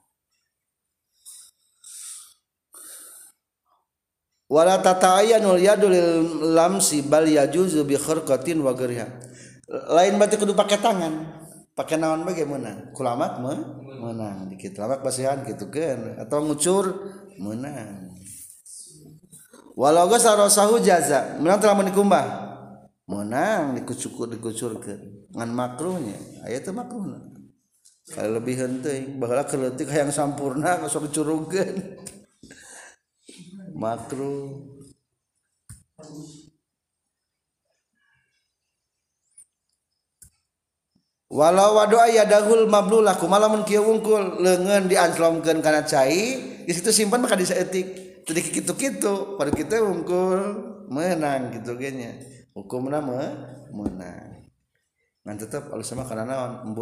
wala 4.53 4.85
tata 4.85 5.25
yadu 5.25 5.89
lil 5.89 6.09
lamsi 6.53 7.01
bal 7.09 7.25
yajuzu 7.25 7.89
bi 7.89 7.97
khirqatin 7.97 8.61
wa 8.61 8.77
ghairiha 8.77 9.33
lain 9.73 10.21
berarti 10.21 10.37
kudu 10.37 10.53
pakai 10.53 10.79
tangan. 10.79 11.41
Pakai 11.73 11.97
naon 11.97 12.29
bagaimana? 12.29 12.93
Kulamat 12.93 13.41
mah 13.41 13.59
menang. 13.81 14.53
Dikit 14.53 14.77
lamak 14.77 15.01
basihan 15.01 15.41
gitu 15.49 15.73
kan. 15.73 16.21
Atau 16.21 16.45
ngucur 16.45 16.93
menang. 17.41 18.13
Walau 19.73 20.13
gak 20.13 20.21
sarosahu 20.21 20.85
jaza. 20.85 21.41
Menang 21.41 21.65
telah 21.65 21.77
menikumbah 21.81 22.27
menang 23.09 23.73
dikucukur 23.81 24.29
dikucurkan. 24.29 25.33
Ngan 25.33 25.51
makruhnya. 25.57 26.45
Ayat 26.45 26.69
itu 26.69 26.77
makruh. 26.77 27.33
Kalau 28.13 28.37
lebih 28.37 28.61
henteng 28.61 29.17
bahkan 29.17 29.49
keletik 29.49 29.89
yang 29.89 30.13
sampurna 30.13 30.85
masuk 30.85 31.09
curugkan 31.09 31.97
makruh 33.73 34.63
walau 41.33 41.81
wadu 41.81 41.97
ayah 42.05 42.29
dahul 42.29 42.69
mablulah 42.69 43.17
kumalamun 43.17 43.65
kia 43.65 43.81
wungkul 43.81 44.41
lengan 44.41 44.87
dianclomkan 44.87 45.65
karena 45.65 45.83
cai 45.83 46.41
di 46.63 46.73
situ 46.73 46.93
simpan 46.93 47.25
maka 47.25 47.35
bisa 47.35 47.57
etik 47.57 48.23
tadi 48.23 48.41
gitu 48.53 48.73
gitu 48.79 49.35
pada 49.35 49.51
kita 49.51 49.83
wungkul 49.83 50.39
menang 50.93 51.51
gitu 51.57 51.75
kayaknya 51.75 52.21
hukum 52.53 52.93
nama 52.93 53.33
menang. 53.73 54.45
Ngan 55.23 55.37
tetap 55.39 55.71
kalau 55.71 55.85
sama 55.87 56.05
karena 56.05 56.29
naon 56.29 56.75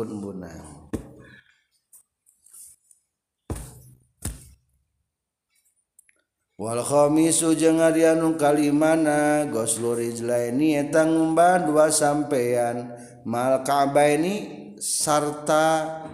wal 6.61 6.85
khamisu 6.85 7.57
jeung 7.57 7.81
ari 7.81 8.05
anu 8.05 8.37
kalimana 8.37 9.49
goslu 9.49 9.97
rijlaini 9.97 10.77
eta 10.77 11.09
ngumbah 11.09 11.65
dua 11.65 11.89
sampean 11.89 13.01
mal 13.25 13.65
ka'baini 13.65 14.61
sarta 14.77 16.05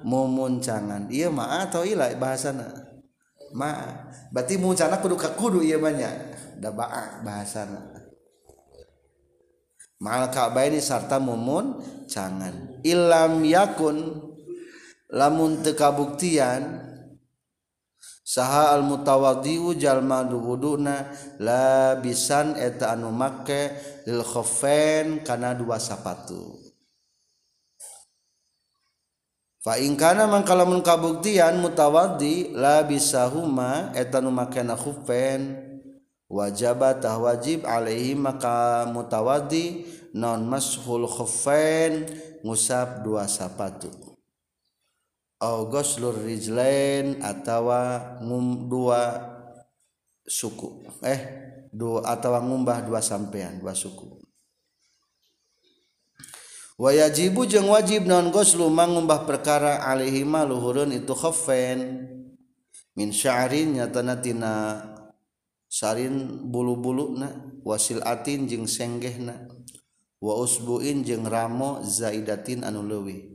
mumuncangan 0.00 1.12
ieu 1.12 1.28
mah 1.28 1.68
atau 1.68 1.84
ila 1.84 2.08
bahasana? 2.16 2.72
Ma 3.52 4.00
berarti 4.32 4.56
muncana 4.56 4.96
kudu 4.96 5.20
ka 5.20 5.36
kudu 5.36 5.60
ieu 5.60 5.76
banyak 5.76 6.12
da 6.56 6.72
bahasana. 6.72 8.00
Mal 10.00 10.32
ka'baini 10.32 10.80
sarta 10.80 11.20
mumun 11.20 11.84
cangan 12.08 12.80
ilam 12.80 13.44
yakun 13.44 14.24
lamun 15.12 15.60
teu 15.60 15.76
kabuktian 15.76 16.80
saha 18.32 18.72
al 18.72 18.88
mutawaddiu 18.88 19.76
jalma 19.76 20.24
wuduna 20.24 21.12
la 21.36 22.00
bisan 22.00 22.56
eta 22.56 22.96
anu 22.96 23.12
make 23.12 23.76
lil 24.08 24.24
khaffain 24.24 25.20
kana 25.20 25.52
dua 25.52 25.76
sapatu. 25.76 26.56
Fa 29.62 29.76
in 29.78 29.94
kana 29.94 30.26
mangkalamun 30.26 30.80
kabuktian 30.82 31.60
mutawaddi 31.60 32.56
la 32.56 32.82
bisahuma 32.82 33.94
eta 33.94 34.18
nu 34.18 34.34
make 34.34 34.58
na 34.64 34.74
khofen 34.74 35.54
wajabat 36.26 37.04
wajib 37.04 37.62
alaihi 37.62 38.18
maka 38.18 38.88
mutawaddi 38.90 39.86
non 40.18 40.48
mashul 40.48 41.06
khuffain 41.06 42.10
ngusap 42.42 43.06
dua 43.06 43.30
sapatu. 43.30 44.11
Augoslur 45.42 46.22
rijlain 46.22 47.18
atawa 47.18 48.14
ngum 48.22 48.70
dua 48.70 49.18
suku. 50.22 50.86
Eh 51.02 51.20
dua 51.74 52.06
atawa 52.06 52.38
ngumbah 52.38 52.86
dua 52.86 53.02
sampean 53.02 53.58
dua 53.58 53.74
suku. 53.74 54.22
Wayajibu 56.78 57.42
jeung 57.50 57.74
wajib 57.74 58.06
non 58.06 58.30
goslu 58.30 58.70
mangumbah 58.70 59.26
perkara 59.26 59.82
alaihi 59.82 60.22
luhurun 60.22 60.94
itu 60.94 61.10
khaffen 61.10 62.06
min 62.94 63.10
sya'rin 63.10 63.82
nyatana 63.82 64.22
tina 64.22 64.78
sarin 65.66 66.46
bulu-buluna 66.54 67.58
wasil 67.66 67.98
atin 68.06 68.46
jeung 68.46 68.70
senggehna 68.70 69.50
wa 70.22 70.38
usbuin 70.38 71.02
jeung 71.02 71.26
ramo 71.26 71.82
zaidatin 71.82 72.62
anu 72.62 72.86
leuwih. 72.86 73.31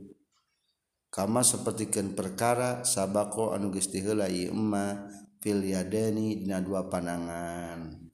Kama 1.08 1.40
sepertikan 1.40 2.12
perkara 2.12 2.84
sabako 2.84 3.56
anu 3.56 3.72
geus 3.72 3.88
diheula 3.88 4.28
emma 4.28 5.08
fil 5.40 5.64
yadani 5.64 6.44
dina 6.44 6.60
dua 6.60 6.88
panangan 6.88 8.08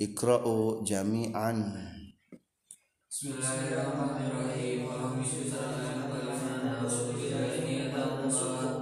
ikra'u 0.00 0.80
jami'an. 0.80 1.76
Bismillahirrahmanirrahim. 3.10 4.70
terus 8.30 8.79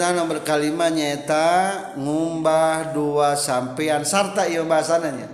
na 0.00 0.16
nomor 0.16 0.40
kalimat 0.40 0.88
nyata 0.88 1.92
ngumbah 2.00 2.96
dua 2.96 3.36
sampean. 3.36 4.00
Sarta 4.08 4.48
iya 4.48 4.64
bahasananya 4.64 5.28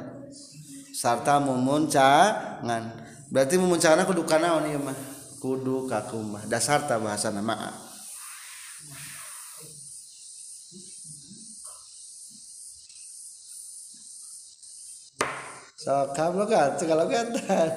sarta 0.90 1.38
mumuncangan 1.38 2.82
berarti 3.30 3.54
mumuncangan 3.62 4.02
kudu 4.02 4.26
kanaon 4.26 4.66
ieu 4.66 4.82
mah? 4.82 4.98
Kudu 5.38 5.86
kakumah. 5.86 6.42
Da 6.50 6.58
sarta 6.58 6.98
bahasana 6.98 7.38
maaf 7.38 7.86
so 15.78 15.94
kamu 16.18 16.50
kan 16.50 16.74
segala 16.74 17.06
gantan 17.06 17.70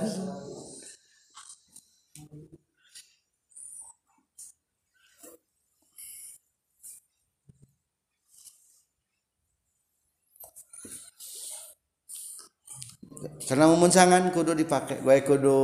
karena 13.50 13.66
memunsangan 13.66 14.30
kudu 14.30 14.54
dipakai 14.54 15.02
gue 15.02 15.26
kudu 15.26 15.58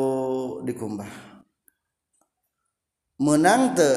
dikumbah. 0.65 1.05
Menang 3.21 3.77
te 3.77 3.89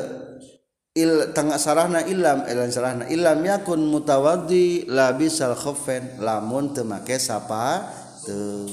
il 0.93 1.33
tengah 1.33 1.57
sarahna 1.57 2.05
ilam 2.05 2.45
eh, 2.45 2.53
ilan 2.53 2.69
sarahna 2.69 3.05
ilam 3.09 3.41
yakun 3.41 3.81
mutawaddi 3.89 4.93
labis 4.93 5.41
al 5.41 5.57
khofen 5.57 6.21
lamun 6.21 6.77
te 6.77 6.85
make 6.85 7.17
sapatu 7.17 8.69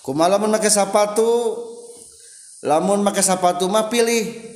kumala 0.00 0.40
lamun 0.40 0.56
make 0.56 0.72
sapatu 0.72 1.28
lamun 2.64 3.04
make 3.04 3.20
sapatu 3.20 3.68
mah 3.68 3.92
pilih. 3.92 4.48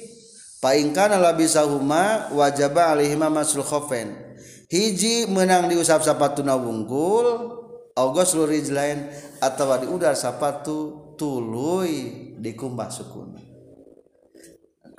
Paingkana 0.56 1.20
labisahuma 1.20 2.32
wajaba 2.32 2.96
alihima 2.96 3.28
masul 3.28 3.60
khofen 3.60 4.16
hiji 4.72 5.28
menang 5.28 5.68
diusap 5.68 6.00
sapatuna 6.00 6.56
wungkul 6.56 7.65
August 7.96 8.36
lain 8.36 9.08
atau 9.40 9.72
di 9.80 9.88
udar 9.88 10.12
sapatu 10.12 11.16
tului 11.16 12.36
dikumbah 12.36 12.92
sukun. 12.92 13.32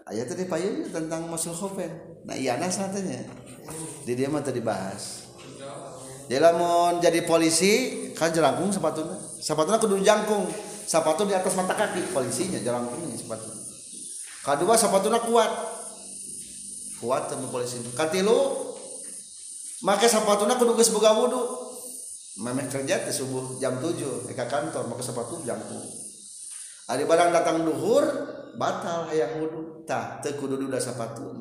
Ayat 0.10 0.34
tadi 0.34 0.50
payungnya 0.50 0.90
tentang 0.90 1.30
masul 1.30 1.54
khofen 1.54 1.92
nah 2.24 2.32
iya 2.32 2.56
nah 2.56 2.72
satenya 2.72 3.28
di 4.02 4.18
dia 4.18 4.34
mah 4.34 4.42
tadi 4.42 4.66
bahas. 4.66 5.30
Dia 6.26 6.42
lamun 6.42 6.98
jadi 6.98 7.22
polisi 7.22 8.10
kan 8.18 8.34
jelangkung 8.34 8.74
sepatunya. 8.74 9.14
Sepatunya 9.38 9.78
kudu 9.78 10.02
jangkung 10.02 10.50
sepatu 10.90 11.30
di 11.30 11.38
atas 11.38 11.54
mata 11.54 11.78
kaki 11.78 12.10
polisinya 12.10 12.58
jelangkungnya 12.58 13.14
sepatu. 13.14 13.52
Kedua 14.42 14.74
sepatunya 14.74 15.22
kuat. 15.22 15.52
Kuat 16.98 17.30
sama 17.30 17.46
polisi. 17.54 17.78
Katilu 17.94 18.38
make 19.86 20.10
sepatunya 20.10 20.58
kudu 20.58 20.74
geus 20.82 20.90
boga 20.90 21.14
wudu 21.14 21.67
memeh 22.38 22.70
kerja 22.70 23.02
teh 23.02 23.14
subuh 23.14 23.58
jam 23.58 23.82
7 23.82 24.30
ke 24.30 24.34
kantor 24.38 24.86
mau 24.86 24.98
ke 24.98 25.04
sepatu 25.06 25.42
jam 25.42 25.58
Ada 26.88 27.04
barang 27.04 27.32
datang 27.34 27.66
duhur 27.66 28.06
batal 28.56 29.10
hayang 29.10 29.42
wudu. 29.42 29.84
Tah 29.84 30.22
teu 30.22 30.38
kudu 30.38 30.56
duda 30.56 30.78
sepatu 30.78 31.34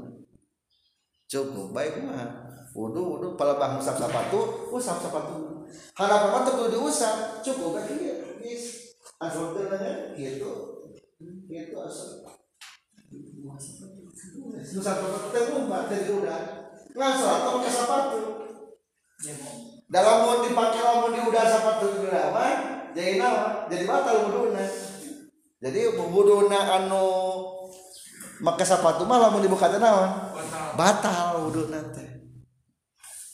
cukup 1.26 1.74
baik 1.76 2.02
mah. 2.02 2.48
Wudu 2.72 3.00
wudu 3.16 3.28
pala 3.38 3.60
bah 3.60 3.76
musab 3.76 3.94
sepatu 3.94 4.70
usap 4.72 4.98
sepatu 5.02 5.68
harapan 5.94 6.28
mah 6.32 6.42
teu 6.42 6.52
kudu 6.58 6.68
diusap. 6.80 7.44
Cukup 7.44 7.78
kan 7.78 7.92
ieu 7.92 8.40
geus. 8.40 8.96
Asal 9.20 9.54
teu 9.54 9.68
nanya 9.68 10.16
gitu. 10.16 10.50
Gitu 11.46 11.76
asal. 11.78 12.24
Nusa 14.66 14.92
sepatu 14.96 15.28
teh 15.30 15.42
mumpat 15.52 15.92
dari 15.92 16.10
udah 16.10 16.40
ngan 16.96 17.12
salat 17.12 17.44
pakai 17.44 17.68
sepatu 17.68 18.20
dalam 19.86 20.16
mau 20.26 20.42
dipakai 20.42 20.80
lamun 20.82 21.14
di 21.14 21.20
udara 21.22 21.46
sepatu 21.46 22.10
apa 22.10 22.44
jadi 22.90 23.22
nawa 23.22 23.70
jadi 23.70 23.84
batal 23.86 24.30
wuduna 24.30 24.64
jadi 25.62 25.80
wuduna 25.94 26.58
anu 26.82 27.06
maka 28.40 28.64
sepatu 28.68 29.08
mah 29.08 29.16
lamun 29.16 29.40
dibuka 29.40 29.72
teh 29.72 29.80
naon? 29.80 30.10
Batal. 30.76 31.48
Wuduna 31.48 31.80
teh. 31.92 32.04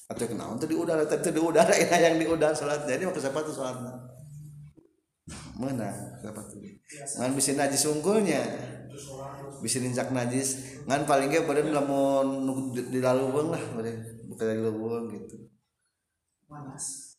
Atau 0.07 0.29
kenapa 0.29 0.55
untuk 0.55 0.69
di 0.69 0.77
udara 0.77 1.03
itu 1.03 1.31
di 1.33 1.41
udara 1.41 1.73
ini 1.73 1.97
yang 2.05 2.17
di 2.21 2.27
udara 2.29 2.55
salat 2.55 2.87
jadi 2.87 3.09
maka 3.09 3.19
sepatu 3.19 3.51
salatna. 3.51 3.99
Mana 5.59 5.91
sepatu. 6.23 6.61
Ngan 7.19 7.33
bisa 7.35 7.57
najis 7.59 7.83
unggulnya. 7.91 8.43
Bisa 9.59 9.83
ninjak 9.83 10.15
najis. 10.15 10.79
Ngan 10.87 11.03
paling 11.09 11.33
gak 11.33 11.49
badan 11.51 11.75
lamun 11.75 12.71
di 12.77 13.01
lalu 13.03 13.51
lah 13.51 13.63
bukan 14.31 14.47
di 14.47 14.63
lalu 14.63 15.19
gitu 15.19 15.52
Monas. 16.53 17.17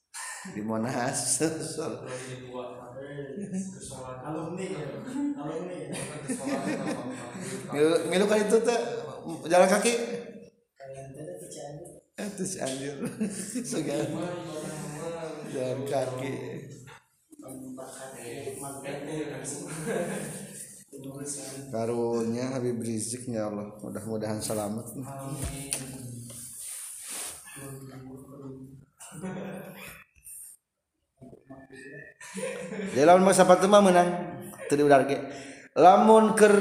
Di 0.53 0.61
Monas. 0.61 1.41
Alumni 4.23 4.67
alumni 5.35 5.77
milu 8.09 8.25
kan 8.29 8.37
itu 8.45 8.57
tuh 8.61 8.81
jalan 9.49 9.69
kaki. 9.69 9.93
Itu 12.13 12.43
si 12.45 12.57
anjir 12.61 13.01
jalan 15.49 15.81
kaki. 15.89 16.33
Karunya 21.73 22.53
Habib 22.53 22.79
Rizik 22.85 23.25
ya 23.25 23.49
Allah. 23.49 23.73
Mudah-mudahan 23.81 24.37
selamat. 24.37 24.93
Amin. 24.93 25.73
Jadi 32.93 33.05
lamun 33.05 33.29
masa 33.29 33.45
mah 33.45 33.81
menang 33.81 34.09
tadi 34.65 34.81
udah 34.81 35.05
ge 35.05 35.17
lamun 35.77 36.33
ker 36.33 36.53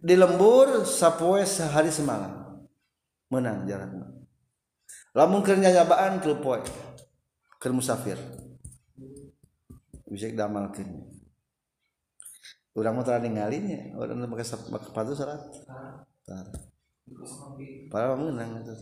di 0.00 0.14
lembur 0.16 0.88
sapoe 0.88 1.44
sehari 1.44 1.92
semalam. 1.92 2.38
Menang 3.30 3.66
jaraknya 3.66 4.06
lamun 5.14 5.42
ker 5.42 5.58
nyanyabaan 5.58 6.22
ke 6.22 6.34
poe 6.38 6.62
ker 7.58 7.72
musafir. 7.74 8.18
Bisa 10.10 10.26
damalkeun 10.34 11.06
urang 12.74 12.94
mah 12.94 13.02
tara 13.02 13.18
ningalinya 13.18 13.98
urang 13.98 14.22
pakai 14.30 14.46
sepatu 14.46 15.12
syarat 15.14 15.42
tara. 16.22 16.50
Para 17.90 18.14
menang 18.14 18.62
itu 18.62 18.74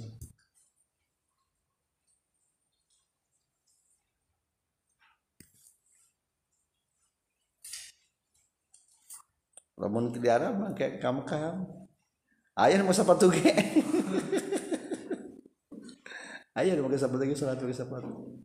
lamun 9.78 10.10
di 10.10 10.26
Arab 10.26 10.58
mah 10.58 10.74
kayak 10.74 10.98
kamu 10.98 11.22
kamu 11.22 11.64
ayah 12.58 12.82
mau 12.82 12.90
sepatu 12.90 13.30
ge? 13.30 13.54
Ayah 16.58 16.74
mau 16.82 16.90
sepatu 16.90 17.22
ge 17.22 17.38
salat 17.38 17.62
pakai 17.62 17.78
sepatu 17.78 18.42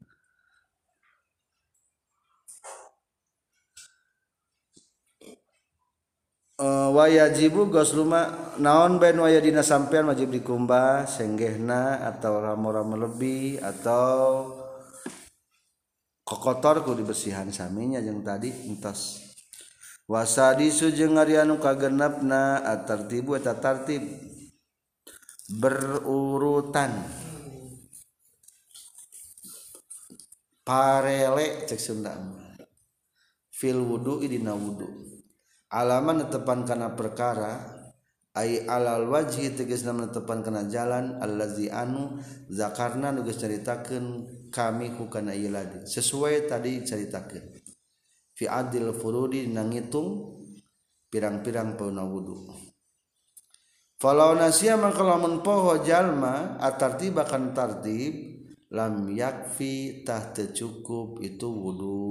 Uh, 6.53 6.93
wayajibu 6.93 7.67
gosluma 7.67 8.53
naon 8.61 9.01
ben 9.01 9.17
waya 9.17 9.41
dina 9.41 9.65
sampean 9.65 10.05
wajib 10.05 10.29
dikumbah? 10.29 11.03
Senggehna 11.09 12.05
atau 12.07 12.39
ramo-ramo 12.39 12.93
lebih? 12.93 13.57
Atau 13.57 14.53
kokotor 16.21 16.85
ku 16.85 16.93
dibersihan 16.93 17.49
saminya 17.49 17.97
yang 17.97 18.21
tadi 18.21 18.53
wasadi 20.07 20.69
jeung 20.71 21.15
ari 21.19 21.39
anu 21.39 21.59
kagenepna 21.59 22.63
atartibu 22.63 23.35
eta 23.39 23.55
tartib. 23.57 24.03
Berurutan. 25.43 27.03
Parele 30.63 31.67
cek 31.67 31.75
Sunda 31.75 32.15
fil 33.51 33.83
wudu 33.83 34.23
idina 34.23 34.55
wudu. 34.55 34.87
Alaman 35.67 36.23
netepan 36.23 36.63
kana 36.63 36.95
perkara 36.95 37.59
ai 38.33 38.63
alal 38.65 39.11
wajhi 39.11 39.51
tegas 39.53 39.83
nama 39.83 40.07
netepan 40.07 40.39
kana 40.39 40.65
jalan 40.71 41.19
allazi 41.19 41.67
anu 41.67 42.17
zakarna 42.47 43.11
nu 43.11 43.27
geus 43.27 43.37
caritakeun 43.37 44.25
kami 44.49 44.95
ku 44.95 45.11
kana 45.11 45.35
ieu 45.35 45.51
sesuai 45.83 46.47
tadi 46.47 46.81
caritakeun. 46.87 47.52
Fi 48.33 48.49
adil 48.49 48.93
furudi 48.93 49.45
nangitung 49.49 50.41
pirang-pirang 51.13 51.77
pauna 51.77 52.01
wudu. 52.01 52.49
Falau 54.01 54.35
nasia 54.35 54.75
maka 54.75 54.99
lamun 54.99 55.45
poho 55.45 55.79
jalma 55.85 56.59
atartib 56.59 57.15
akan 57.21 57.55
tartib 57.55 58.43
lam 58.73 59.07
yakfi 59.13 60.03
tah 60.03 60.33
cukup 60.33 61.21
itu 61.21 61.47
wudu. 61.47 62.01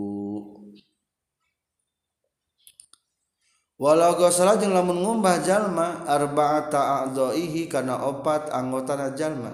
Walau 3.83 4.15
gosala 4.15 4.55
jeung 4.63 4.71
lamun 4.71 5.03
ngumbah 5.03 5.43
jalma 5.43 6.07
arba'ata 6.07 7.03
a'dha'ihi 7.03 7.67
kana 7.67 7.99
opat 8.07 8.55
anggota 8.55 9.11
jalma. 9.19 9.51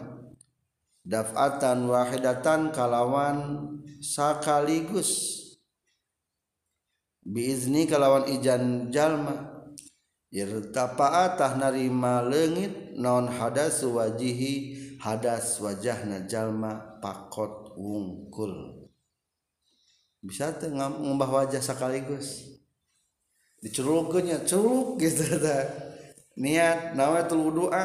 Daf'atan 1.09 1.89
wahidatan 1.89 2.69
kalawan 2.69 3.73
sakaligus 4.05 5.38
biizni 7.29 7.85
kalawan 7.85 8.25
ijan 8.33 8.89
jalma. 8.89 9.61
Irtapaatah 10.29 11.57
narima 11.57 12.21
leungit 12.21 12.93
naon 13.01 13.33
hadas 13.33 13.81
wajihi 13.81 14.77
hadas 15.01 15.57
wajahna 15.61 16.29
jalma 16.29 17.01
pakot 17.01 17.73
wungkul. 17.77 18.85
Bisa 20.21 20.53
teu 20.57 20.75
ngubah 20.75 21.31
wajah 21.45 21.63
sekaligus 21.63 22.59
dicerulkeunnya 23.59 24.47
ceruk 24.47 25.01
gitu 25.03 25.25
ta 25.43 25.67
niat 26.39 26.95
nawatul 26.95 27.49
wudu'a 27.49 27.85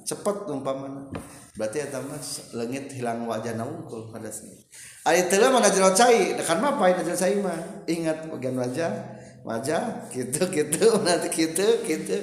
cepet 0.00 0.46
umpamana. 0.48 1.10
Berarti 1.58 1.82
eta 1.82 1.98
mah 2.00 2.22
leungit 2.54 2.88
hilang 2.94 3.26
wajah 3.26 3.58
wungkul 3.58 4.14
hadasnya. 4.14 4.54
Ari 5.10 5.26
teu 5.26 5.42
mah 5.50 5.58
najil 5.58 5.90
cai, 5.90 6.38
kan 6.38 6.62
mah 6.62 6.78
pae 6.78 6.94
najil 6.94 7.18
cai 7.18 7.34
mah. 7.42 7.82
Ingat 7.90 8.30
bagian 8.30 8.54
wajah, 8.54 8.94
wajah 9.42 10.06
gitu 10.14 10.46
gitu 10.54 10.86
nanti 11.06 11.26
gitu 11.34 11.66
gitu. 11.82 12.14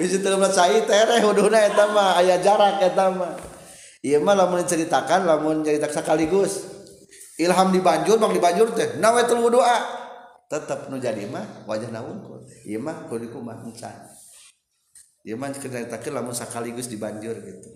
Bisa 0.00 0.16
teu 0.16 0.40
mah 0.40 0.48
cai 0.48 0.80
tereh 0.88 1.20
huduna 1.20 1.60
eta 1.60 1.92
mah 1.92 2.16
aya 2.16 2.40
jarak 2.40 2.80
eta 2.80 3.12
mah. 3.12 3.36
Ieu 4.00 4.16
mah 4.24 4.32
lamun 4.32 4.64
ceritakan 4.64 5.28
lamun 5.28 5.60
cerita 5.60 5.92
sekaligus. 5.92 6.72
Ilham 7.36 7.68
dibanjur 7.68 8.16
bang 8.16 8.32
dibanjur 8.32 8.72
teh 8.72 8.96
nawetul 8.96 9.44
wudu'a. 9.44 10.00
Tetep 10.48 10.88
nu 10.88 10.96
jadi 10.96 11.28
mah 11.28 11.68
wajahna 11.68 12.00
unggul. 12.00 12.40
Ieu 12.64 12.80
mah 12.80 13.12
kudu 13.12 13.28
kumaha 13.28 13.60
encan. 13.68 14.08
Ieu 15.20 15.36
mah 15.36 15.52
ceritakeun 15.52 16.16
lamun 16.16 16.32
sekaligus 16.32 16.88
dibanjur 16.88 17.36
gitu. 17.44 17.68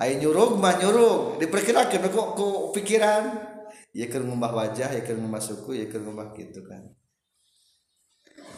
Ayo 0.00 0.16
nyurug 0.16 0.56
mah 0.56 0.80
nyurug 0.80 1.38
diperkirakan 1.38 2.08
kok 2.08 2.28
ku 2.32 2.72
pikiran 2.72 3.49
ya 3.90 4.06
ke 4.06 4.18
ngubah 4.22 4.52
wajah 4.54 4.90
ya 4.94 5.02
ke 5.02 5.12
ngubah 5.14 5.42
suku 5.42 5.80
ya 5.80 5.86
ke 5.90 5.98
ngubah 5.98 6.34
gitu 6.38 6.62
kan. 6.66 6.86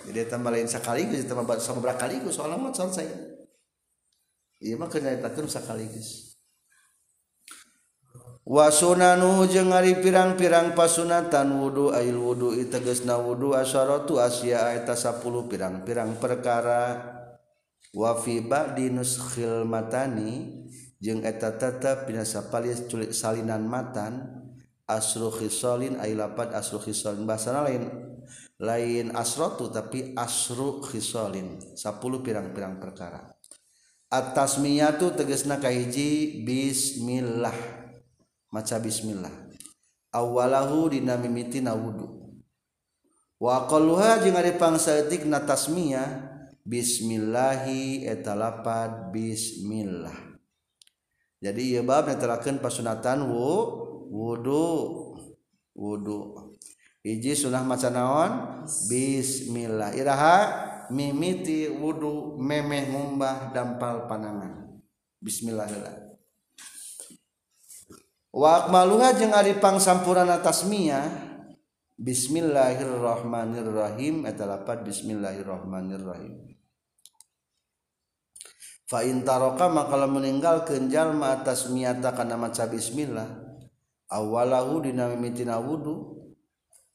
Jadi 0.03 0.27
tambah 0.27 0.51
lain 0.51 0.67
sekaligus 0.67 1.23
tambah 1.31 1.57
sama 1.63 1.79
berapa 1.79 2.01
kali 2.09 2.21
gus 2.27 2.35
soalnya 2.35 2.59
mau 2.59 2.75
selesai. 2.75 3.07
Iya 4.63 4.75
mah 4.79 4.91
kerja 4.91 5.19
takun 5.19 5.47
sekaligus 5.51 6.33
wasunanu 8.43 9.47
jeung 9.47 9.71
ari 9.71 10.03
pirang-pirang 10.03 10.75
pasunatan 10.75 11.63
wudu 11.63 11.95
ail 11.95 12.19
wudu 12.19 12.51
itegesna 12.59 13.15
wudu 13.15 13.55
asyaratu 13.55 14.19
asya 14.19 14.75
eta 14.83 14.99
10 14.99 15.23
pirang-pirang 15.47 16.19
perkara. 16.19 17.15
Wa 17.93 18.17
fi 18.17 18.41
ba'di 18.41 18.89
nuskhil 18.89 19.69
matani 19.69 20.65
jeung 20.99 21.23
eta 21.23 21.55
tetep 21.55 22.09
dina 22.09 22.25
culik 22.89 23.13
salinan 23.13 23.69
matan 23.69 24.42
asruhisolin 24.97 25.97
ay 26.01 26.13
lapat 26.17 26.53
asruhisolin 26.53 27.25
bahasa 27.25 27.53
lain 27.53 28.13
lain 28.63 29.11
asrotu 29.19 29.69
tapi 29.75 30.15
asru 30.15 30.79
10 30.87 31.75
pirang-pirang 32.23 32.79
perkara. 32.79 33.35
Atas 34.13 34.63
miyatu 34.63 35.11
tegesna 35.17 35.59
kahiji 35.59 36.45
bismillah. 36.47 37.55
Maca 38.53 38.77
bismillah. 38.79 39.33
Awalahu 40.13 40.93
dina 40.93 41.17
mimitina 41.17 41.73
wudu. 41.73 42.37
Wa 43.41 43.67
aqalluha 43.67 44.23
jeung 44.23 44.37
ari 44.39 44.55
pangsaeutik 44.55 45.27
na 45.27 45.43
tasmiyah 45.43 46.31
bismillahi 46.63 48.07
eta 48.07 48.37
lapad 48.39 49.11
bismillah. 49.11 50.15
Jadi 51.43 51.75
ieu 51.75 51.83
bab 51.83 52.07
netelakeun 52.07 52.63
pasunatan 52.63 53.27
wudu 53.27 53.92
wudu. 54.13 54.69
Wudu. 55.73 56.53
Hiji 57.01 57.33
sunah 57.33 57.65
maca 57.65 57.89
naon? 57.89 58.61
Bismillah. 58.93 59.97
Iraha 59.97 60.37
mimiti 60.93 61.73
wudu 61.73 62.37
memeh 62.37 62.93
ngumbah 62.93 63.57
dampal 63.57 64.05
panangan. 64.05 64.69
Bismillahirrahmanirrahim 65.25 66.13
wa 68.33 68.65
akmaluha 68.65 69.13
jeung 69.15 69.37
ari 69.37 69.61
pangsampurana 69.61 70.41
tasmiyah. 70.41 71.05
Bismillahirrahmanirrahim. 72.01 74.25
Eta 74.27 74.47
lapat 74.49 74.81
bismillahirrahmanirrahim. 74.83 76.57
Fa 78.89 79.05
in 79.07 79.23
taraka 79.23 79.69
maka 79.71 79.97
lamun 79.97 80.21
meninggalkeun 80.21 80.91
jalma 80.91 81.33
atas 81.41 81.71
miata 81.71 82.13
kana 82.13 82.37
maca 82.37 82.67
bismillah 82.69 83.42
awalahu 84.13 84.85
dina 84.85 85.09
mimitina 85.09 85.57
wudu 85.57 86.21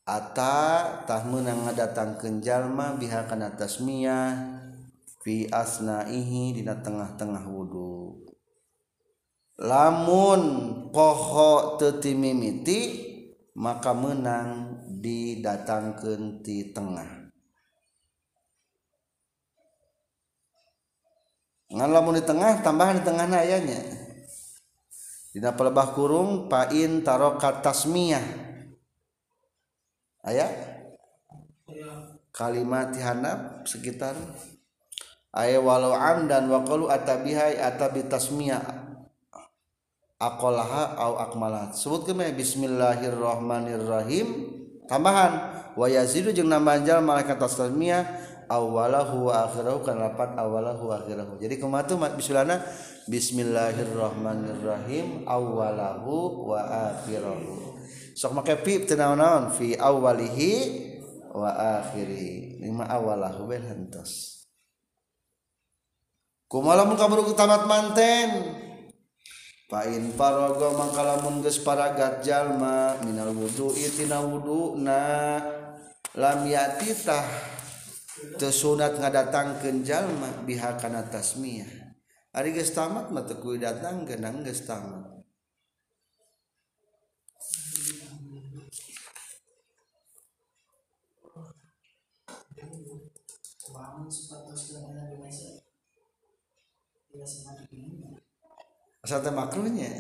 ata 0.06 1.02
tah 1.10 1.26
meunang 1.26 1.66
ngadatangkeun 1.66 2.46
jalma 2.46 2.94
biha 2.94 3.26
kana 3.26 3.58
tasmiyah 3.58 4.62
fi 5.26 5.50
asnaihi 5.50 6.62
dina 6.62 6.78
tengah-tengah 6.80 7.44
wudu. 7.50 8.24
Lamun 9.58 10.42
poho 10.94 11.82
teu 11.82 11.98
mimiti 12.14 13.10
maka 13.58 13.90
menang 13.98 14.78
didatangkeun 15.02 16.46
ti 16.46 16.70
tengah. 16.70 17.34
Ngan 21.74 21.90
lamun 21.92 22.16
di 22.16 22.24
tengah 22.24 22.64
tambahan 22.64 23.02
di 23.02 23.04
tengah 23.04 23.28
ayanya 23.28 24.07
dina 25.38 25.54
pelebah 25.54 25.94
kurung 25.94 26.50
pain 26.50 27.06
tarokat 27.06 27.62
tasmiyah. 27.62 28.26
Ayat 30.26 30.50
kalimat 32.34 32.90
tihanap 32.90 33.62
sekitar 33.70 34.18
ayat 35.30 35.62
walau 35.62 35.94
amdan 35.94 36.50
wa 36.50 36.66
qalu 36.66 36.90
atabihai 36.90 37.62
atabi 37.62 38.10
tasmiyah. 38.10 38.66
Aqalaha 40.18 40.98
au 40.98 41.22
akmalah 41.22 41.70
sebut 41.70 42.10
ke 42.10 42.18
bismillahirrahmanirrahim. 42.34 44.58
Tambahan 44.90 45.54
wa 45.78 45.86
yazidu 45.86 46.34
jeung 46.34 46.50
nambanjal 46.50 47.06
malaikat 47.06 47.38
tasmiyah 47.38 48.10
awalahu 48.48 49.26
wa 49.32 49.44
akhirahu 49.48 49.80
kan 49.84 50.00
lapat 50.00 50.38
awalahu 50.40 50.88
wa 50.92 50.96
akhirahu. 51.00 51.38
Jadi 51.40 51.58
kematu 51.60 51.98
bismillahna 52.00 52.62
bismillahirrahmanirrahim 53.08 55.28
awalahu 55.28 56.48
wa 56.52 56.60
akhirahu. 56.92 57.78
Sok 58.18 58.34
make 58.34 58.58
fi 58.66 58.80
teu 58.88 58.98
naon 58.98 59.52
fi 59.54 59.78
awalihi 59.78 60.52
wa 61.32 61.54
akhiri 61.84 62.58
lima 62.64 62.90
awalahu 62.90 63.46
ben 63.46 63.62
hentos. 63.62 64.34
Kumaha 66.48 66.80
lamun 66.82 66.96
kaburu 66.96 67.36
tamat 67.36 67.68
manten? 67.68 68.30
Pain 69.68 70.16
paraga 70.16 70.72
mangkalamun 70.80 71.44
geus 71.44 71.60
paragat 71.60 72.24
jalma 72.24 72.96
minal 73.04 73.36
wudu 73.36 73.76
itina 73.76 74.24
wuduna 74.24 75.44
lam 76.16 76.40
yati 76.48 76.96
tah 78.18 78.50
teu 78.50 78.50
sunat 78.50 78.98
ngadatangkeun 78.98 79.86
jalma 79.86 80.42
biha 80.42 80.74
kana 80.82 81.06
tasmiyah. 81.06 81.70
Ari 82.34 82.54
geus 82.54 82.74
tamat 82.74 83.14
mah 83.14 83.26
teu 83.26 83.58
datang 83.58 84.06
geunang 84.06 84.42
geus 84.42 84.66
tamat. 84.66 85.18
Asal 99.06 99.20
teh 99.24 99.34
makruhnya. 99.34 99.94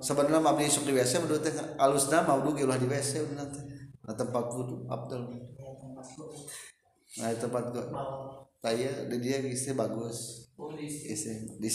Sebenarnya 0.00 0.40
mabni 0.42 0.68
isuk 0.68 0.84
di 0.84 0.92
WC 0.92 1.22
menurut 1.22 1.42
teh 1.42 1.54
alusna 1.78 2.26
mau 2.26 2.42
ulah 2.42 2.78
di 2.78 2.86
WC 2.90 3.30
benar 3.30 3.46
teh. 3.50 3.64
Tempat 4.10 4.44
kudu 4.50 4.90
Abdul 4.90 5.22
nah 7.20 7.28
tempat 7.36 7.64
gua. 7.72 7.84
Saya 8.60 8.92
oh, 8.92 9.08
di 9.08 9.16
dia 9.20 9.40
isi 9.40 9.72
bagus. 9.72 10.48
Isi 10.80 11.56
di 11.56 11.68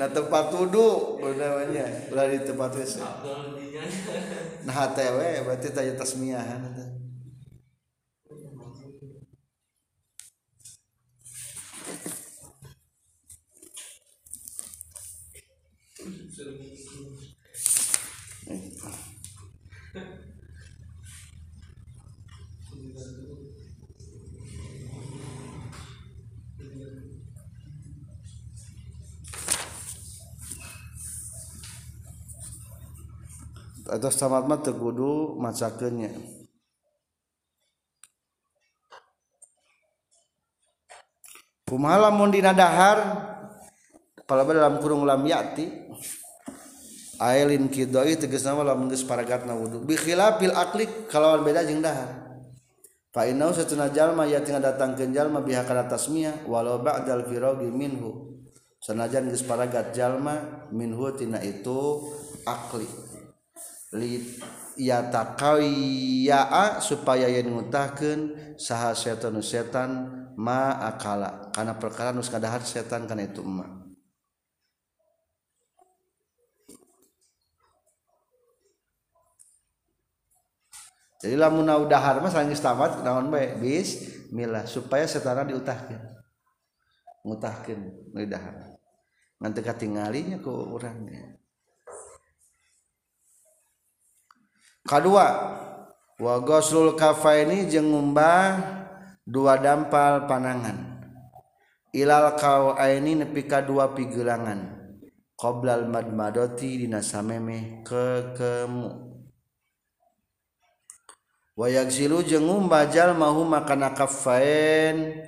nah 0.00 0.08
tempat 0.08 0.44
wudhu 0.52 1.20
namanya. 1.36 1.84
Ulah 2.12 2.26
di 2.28 2.40
tempat 2.44 2.72
wc 2.72 2.96
nah 4.62 4.86
HTW 4.86 5.42
berarti 5.42 5.74
tanya 5.74 5.98
tasmiah 5.98 6.38
nanti 6.38 6.91
atas 33.92 34.16
tamatma 34.16 34.56
tegudu 34.56 35.36
kumaha 41.68 42.08
lamun 42.08 42.32
dina 42.32 42.56
dahar 42.56 42.98
kalau 44.24 44.48
dalam 44.48 44.80
kurung 44.80 45.04
lam 45.04 45.20
yati 45.28 45.68
ailin 47.20 47.68
kidoi 47.68 48.16
tegas 48.16 48.48
nama 48.48 48.64
lamun 48.64 48.88
geus 48.88 49.04
paragatna 49.04 49.52
wudu. 49.52 49.84
Bi 49.84 49.92
khilafil 49.96 50.56
akli 50.56 50.88
kalawan 51.12 51.44
beda 51.44 51.64
jeung 51.68 51.84
dahar. 51.84 52.40
Fa 53.12 53.28
inna 53.28 53.52
satuna 53.52 53.92
jalma 53.92 54.24
yati 54.24 54.56
ngadatangkeun 54.56 55.12
jalma 55.12 55.44
biha 55.44 55.68
kana 55.68 55.84
tasmiyah 55.84 56.48
walau 56.48 56.80
ba'dal 56.80 57.28
firagi 57.28 57.68
minhu. 57.68 58.40
Sanajan 58.80 59.28
geus 59.28 59.44
paragat 59.44 59.92
jalma 59.92 60.66
minhu 60.72 61.12
tina 61.12 61.44
itu 61.44 62.08
akli. 62.48 63.11
Yatakawiyaa 64.80 66.80
supaya 66.80 67.28
yang 67.28 67.52
ngutahkeun 67.52 68.56
saha 68.56 68.96
setan 68.96 69.36
setan 69.44 69.90
ma 70.36 70.80
akala. 70.80 71.52
Karena 71.52 71.76
perkara 71.76 72.16
nus 72.16 72.32
kadahar 72.32 72.64
setan 72.64 73.04
karena 73.04 73.28
itu 73.28 73.44
emak. 73.44 73.84
Jadi 81.22 81.38
lamun 81.38 81.70
dahar 81.86 82.18
mah 82.18 82.34
sanggeus 82.34 82.58
tamat 82.58 83.06
naon 83.06 83.30
bae? 83.30 83.54
Bismillah 83.54 84.66
supaya 84.66 85.06
setana 85.06 85.46
diutahkeun. 85.46 86.02
Ngutahkeun 87.22 88.10
dahar 88.26 88.72
ngan 89.42 89.58
teu 89.58 89.66
katinggalinya 89.66 90.38
ku 90.38 90.54
urangnya 90.54 91.34
kedua 94.86 95.28
wa 96.18 96.34
ghuslul 96.42 96.94
kafaini 96.94 97.66
jeung 97.66 97.90
ngumbah 97.90 98.58
dua 99.26 99.58
dampal 99.58 100.26
panangan 100.30 101.02
ilal 101.92 102.38
qawaini 102.38 103.20
nepi 103.20 103.44
ka 103.44 103.60
dua 103.60 103.92
pigelangan. 103.92 104.82
Qoblal 105.32 105.90
madmadoti 105.90 106.86
dina 106.86 107.02
samemeh 107.02 107.82
ke 107.82 108.30
kemu 108.38 108.90
wa 111.58 111.66
yagsilu 111.66 112.22
jeung 112.22 112.46
ngumbah 112.46 112.86
jalmahu 112.86 113.42
makana 113.42 113.90
kafain 113.90 115.18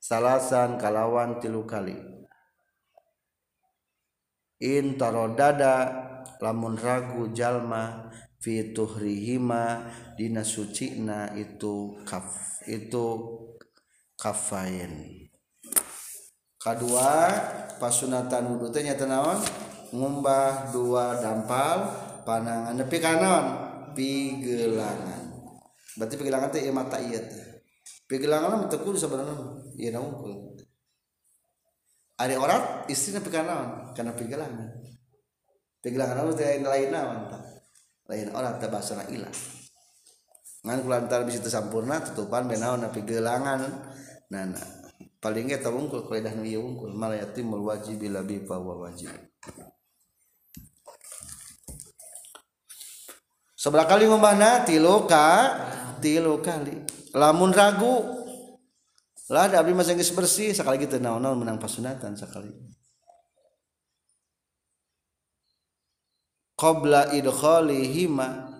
salasan 0.00 0.80
kalawan 0.80 1.36
tilu 1.36 1.68
kali. 1.68 2.00
In 4.64 4.96
tarodada 4.96 5.92
lamun 6.40 6.80
ragu 6.80 7.28
jalma 7.36 8.07
fituhrihima 8.38 9.90
dina 10.14 10.46
sucina 10.46 11.34
itu 11.34 11.98
kaf 12.06 12.62
itu 12.70 13.06
kafain. 14.14 15.26
Kedua 16.58 17.10
pasunatan 17.78 18.54
wudhu 18.54 18.74
teh 18.74 18.82
nyata 18.82 19.06
naon? 19.06 19.38
Ngumbah 19.88 20.74
dua 20.74 21.16
dampal 21.22 21.88
panangan 22.26 22.76
nepi 22.76 22.98
kanon 23.00 23.46
pigelangan. 23.96 25.22
Berarti 25.96 26.14
pigelangan 26.18 26.50
teh 26.50 26.66
mata 26.70 26.98
ieu 27.00 27.18
teh. 27.18 27.46
Pigelangan 28.04 28.52
mah 28.52 28.68
teu 28.68 28.82
kudu 28.82 28.98
sebenarnya 28.98 29.34
ieu 29.78 29.90
na 29.94 30.00
unggul 30.02 30.56
ari 32.18 32.34
orat 32.34 32.90
istrina 32.90 33.22
nepi 33.22 33.30
kanon 33.30 33.94
kana 33.94 34.12
pigelangan. 34.12 34.68
Pigelangan 35.78 36.34
teh 36.34 36.58
lain 36.58 36.90
naon 36.90 37.30
tah 37.30 37.57
lain 38.08 38.32
orat 38.32 38.56
teh 38.56 38.72
basana 38.72 39.04
ilah. 39.12 39.30
Ngan 40.64 40.78
kulantar 40.82 41.22
bisa 41.28 41.44
tersampurna 41.44 42.00
tutupan 42.02 42.48
benaon 42.48 42.82
na 42.82 42.88
pigelangan 42.90 43.60
nana 44.32 44.58
paling 45.20 45.52
eta 45.52 45.68
wungkul 45.68 46.08
kaidah 46.08 46.34
nu 46.34 46.42
ieu 46.42 46.64
mal 46.90 47.12
yatimul 47.14 47.68
wajib 47.68 48.00
labi 48.08 48.42
fa 48.48 48.56
wajib. 48.58 49.12
Sebelah 53.58 53.84
kali 53.84 54.08
ngombahna 54.08 54.64
tilu 54.64 55.04
ka 55.04 55.28
tilu 56.00 56.40
kali. 56.40 56.74
Lamun 57.12 57.52
ragu. 57.52 58.16
Lah 59.28 59.44
ada 59.44 59.60
abdi 59.60 59.76
masih 59.76 59.92
bersih 60.16 60.56
sekali 60.56 60.80
gitu 60.80 60.96
naon-naon 60.96 61.36
menang 61.36 61.60
pasunatan 61.60 62.16
sekali 62.16 62.48
qobla 66.58 67.14
idkholihima 67.14 68.50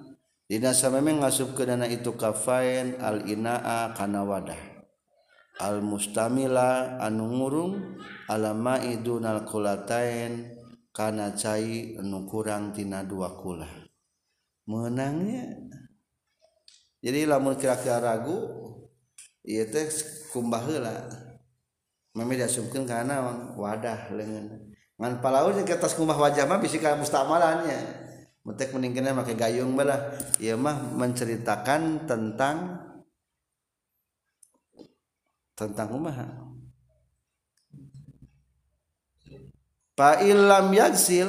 dina 0.46 0.70
sameme 0.70 1.18
ngasupkeunana 1.18 1.90
itu 1.90 2.14
kafain 2.14 2.94
al 3.02 3.26
inaa 3.26 3.90
kana 3.98 4.22
wadah. 4.22 4.78
Al 5.58 5.82
mustamila 5.82 7.02
anu 7.02 7.26
ngurung 7.26 7.98
ala 8.30 8.54
ma'i 8.54 9.02
dunal 9.02 9.42
kulatain 9.42 10.54
kana 10.94 11.34
cai 11.34 11.98
anu 11.98 12.30
kurang 12.30 12.70
tina 12.70 13.02
dua 13.02 13.34
kula 13.34 13.66
menangnya 14.68 15.58
jadi 17.02 17.30
lamun 17.30 17.58
kira-kira 17.58 17.98
ragu 18.02 18.38
ieu 19.46 19.64
teh 19.70 19.86
kumbah 20.34 20.62
heula. 20.66 21.08
Mami 22.18 22.34
diasupkeun 22.34 22.82
kana 22.82 23.22
wadah 23.54 24.10
leungeun 24.10 24.67
ngan 24.98 25.22
palaur 25.22 25.54
ke 25.62 25.78
atas 25.78 25.94
kumbah 25.94 26.18
wajah 26.18 26.44
mah 26.44 26.58
bisi 26.58 26.82
ka 26.82 26.98
mustamalannya 26.98 28.08
Mutek 28.48 28.72
meningkatnya 28.72 29.12
pakai 29.12 29.36
gayung 29.36 29.76
bala. 29.76 30.16
Ieu 30.40 30.56
mah 30.56 30.80
menceritakan 30.96 32.08
tentang 32.08 32.80
tentang 35.52 35.88
kumaha 35.90 36.48
fa 39.98 40.22
illam 40.22 40.70
yaksil 40.70 41.26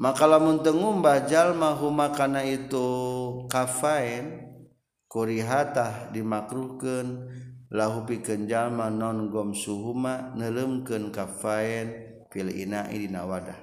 maka 0.00 0.24
lamun 0.24 0.64
teu 0.64 0.72
ngumbah 0.72 1.28
jalma 1.28 1.76
huma 1.76 2.10
kana 2.10 2.42
itu 2.42 2.88
kafain 3.46 4.50
kurihatah 5.06 6.10
dimakruhkeun. 6.10 7.30
Lahu 7.66 8.06
pikeun 8.06 8.46
jalma 8.50 8.90
non 8.90 9.30
gom 9.30 9.50
suhuma 9.54 10.34
neuleumkeun 10.38 11.10
kafain 11.14 12.15
fil 12.36 12.52
ina'i 12.52 13.08
dina 13.08 13.24
wadah. 13.24 13.56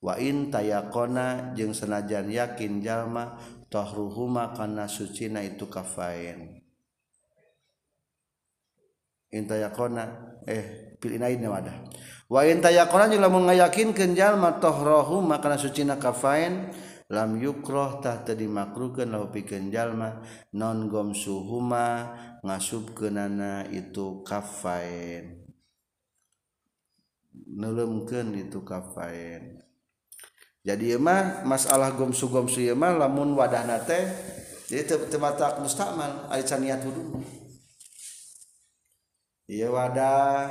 Wa 0.00 0.16
in 0.16 0.48
tayaqona 0.48 1.52
jeung 1.52 1.76
senajan 1.76 2.32
yakin 2.32 2.80
jalma 2.80 3.36
tahruhuma 3.68 4.56
kana 4.56 4.88
sucina 4.88 5.44
itu 5.44 5.68
kafain. 5.68 6.64
Intayakona 9.28 10.04
eh 10.48 10.96
pilinainnya 10.96 11.52
wadah. 11.52 11.76
Wa 12.32 12.48
intayakona 12.48 13.12
jeung 13.12 13.20
lamun 13.20 13.44
ngayakinkeun 13.52 14.16
jalma 14.16 14.56
tahrahu 14.56 15.20
makana 15.20 15.60
sucina 15.60 16.00
kafain 16.00 16.72
lam 17.12 17.36
yukroh 17.36 18.00
tah 18.00 18.24
teu 18.24 18.32
dimakruhkeun 18.32 19.12
lahu 19.12 19.28
pikeun 19.28 19.68
jalma 19.68 20.24
non 20.56 20.88
gomsuhuma 20.88 22.16
ngasubkeunana 22.40 23.68
itu 23.68 24.24
kafain 24.24 25.41
nelemken 27.32 28.36
itu 28.36 28.60
kafain 28.64 29.62
jadi 30.62 30.94
mah 30.94 31.42
masalah 31.42 31.90
gomsu 31.96 32.30
gomsu 32.30 32.62
mah 32.78 32.94
lamun 32.94 33.34
wadah 33.34 33.66
teh 33.82 34.04
jadi 34.72 34.88
temata 35.12 35.60
mustaman 35.60 36.32
aican 36.32 36.64
niat 36.64 36.80
wudu. 36.80 37.20
Iya 39.44 39.68
wadah 39.68 40.48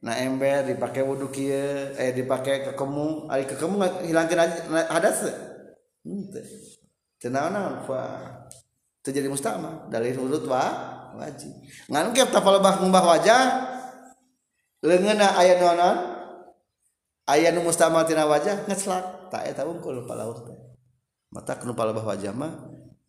nah 0.00 0.16
ember 0.18 0.66
dipakai 0.66 1.06
wudu 1.06 1.30
kia 1.30 1.94
eh 1.94 2.10
dipakai 2.10 2.72
kekemu 2.72 3.30
ari 3.30 3.46
kekemu 3.46 3.76
hilangkan 4.10 4.50
hadas 4.90 5.30
teh. 5.30 5.36
Hmm, 6.02 6.26
Tenang 7.22 7.54
naon 7.54 7.74
fa 7.86 8.02
terjadi 9.04 9.30
mustama 9.30 9.86
dalil 9.86 10.26
wudhu 10.26 10.50
wa 10.50 10.66
wajib. 11.14 11.54
Ngan 11.86 12.10
ke 12.10 12.26
tapal 12.34 12.58
bah 12.58 12.82
ngubah 12.82 13.04
wajah 13.14 13.42
leungeuna 14.80 15.36
aya 15.36 15.60
nonon 15.60 15.96
aya 17.28 17.52
nu 17.52 17.64
mustamal 17.64 18.04
tina 18.08 18.24
wajah 18.24 18.64
ngeslak 18.64 19.30
tak 19.30 19.46
eta 19.46 19.62
unggul 19.68 20.04
palaur 20.08 20.40
teh. 20.44 20.58
Mata 21.30 21.54
kana 21.54 21.78
palebah 21.78 22.02
wajah 22.02 22.34
mah 22.34 22.50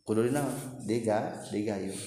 kudu 0.05 0.29
dina 0.29 0.45
diga 0.85 1.41
digayung 1.49 1.97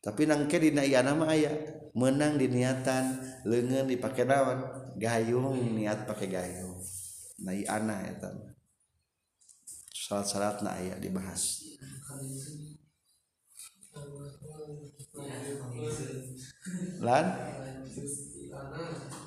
tapi 0.00 0.22
nangke 0.22 0.62
dina 0.62 0.86
iya 0.86 1.02
mah 1.02 1.28
aya 1.28 1.50
menang 1.98 2.38
di 2.38 2.46
niatan 2.46 3.18
leungeun 3.42 3.90
dipake 3.90 4.22
daun 4.22 4.62
gayung 4.94 5.58
niat 5.74 6.06
pakai 6.06 6.30
gayung. 6.30 6.78
Nah 7.42 7.52
ana 7.66 8.06
eta 8.06 8.30
syarat-syaratna 9.90 10.70
aya 10.78 10.94
dibahas. 11.02 11.66
Lan? 17.02 17.26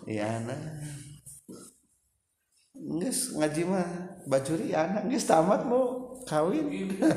Iya 0.07 0.26
ana. 0.41 0.55
Nges 2.97 3.19
ngaji 3.38 3.61
mah 3.71 3.88
bacuri 4.31 4.67
anak 4.84 5.03
nges 5.09 5.26
tamat 5.30 5.61
mau 5.69 5.85
kawin. 6.30 6.65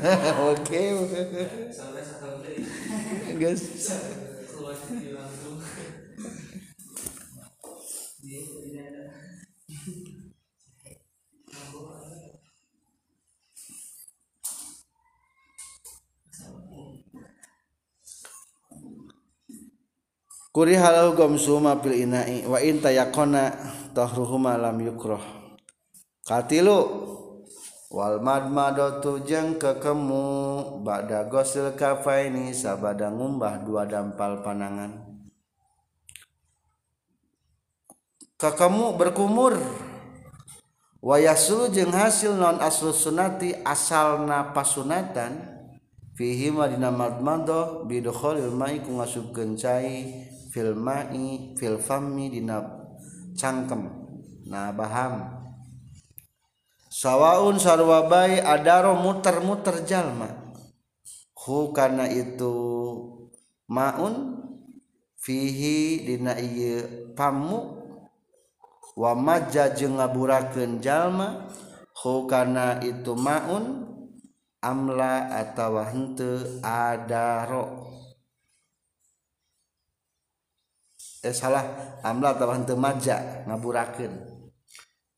Oke 0.50 0.80
guys 3.40 3.62
Kuri 20.52 20.76
halau 20.76 21.16
gomsuma 21.16 21.80
fil 21.80 21.96
ina'i 22.04 22.44
wa 22.44 22.60
in 22.60 22.76
tayakona 22.84 23.56
tahruhuma 23.96 24.60
lam 24.60 24.76
yukroh. 24.84 25.24
Katilu 26.28 27.08
wal 27.92 28.24
madmadatu 28.24 29.20
jeung 29.24 29.60
kekemu 29.60 30.24
ba'da 30.80 31.28
gosil 31.28 31.76
kafaini 31.76 32.56
sabada 32.56 33.12
ngumbah 33.12 33.60
dua 33.68 33.84
dampal 33.84 34.40
panangan 34.40 34.96
kekemu 38.40 38.96
berkumur 38.96 39.60
wayasulu 41.04 41.68
jeung 41.68 41.92
hasil 41.92 42.32
non 42.32 42.64
aslu 42.64 42.96
sunati 42.96 43.52
asalna 43.60 44.56
pasunatan 44.56 45.52
fihi 46.16 46.48
madina 46.48 46.88
madmado 46.88 47.84
bidukholil 47.84 48.56
mai 48.56 48.80
ku 48.80 48.96
ngasubkeun 48.96 49.52
cai 49.60 50.31
filmai 50.52 51.56
filfami 51.56 52.28
dina 52.28 52.60
cangkem 53.32 53.88
nah 54.44 54.68
baham 54.76 55.42
sawaun 56.92 57.56
sarwabai 57.56 58.44
adaro 58.44 59.00
muter-muter 59.00 59.88
jalma. 59.88 60.28
Hu 61.42 61.74
kana 61.74 62.06
itu 62.06 62.54
maun 63.66 64.38
fihi 65.18 66.06
dina 66.06 66.38
ieu 66.38 67.10
pamu 67.18 67.82
wa 68.94 69.12
majja 69.18 69.74
jeung 69.74 69.98
ngaburakeun 69.98 70.78
jalma 70.78 71.50
hu 71.98 72.30
kana 72.30 72.78
itu 72.78 73.18
maun 73.18 73.90
amla 74.62 75.34
atawa 75.34 75.90
henteu 75.90 76.62
adaro. 76.62 77.91
Eh 81.23 81.31
salah. 81.31 81.65
Amla 82.03 82.35
atawa 82.35 82.59
henteu 82.59 82.74
majja 82.74 83.47
ngaburakeun. 83.47 84.11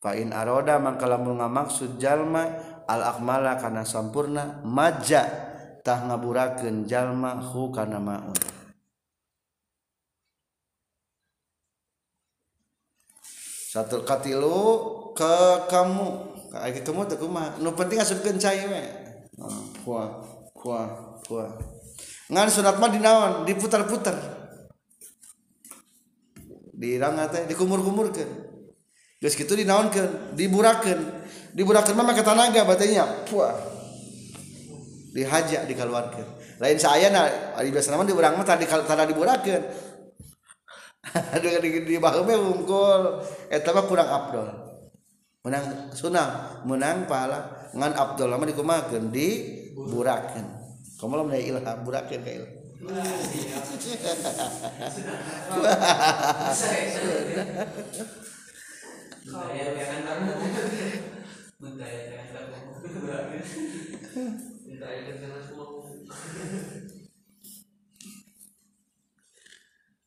Pain 0.05 0.37
aroda 0.37 0.77
mangkala 0.77 1.17
mun 1.17 1.41
ngamaksud 1.41 1.97
jalma 1.97 2.45
al 2.85 3.01
akmala 3.01 3.57
kana 3.57 3.89
sampurna 3.89 4.61
maja 4.61 5.25
tah 5.81 6.05
ngaburakeun 6.05 6.85
jalma 6.85 7.41
hu 7.41 7.73
kana 7.73 7.97
maun. 7.97 8.37
Satu 13.73 14.05
katilu 14.05 14.61
ke 15.17 15.67
kamu. 15.73 16.37
Ke 16.55 16.81
kamu 16.87 17.03
teh 17.11 17.19
kumaha? 17.19 17.59
Nu 17.59 17.75
penting 17.75 17.99
asupkeun 17.99 18.39
cai 18.39 18.63
we. 18.69 18.83
Kuah 19.83 20.21
kuah 20.53 21.19
kuah. 21.27 21.51
Ngan 22.31 22.49
sunat 22.53 22.77
mah 22.79 22.93
dinaon 22.93 23.33
diputar-putar 23.49 24.34
dirangga 26.75 27.31
teh 27.31 27.43
dikumur-kumurkeun 27.47 28.31
geus 29.23 29.35
kitu 29.39 29.57
dinaonkeun 29.57 30.37
diburakeun. 30.37 31.01
Diburakeun 31.55 31.95
mah 31.97 32.05
make 32.05 32.21
tanaga 32.21 32.67
batenya 32.67 33.07
puah. 33.31 33.55
Dihaja 35.15 35.63
dikeluarkeun 35.65 36.59
lain 36.59 36.79
saayana 36.79 37.55
ari 37.55 37.71
biasa 37.71 37.95
mah 37.95 38.07
diurang 38.07 38.35
mah 38.35 38.47
tadi 38.47 38.67
tadi 38.67 39.15
diburakeun. 39.15 39.65
Di, 41.45 41.85
di 41.85 42.01
baheum 42.01 42.27
wungkul. 42.27 43.21
Eta 43.53 43.77
mah 43.77 43.85
kurang 43.87 44.09
afdol 44.09 44.49
menang 45.45 45.93
sunang 45.95 46.65
menang 46.67 47.05
pahala. 47.07 47.71
Ngan 47.77 47.93
afdol 47.95 48.35
mah 48.35 48.49
dikumakeun 48.49 49.13
diburakeun. 49.15 50.47
Kamu 50.99 51.15
lah 51.21 51.37
ilham 51.39 51.79
burakeun 51.85 52.21
ka 52.25 52.33
ilham 52.33 52.64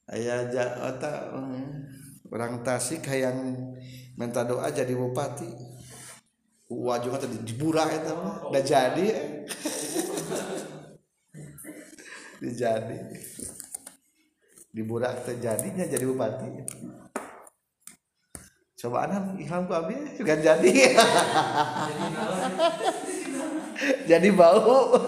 Ayah 0.08 0.48
aja 0.48 0.64
otak 0.88 1.36
orang 2.32 2.64
Tasik 2.64 3.10
yang 3.12 3.58
minta 4.16 4.46
doa 4.46 4.70
jadi 4.70 4.94
bupati. 4.94 5.50
Wajah 6.68 7.10
kata 7.10 7.28
diburak 7.42 7.90
itu 7.90 8.14
udah 8.54 8.64
jadi. 8.64 9.08
Dijadi. 12.38 13.02
Diburak 14.72 15.26
terjadinya 15.26 15.86
jadi 15.90 16.06
bupati. 16.06 16.50
Coba 18.78 19.10
anak 19.10 19.42
ilham 19.42 19.66
ku 19.66 19.74
abi 19.74 19.98
juga 20.14 20.38
jadi. 20.38 20.70
jadi 24.10 24.30
bau. 24.30 25.02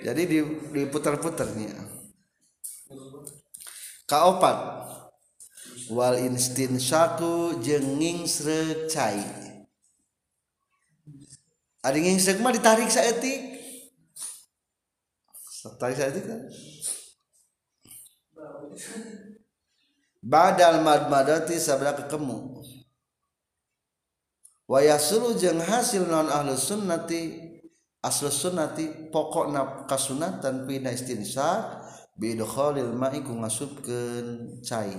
jadi 0.00 0.22
diputar-putarnya 0.74 1.99
kaopat. 4.10 4.58
Wal 5.94 6.18
instin 6.26 6.78
syaku 6.78 7.62
jenging 7.62 8.26
srecai 8.26 9.50
ada 11.80 11.96
ngingsrek 11.96 12.44
mah 12.44 12.52
ditarik 12.52 12.92
saetik 12.92 13.56
tarik 15.80 15.96
saetik 15.96 16.24
kan? 16.28 16.40
Badal 20.20 20.84
madmadati 20.84 21.56
sabra 21.56 21.96
kekemu. 21.96 22.60
Wayasulu 24.68 25.40
jeng 25.40 25.64
hasil 25.64 26.04
non 26.04 26.28
ahlus 26.28 26.68
sunnati 26.68 27.48
aslu 28.04 28.28
sunnati 28.28 29.08
pokok 29.08 29.48
na 29.48 29.88
kasunatan 29.88 30.68
pina 30.68 30.92
istinsa 30.92 31.79
bidkhalil 32.20 32.92
ma'i 32.92 33.24
ku 33.24 33.32
ngasupkeun 33.40 34.60
cai. 34.60 34.92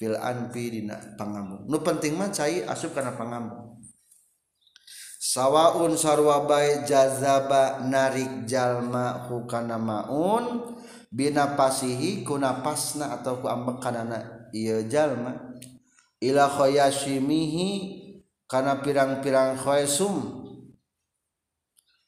Fil 0.00 0.16
anfi 0.16 0.80
dina 0.80 0.96
pangamuk 1.20 1.68
nu 1.68 1.76
penting 1.84 2.16
mah 2.16 2.32
cai 2.32 2.64
asup 2.64 2.96
kana 2.96 3.12
pangamuk 3.20 3.76
sawaun 5.20 5.92
sarwa 5.92 6.48
bae 6.48 6.88
jazaba 6.88 7.84
narik 7.84 8.48
jalma 8.48 9.28
hu 9.28 9.44
kana 9.44 9.76
maun 9.76 10.72
bina 11.12 11.52
pasihi 11.52 12.24
kuna 12.24 12.64
pasna 12.64 13.20
atau 13.20 13.44
ku 13.44 13.46
ambek 13.52 13.76
kanana 13.84 14.48
ieu 14.56 14.88
jalma. 14.88 15.52
Ila 16.20 16.48
khayashimihi 16.48 17.68
karena 18.48 18.80
pirang-pirang 18.80 19.56
khoesum 19.60 20.40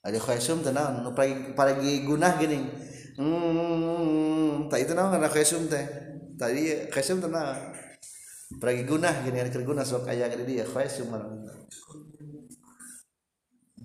ada 0.02 0.19
khoesum 0.19 0.64
tenang 0.64 1.06
pagi 1.14 1.55
pagi 1.55 2.02
guna 2.02 2.35
gini 2.36 2.59
hmm. 3.20 4.31
Tak 4.70 4.80
itu 4.84 4.92
naon 4.96 5.12
karena 5.14 5.28
khasum 5.30 5.68
teh. 5.68 5.84
Tadi 6.40 6.88
khasum 6.90 7.20
tenang 7.22 7.76
paragi 8.60 8.84
gunah 8.84 9.24
gini 9.24 9.40
ada 9.40 9.48
kerguna 9.48 9.80
sok 9.80 10.12
aya 10.12 10.28
gede 10.28 10.44
dia 10.44 10.64
khasum 10.66 11.12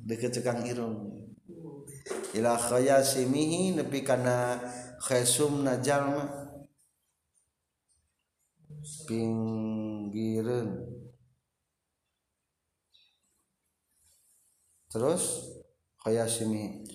deket 0.07 0.39
cekang 0.39 0.63
irung. 0.63 1.27
Ila 2.35 2.55
khayasimihi 2.55 3.75
nepi 3.75 4.03
kana 4.07 4.59
khasum 5.03 5.63
na 5.67 5.79
jalma 5.83 6.23
pinggireun. 9.07 10.69
Terus 14.87 15.23
khayasimi 15.99 16.87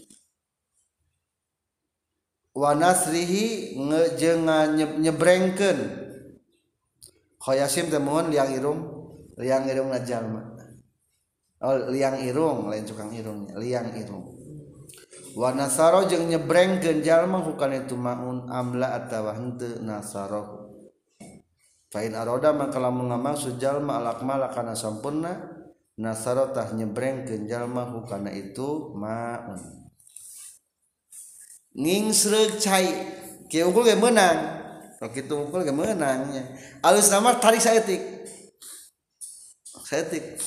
Wanasrihi 2.53 3.81
ngejeng 3.81 4.45
nyebrengken 5.01 5.79
khoyasim 7.41 7.89
temuhun 7.89 8.29
liang 8.29 8.53
irung 8.53 8.81
liang 9.41 9.65
irung 9.65 9.89
jalma. 10.05 10.53
Oh, 11.65 11.89
liang 11.89 12.21
irung 12.21 12.69
lain 12.69 12.85
tukang 12.85 13.09
irungnya 13.17 13.57
liang 13.57 13.97
irung. 13.97 14.37
Wanasaro 15.33 16.05
jeung 16.13 16.29
nyebrengkeun 16.29 17.01
jalma 17.01 17.41
hukana 17.41 17.89
itu 17.89 17.97
maun 17.97 18.45
amla 18.53 19.01
atawa 19.01 19.33
henteu 19.33 19.81
nasaro. 19.81 20.69
Fain 21.89 22.13
aroda 22.13 22.53
maka 22.53 22.77
lamun 22.77 23.09
ngamaksud 23.09 23.57
jalma 23.57 23.97
alakmala 23.97 24.53
kana 24.53 24.77
sampurna 24.77 25.41
nasaro 25.97 26.53
tah 26.53 26.69
nyebrengkeun 26.77 27.49
jalma 27.49 27.89
hukana 27.89 28.29
itu 28.29 28.93
maun. 28.93 29.82
ngingsreg 31.77 32.61
cai. 32.61 32.89
Kieu 33.53 33.69
unggul 33.69 33.85
ge 33.85 33.97
meunang. 33.97 34.63
Rok 35.03 35.13
kitu 35.13 35.35
unggul 35.35 35.67
ge 35.67 35.75
meunang 35.75 36.31
nya 36.31 36.47
alus 36.83 37.11
nama 37.11 37.35
tarik 37.39 37.59
saetik 37.59 38.01
saetik 39.83 40.39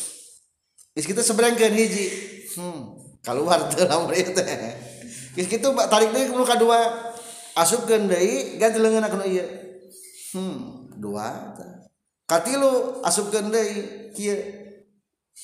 geus 0.96 1.06
kitu 1.06 1.22
sebrengkeun 1.22 1.76
hiji. 1.76 2.08
Hmm 2.56 2.98
kaluar 3.20 3.68
teu 3.70 3.86
lamun 3.86 4.16
ieu 4.16 4.32
teh. 4.32 4.48
Geus 5.36 5.52
kitu 5.52 5.70
tarik 5.92 6.16
deui 6.16 6.32
nu 6.32 6.48
kadua 6.48 7.12
asupkeun 7.54 8.08
deui 8.08 8.58
ganti 8.58 8.80
leungeunna 8.80 9.12
kana 9.12 9.28
ieu. 9.28 9.46
Hmm 10.34 10.88
dua 10.98 11.54
katilu 12.26 13.04
asupkeun 13.04 13.54
deui 13.54 14.10
kieu. 14.18 14.40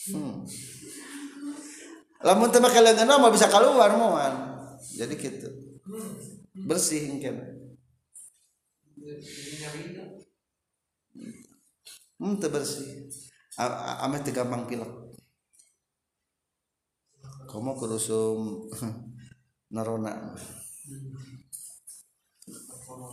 Hmm. 0.10 0.48
Lamun 2.26 2.50
teu 2.50 2.64
make 2.64 2.80
leungeunna 2.80 3.22
mah 3.22 3.30
bisa 3.30 3.52
kaluar 3.52 3.92
moal 3.94 4.34
jadi 4.82 5.14
gitu 5.20 5.50
bersih 6.56 7.02
engke 7.12 7.30
hmm 12.22 12.38
bersih 12.38 13.10
ame 14.04 14.18
gampang 14.32 14.64
pilek. 14.70 14.92
Komo 17.52 17.76
kurusum 17.76 18.72
narona 19.76 20.36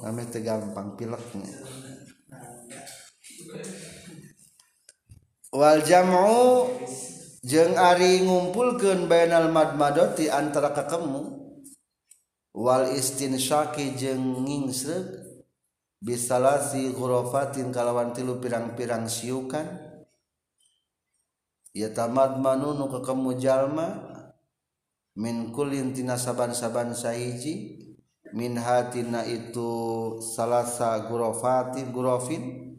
ame 0.06 0.22
gampang 0.30 0.94
pileknya 0.94 1.50
Wal 5.48 5.80
jam'u 5.82 6.70
jeung 7.42 7.74
ari 7.74 8.22
ngumpulkeun 8.22 9.09
bainal 9.10 9.48
madmadati 9.50 10.28
antara 10.30 10.70
kakemu 10.76 11.38
Wal 12.59 12.90
istinsyaqi 12.90 13.94
jeung 13.94 14.43
ngingsreg 14.43 15.06
bisalasi 16.02 16.90
ghurafatin 16.90 17.70
kalawan 17.70 18.10
tilu 18.10 18.43
pirang-pirang 18.43 19.06
siukan. 19.06 19.78
Ya 21.70 21.94
tamad 21.94 22.43
manunu 22.43 22.90
kekemu 22.90 23.39
jalma 23.39 23.89
min 25.14 25.55
kulin 25.55 25.94
tina 25.94 26.18
saban-saban 26.18 26.98
sahiji 26.98 27.78
min 28.35 28.59
hatina 28.59 29.22
itu 29.22 29.70
salasa 30.18 31.06
gurofati 31.06 31.86
gurofin 31.94 32.74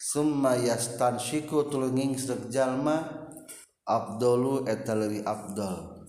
summa 0.00 0.56
yastanshiku 0.56 1.68
tulunging 1.68 2.16
jalma 2.48 3.28
abdolu 3.84 4.64
etalewi 4.64 5.20
abdul 5.20 5.99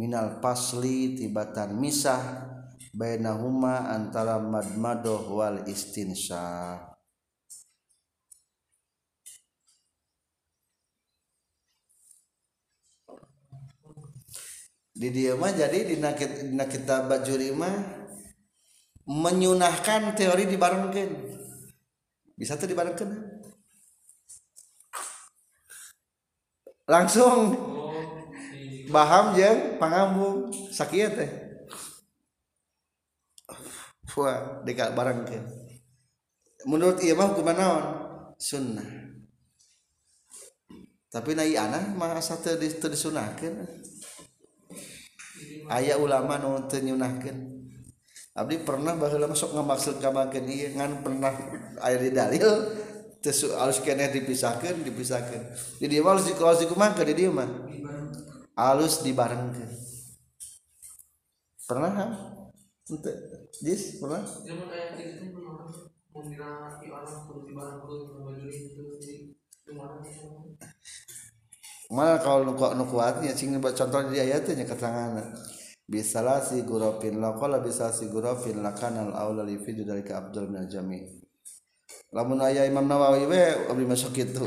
minal 0.00 0.40
pasli 0.40 1.20
tibatan 1.20 1.76
misah 1.76 2.48
bainahuma 2.96 3.92
antara 3.92 4.40
madmadoh 4.40 5.36
wal 5.36 5.68
istinsah. 5.68 6.88
Di 14.96 15.08
dia 15.12 15.36
mah 15.36 15.52
jadi 15.52 15.84
di 15.84 15.96
dina 16.00 16.64
kita 16.64 17.04
bajuri 17.04 17.52
mah 17.52 18.00
menyunahkan 19.04 20.16
teori 20.16 20.44
dibarengkan 20.44 21.08
bisa 22.36 22.56
tuh 22.56 22.68
dibarengkan 22.68 23.08
langsung 26.88 27.69
baham 28.90 29.32
jeng 29.38 29.78
pangambung 29.78 30.50
sakit 30.74 31.10
teh 31.14 31.30
Wah, 34.18 34.62
dekat 34.66 34.90
barang 34.94 35.22
ke. 35.22 35.38
Menurut 36.66 36.98
iya 37.00 37.14
mah 37.14 37.30
hukuman 37.30 37.56
naon? 37.56 37.84
Sunnah. 38.40 38.88
Tapi 41.10 41.34
na 41.34 41.46
iya 41.46 41.66
mah 41.94 42.14
asa 42.14 42.38
teu 42.38 42.58
disunahkeun. 42.58 43.54
Aya 45.70 45.98
ulama 45.98 46.38
nu 46.38 46.66
teu 46.66 46.82
nyunahkeun. 46.82 47.38
Abdi 48.30 48.62
pernah 48.62 48.94
baheula 48.94 49.26
masuk 49.26 49.54
ngamaksud 49.58 49.98
kamakeun 49.98 50.46
ieu 50.46 50.70
ngan 50.78 51.02
pernah 51.02 51.34
aya 51.82 51.98
di 51.98 52.10
dalil 52.14 52.46
teu 53.18 53.34
harus 53.58 53.82
kena 53.82 54.10
dipisahkan 54.10 54.86
dipisahkan. 54.86 55.54
Di 55.82 55.86
dia 55.86 56.02
mah 56.02 56.18
harus 56.18 56.60
dikumakeun 56.62 57.06
di 57.10 57.14
dia 57.14 57.30
mah. 57.30 57.48
Halus 58.60 58.94
dibarengkeun. 59.04 59.70
Pernah 61.68 61.92
ha 61.98 62.06
ente 62.90 63.12
jis 63.64 63.82
pernah? 64.02 64.22
Itu 64.26 64.66
Mal 71.90 72.22
kalau 72.22 72.46
nu 72.46 72.54
nu 72.54 72.84
kuatnya 72.86 73.34
cing 73.38 73.50
contoh 73.58 74.00
di 74.10 74.18
ayatnya 74.22 74.62
keterangan. 74.62 75.26
Bisalah 75.90 76.38
si 76.46 76.62
gurofin 76.62 77.18
lakola 77.18 77.58
bisa 77.58 77.90
si 77.90 78.06
gurofin 78.06 78.62
lakan 78.62 79.10
al 79.10 79.12
aula 79.22 79.42
li 79.42 79.58
fi 79.58 79.74
dari 79.74 80.06
ke 80.06 80.14
abdul 80.14 80.46
min 80.46 80.70
jami 80.70 81.02
lamun 82.14 82.42
ayah 82.42 82.66
imam 82.66 82.86
nawawi 82.90 83.26
we 83.30 83.42
abdi 83.70 83.84
masuk 83.86 84.14
itu 84.18 84.46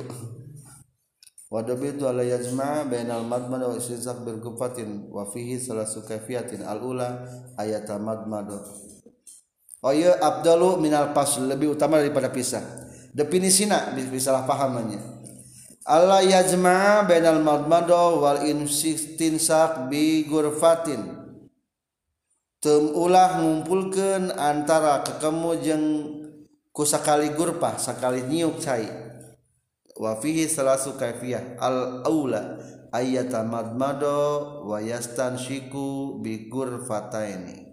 Wadabitu 1.54 2.10
ala 2.10 2.26
yajma 2.26 2.82
bainal 2.90 3.30
madmad 3.30 3.62
wa 3.62 3.78
istinsak 3.78 4.26
bil 4.26 4.42
gufatin 4.42 5.06
wa 5.14 5.22
fihi 5.30 5.62
salasu 5.62 6.02
kaifiyatin 6.02 6.66
al 6.66 6.82
ula 6.82 7.30
ayat 7.62 7.86
madmad. 8.02 8.58
Oh 9.86 9.94
iya 9.94 10.18
abdalu 10.18 10.82
minal 10.82 11.14
pas 11.14 11.30
lebih 11.38 11.78
utama 11.78 12.02
daripada 12.02 12.34
pisah. 12.34 12.66
Definisina 13.14 13.94
bisa 13.94 14.34
salah 14.34 14.50
pahamannya. 14.50 14.98
Allah 15.86 16.26
yajma 16.26 17.06
bainal 17.06 17.46
madmad 17.46 17.86
wal 17.94 18.42
instinsak 18.50 19.94
bi 19.94 20.26
gurfatin. 20.26 21.22
Tem 22.58 22.82
ulah 22.98 23.38
ngumpulkeun 23.38 24.34
antara 24.42 25.06
kekemu 25.06 25.52
jeung 25.62 25.86
kusakali 26.74 27.30
gurpah 27.38 27.78
sakali 27.78 28.26
nyiuk 28.26 28.58
cai 28.58 29.03
wafihi 30.00 30.50
salasu 30.50 30.94
kaifiyah. 30.98 31.58
Al 31.60 32.06
aula 32.06 32.58
ayata 32.92 33.44
madmado 33.44 34.62
wayastan 34.70 35.38
shiku 35.38 36.20
bigur 36.22 36.86
fataini 36.86 37.73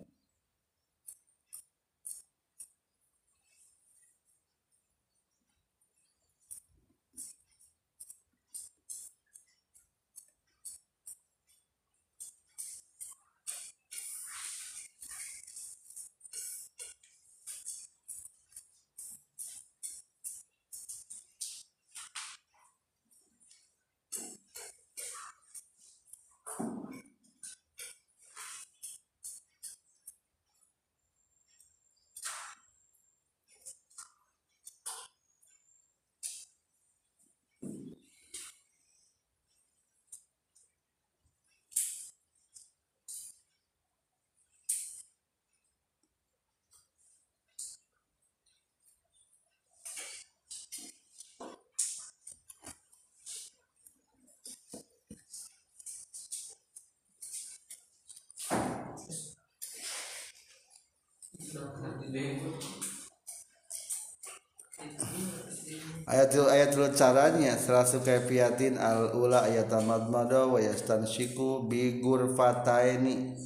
ayat 66.11 66.35
ayat 66.35 66.75
caranya 66.99 67.55
selasu 67.55 68.03
kaifiatin 68.03 68.75
al 68.83 69.15
ula 69.15 69.47
ayat 69.47 69.71
tamadmada 69.71 70.51
wa 70.51 70.59
yastanshiku 70.59 71.71
bi 71.71 72.03
ghurfataini 72.03 73.39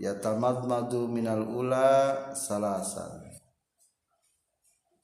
yatamadmadu 0.00 1.04
minal 1.06 1.44
ula 1.44 2.32
salasan 2.32 3.20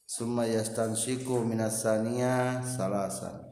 summa 0.08 0.48
yastanshiku 0.48 1.44
minas 1.44 1.84
saniya 1.84 2.64
salasan 2.64 3.50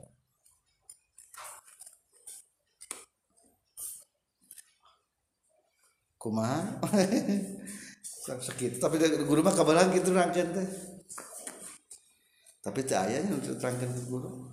kumaha? 6.18 6.82
Sakit. 8.28 8.76
Tapi 8.76 9.00
guru 9.24 9.40
mah 9.40 9.56
kabalang 9.56 9.88
gitu 9.94 10.12
rangkeun 10.12 10.52
teh 10.52 10.87
tapi 12.68 12.84
teh 12.84 13.00
ayahnya 13.00 13.32
untuk 13.32 13.56
terangkan 13.56 13.88
ke 13.88 14.02
guru. 14.04 14.52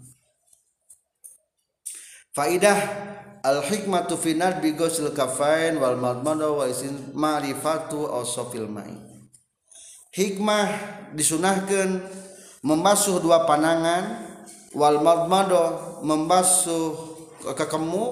Faidah 2.31 2.79
al 3.43 3.59
hikmatu 3.59 4.15
fi 4.15 4.39
ghusl 4.71 5.11
kafain 5.11 5.75
wal 5.75 5.99
madmada 5.99 6.47
wa 6.47 6.63
isin 6.63 7.11
ma'rifatu 7.11 8.07
awsafil 8.07 8.71
ma'i. 8.71 8.95
Hikmah 10.15 10.67
disunahkan 11.11 12.07
membasuh 12.63 13.19
dua 13.19 13.43
panangan 13.43 14.23
wal 14.71 15.03
madmada 15.03 15.99
membasuh 15.99 16.95
kekemu 17.43 18.05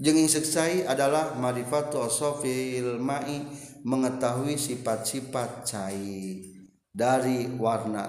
jenging 0.00 0.32
seksai 0.32 0.88
adalah 0.88 1.36
marifatu 1.36 2.00
awsafil 2.00 2.96
ma'i 2.96 3.44
mengetahui 3.84 4.56
sifat-sifat 4.56 5.68
cai 5.68 6.40
dari 6.96 7.52
warna 7.60 8.08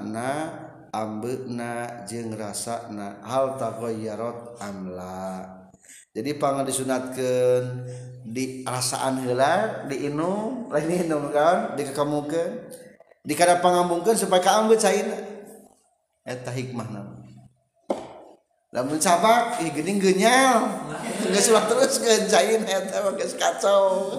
ambena 0.98 2.06
jeung 2.10 2.34
rasana 2.34 3.22
hal 3.22 3.53
tagoyarot 3.61 4.57
amla. 4.57 5.45
Jadi 6.18 6.34
pangan 6.41 6.65
disunatkan 6.65 7.86
di 8.26 8.65
rasaan 8.65 9.22
heula 9.22 9.86
diinum 9.86 10.74
lain 10.74 10.90
diinum 10.90 11.30
kan 11.30 11.78
dikekamukeun 11.78 12.74
dikada 13.22 13.61
pangambungkeun 13.61 14.18
supaya 14.18 14.41
kaambet 14.41 14.82
saina 14.82 15.14
eta 16.26 16.49
hikmahna 16.52 17.06
lamun 18.74 18.98
sabak 18.98 19.61
ih 19.64 19.72
geuning 19.72 20.02
geunyal 20.02 20.65
geus 21.30 21.53
ulah 21.53 21.69
terus 21.69 22.02
geun 22.02 22.26
cain 22.26 22.61
eta 22.65 23.06
mah 23.06 23.14
geus 23.15 23.38
kacau. 23.38 24.18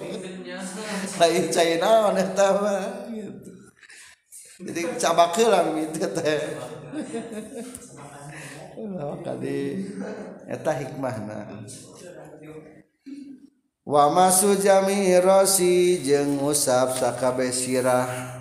Lain 1.19 1.45
cain 1.51 1.79
naon 1.83 2.15
eta 2.15 2.49
mah. 2.63 3.08
jadi 4.59 4.83
cabakelan 4.99 5.79
gitu 5.79 6.07
teh. 6.11 6.41
Oh, 8.79 9.19
Kali 9.23 9.87
eta 10.47 10.75
hikmahna. 10.75 11.67
Wa 13.87 14.11
masu 14.11 14.59
jami 14.59 15.15
rosi 15.19 16.03
jeung 16.03 16.43
usap 16.43 16.99
sakabe 16.99 17.55
sirah. 17.55 18.35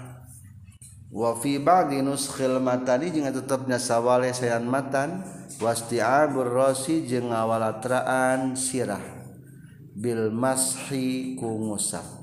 Wa 1.08 1.38
fi 1.40 1.58
ba'di 1.58 2.04
nuskhil 2.04 2.60
matani 2.62 3.14
jeung 3.14 3.30
tetepna 3.30 3.78
sawale 3.78 4.34
sayan 4.34 4.66
matan. 4.66 5.22
Wasti'abur 5.58 6.50
rosi 6.50 7.06
jeung 7.06 7.34
ngawalatraan 7.34 8.54
sirah. 8.58 9.02
Bil 9.98 10.30
mashi 10.30 11.34
ku 11.38 11.50
ngusap. 11.62 12.17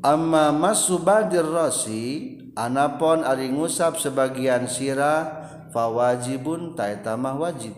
amma 0.00 0.52
masubadir 0.52 1.44
rasi 1.44 2.36
anapon 2.56 3.24
ari 3.24 3.52
ngusap 3.52 4.00
sebagian 4.00 4.66
sira 4.66 5.44
fawajibun 5.72 6.76
taetamah 6.76 7.36
wajib. 7.36 7.76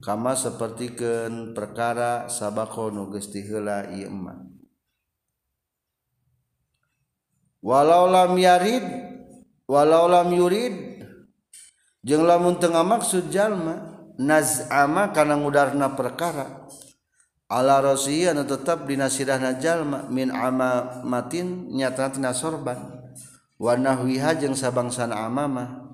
Kama 0.00 0.32
sapertikeun 0.32 1.52
perkara 1.52 2.24
sabako 2.32 2.88
nu 2.88 3.12
geus 3.12 3.28
tiheula 3.28 3.84
ieu 3.92 4.08
mah 4.08 4.48
walau 7.60 8.08
lam 8.08 8.32
yarid 8.40 8.80
walau 9.68 10.08
lam 10.08 10.32
yurid 10.32 11.04
jeung 12.00 12.24
lamun 12.24 12.56
teu 12.56 12.72
maksud 12.72 13.28
jalma 13.28 14.08
nazama 14.16 15.12
kana 15.12 15.36
ngudarna 15.36 15.92
perkara. 15.92 16.64
ala 17.50 17.82
rosi 17.82 18.30
anu 18.30 18.46
tetap 18.46 18.86
dina 18.86 19.10
sirahna 19.10 19.58
jalma 19.58 20.06
min 20.06 20.30
amamatin 20.30 21.66
nyatana 21.74 22.14
tina 22.14 22.30
sorban. 22.30 22.78
Wa 23.60 23.76
jeung 24.38 24.56
sabangsan 24.56 25.12
amamah 25.12 25.84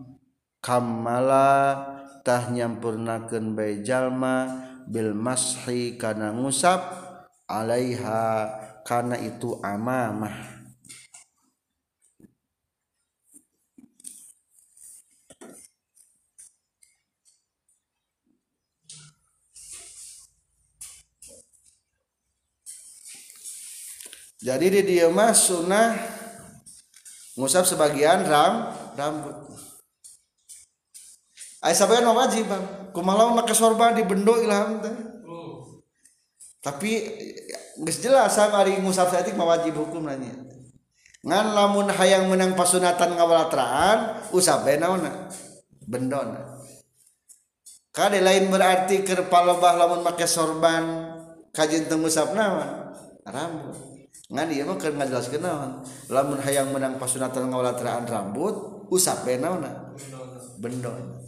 kamala 0.62 1.82
tah 2.22 2.46
nyampurnakeun 2.52 3.58
bae 3.58 3.82
jalma 3.82 4.62
bil 4.86 5.16
mashi 5.16 5.98
kana 5.98 6.30
ngusap 6.30 6.78
alaiha 7.50 8.52
kana 8.86 9.18
itu 9.18 9.58
amamah. 9.64 10.55
Jadi 24.47 24.66
di 24.70 24.82
dia 24.86 25.10
mah 25.10 25.35
sunnah 25.35 25.98
ngusap 27.35 27.66
sebagian 27.66 28.23
ram 28.31 28.70
rambut. 28.94 29.35
Ay 31.59 31.74
sabayan 31.74 32.06
mah 32.06 32.14
wajib 32.14 32.47
bang. 32.47 32.94
Kumaha 32.94 33.35
make 33.35 33.51
sorban 33.59 33.98
di 33.98 34.06
bendo 34.06 34.39
ilham 34.39 34.78
teh? 34.78 34.94
Tapi 36.62 36.90
geus 37.82 37.98
jelas 37.98 38.39
ari 38.39 38.78
ngusap 38.78 39.10
saeutik 39.10 39.35
mah 39.35 39.51
wajib 39.51 39.74
hukum 39.74 40.06
nanya 40.06 40.47
ngan 41.27 41.59
lamun 41.59 41.90
hayang 41.90 42.31
menang 42.31 42.55
pasunatan 42.55 43.18
ngawalatraan 43.18 44.31
usap 44.31 44.62
bae 44.62 44.78
naonna 44.78 45.27
bendona 45.82 46.62
kade 47.90 48.23
lain 48.23 48.47
berarti 48.47 49.02
keur 49.02 49.27
palobah 49.27 49.74
lamun 49.74 50.06
make 50.06 50.23
sorban 50.24 51.12
kajin 51.51 51.90
teu 51.90 51.98
ngusap 51.98 52.31
naon? 52.31 52.94
Rambut 53.27 53.95
ngan 54.27 54.48
ieu 54.51 54.66
mah 54.66 54.74
keur 54.74 54.94
ngajelaskeun 54.98 55.43
naon? 55.43 55.86
Lamun 56.11 56.43
hayang 56.43 56.74
menang 56.74 56.98
pasunatan 56.98 57.47
ngawalatraan 57.47 58.11
rambut 58.11 58.86
usap 58.90 59.27
bae 59.27 59.39
naonna 59.39 59.94
bendona 60.59 61.19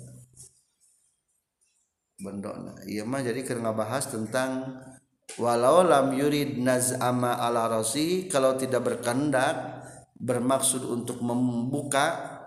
bendona 2.19 2.75
ieu 2.87 3.07
mah 3.07 3.23
jadi 3.23 3.43
keur 3.47 3.63
ngabahas 3.63 4.11
tentang 4.11 4.83
walau 5.39 5.87
lam 5.87 6.15
yurid 6.15 6.59
naz'ama 6.59 7.39
ala 7.39 7.71
rasi 7.71 8.27
kalau 8.27 8.59
tidak 8.59 8.83
berkehendak 8.83 9.87
bermaksud 10.19 10.83
untuk 10.83 11.23
membuka 11.23 12.39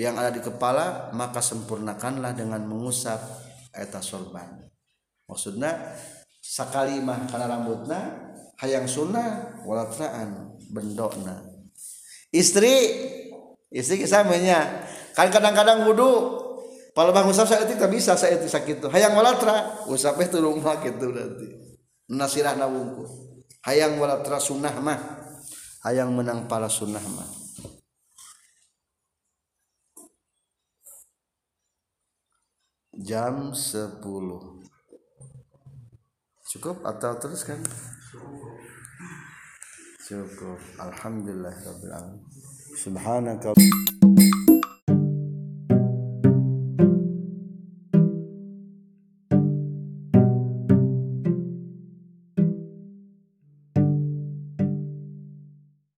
yang 0.00 0.16
ada 0.16 0.32
di 0.32 0.40
kepala 0.40 1.12
maka 1.12 1.44
sempurnakanlah 1.44 2.32
dengan 2.32 2.64
mengusap 2.64 3.20
eta 3.76 4.00
sorban. 4.00 4.64
Maksudnya 5.28 5.96
sakali 6.40 7.00
mah 7.04 7.28
karena 7.28 7.52
rambutna 7.52 8.00
hayang 8.62 8.86
sunnah 8.86 9.58
walatraan 9.66 10.54
bendokna. 10.70 11.42
Istri 12.32 12.74
istri 13.74 14.00
kisamanya 14.00 14.86
kan 15.12 15.28
kadang-kadang 15.28 15.84
wudhu 15.84 16.40
kalau 16.94 17.10
bang 17.10 17.28
usap 17.28 17.48
saya 17.48 17.66
tidak 17.66 17.90
bisa 17.90 18.14
saya 18.14 18.38
itu 18.38 18.46
sakit 18.46 18.86
tuh. 18.86 18.90
Hayang 18.94 19.18
walatra 19.18 19.84
usapnya 19.90 20.30
tuh 20.30 20.46
rumah 20.46 20.78
gitu 20.80 21.10
nanti 21.10 21.48
nasirah 22.06 22.54
nawungku 22.56 23.22
hayang 23.66 23.98
walatra 23.98 24.38
sunnah 24.38 24.74
mah. 24.78 25.00
Hayang 25.82 26.14
menang 26.14 26.46
para 26.46 26.70
sunnah 26.70 27.02
mah. 27.02 27.26
Jam 33.02 33.50
10 33.50 33.98
cukup 36.52 36.84
atau 36.84 37.16
terus 37.16 37.42
cukup 40.12 40.60
alhamdulillah 40.76 41.56
rabbil 41.56 41.92
alamin 41.96 42.20
subhanaka 42.76 43.56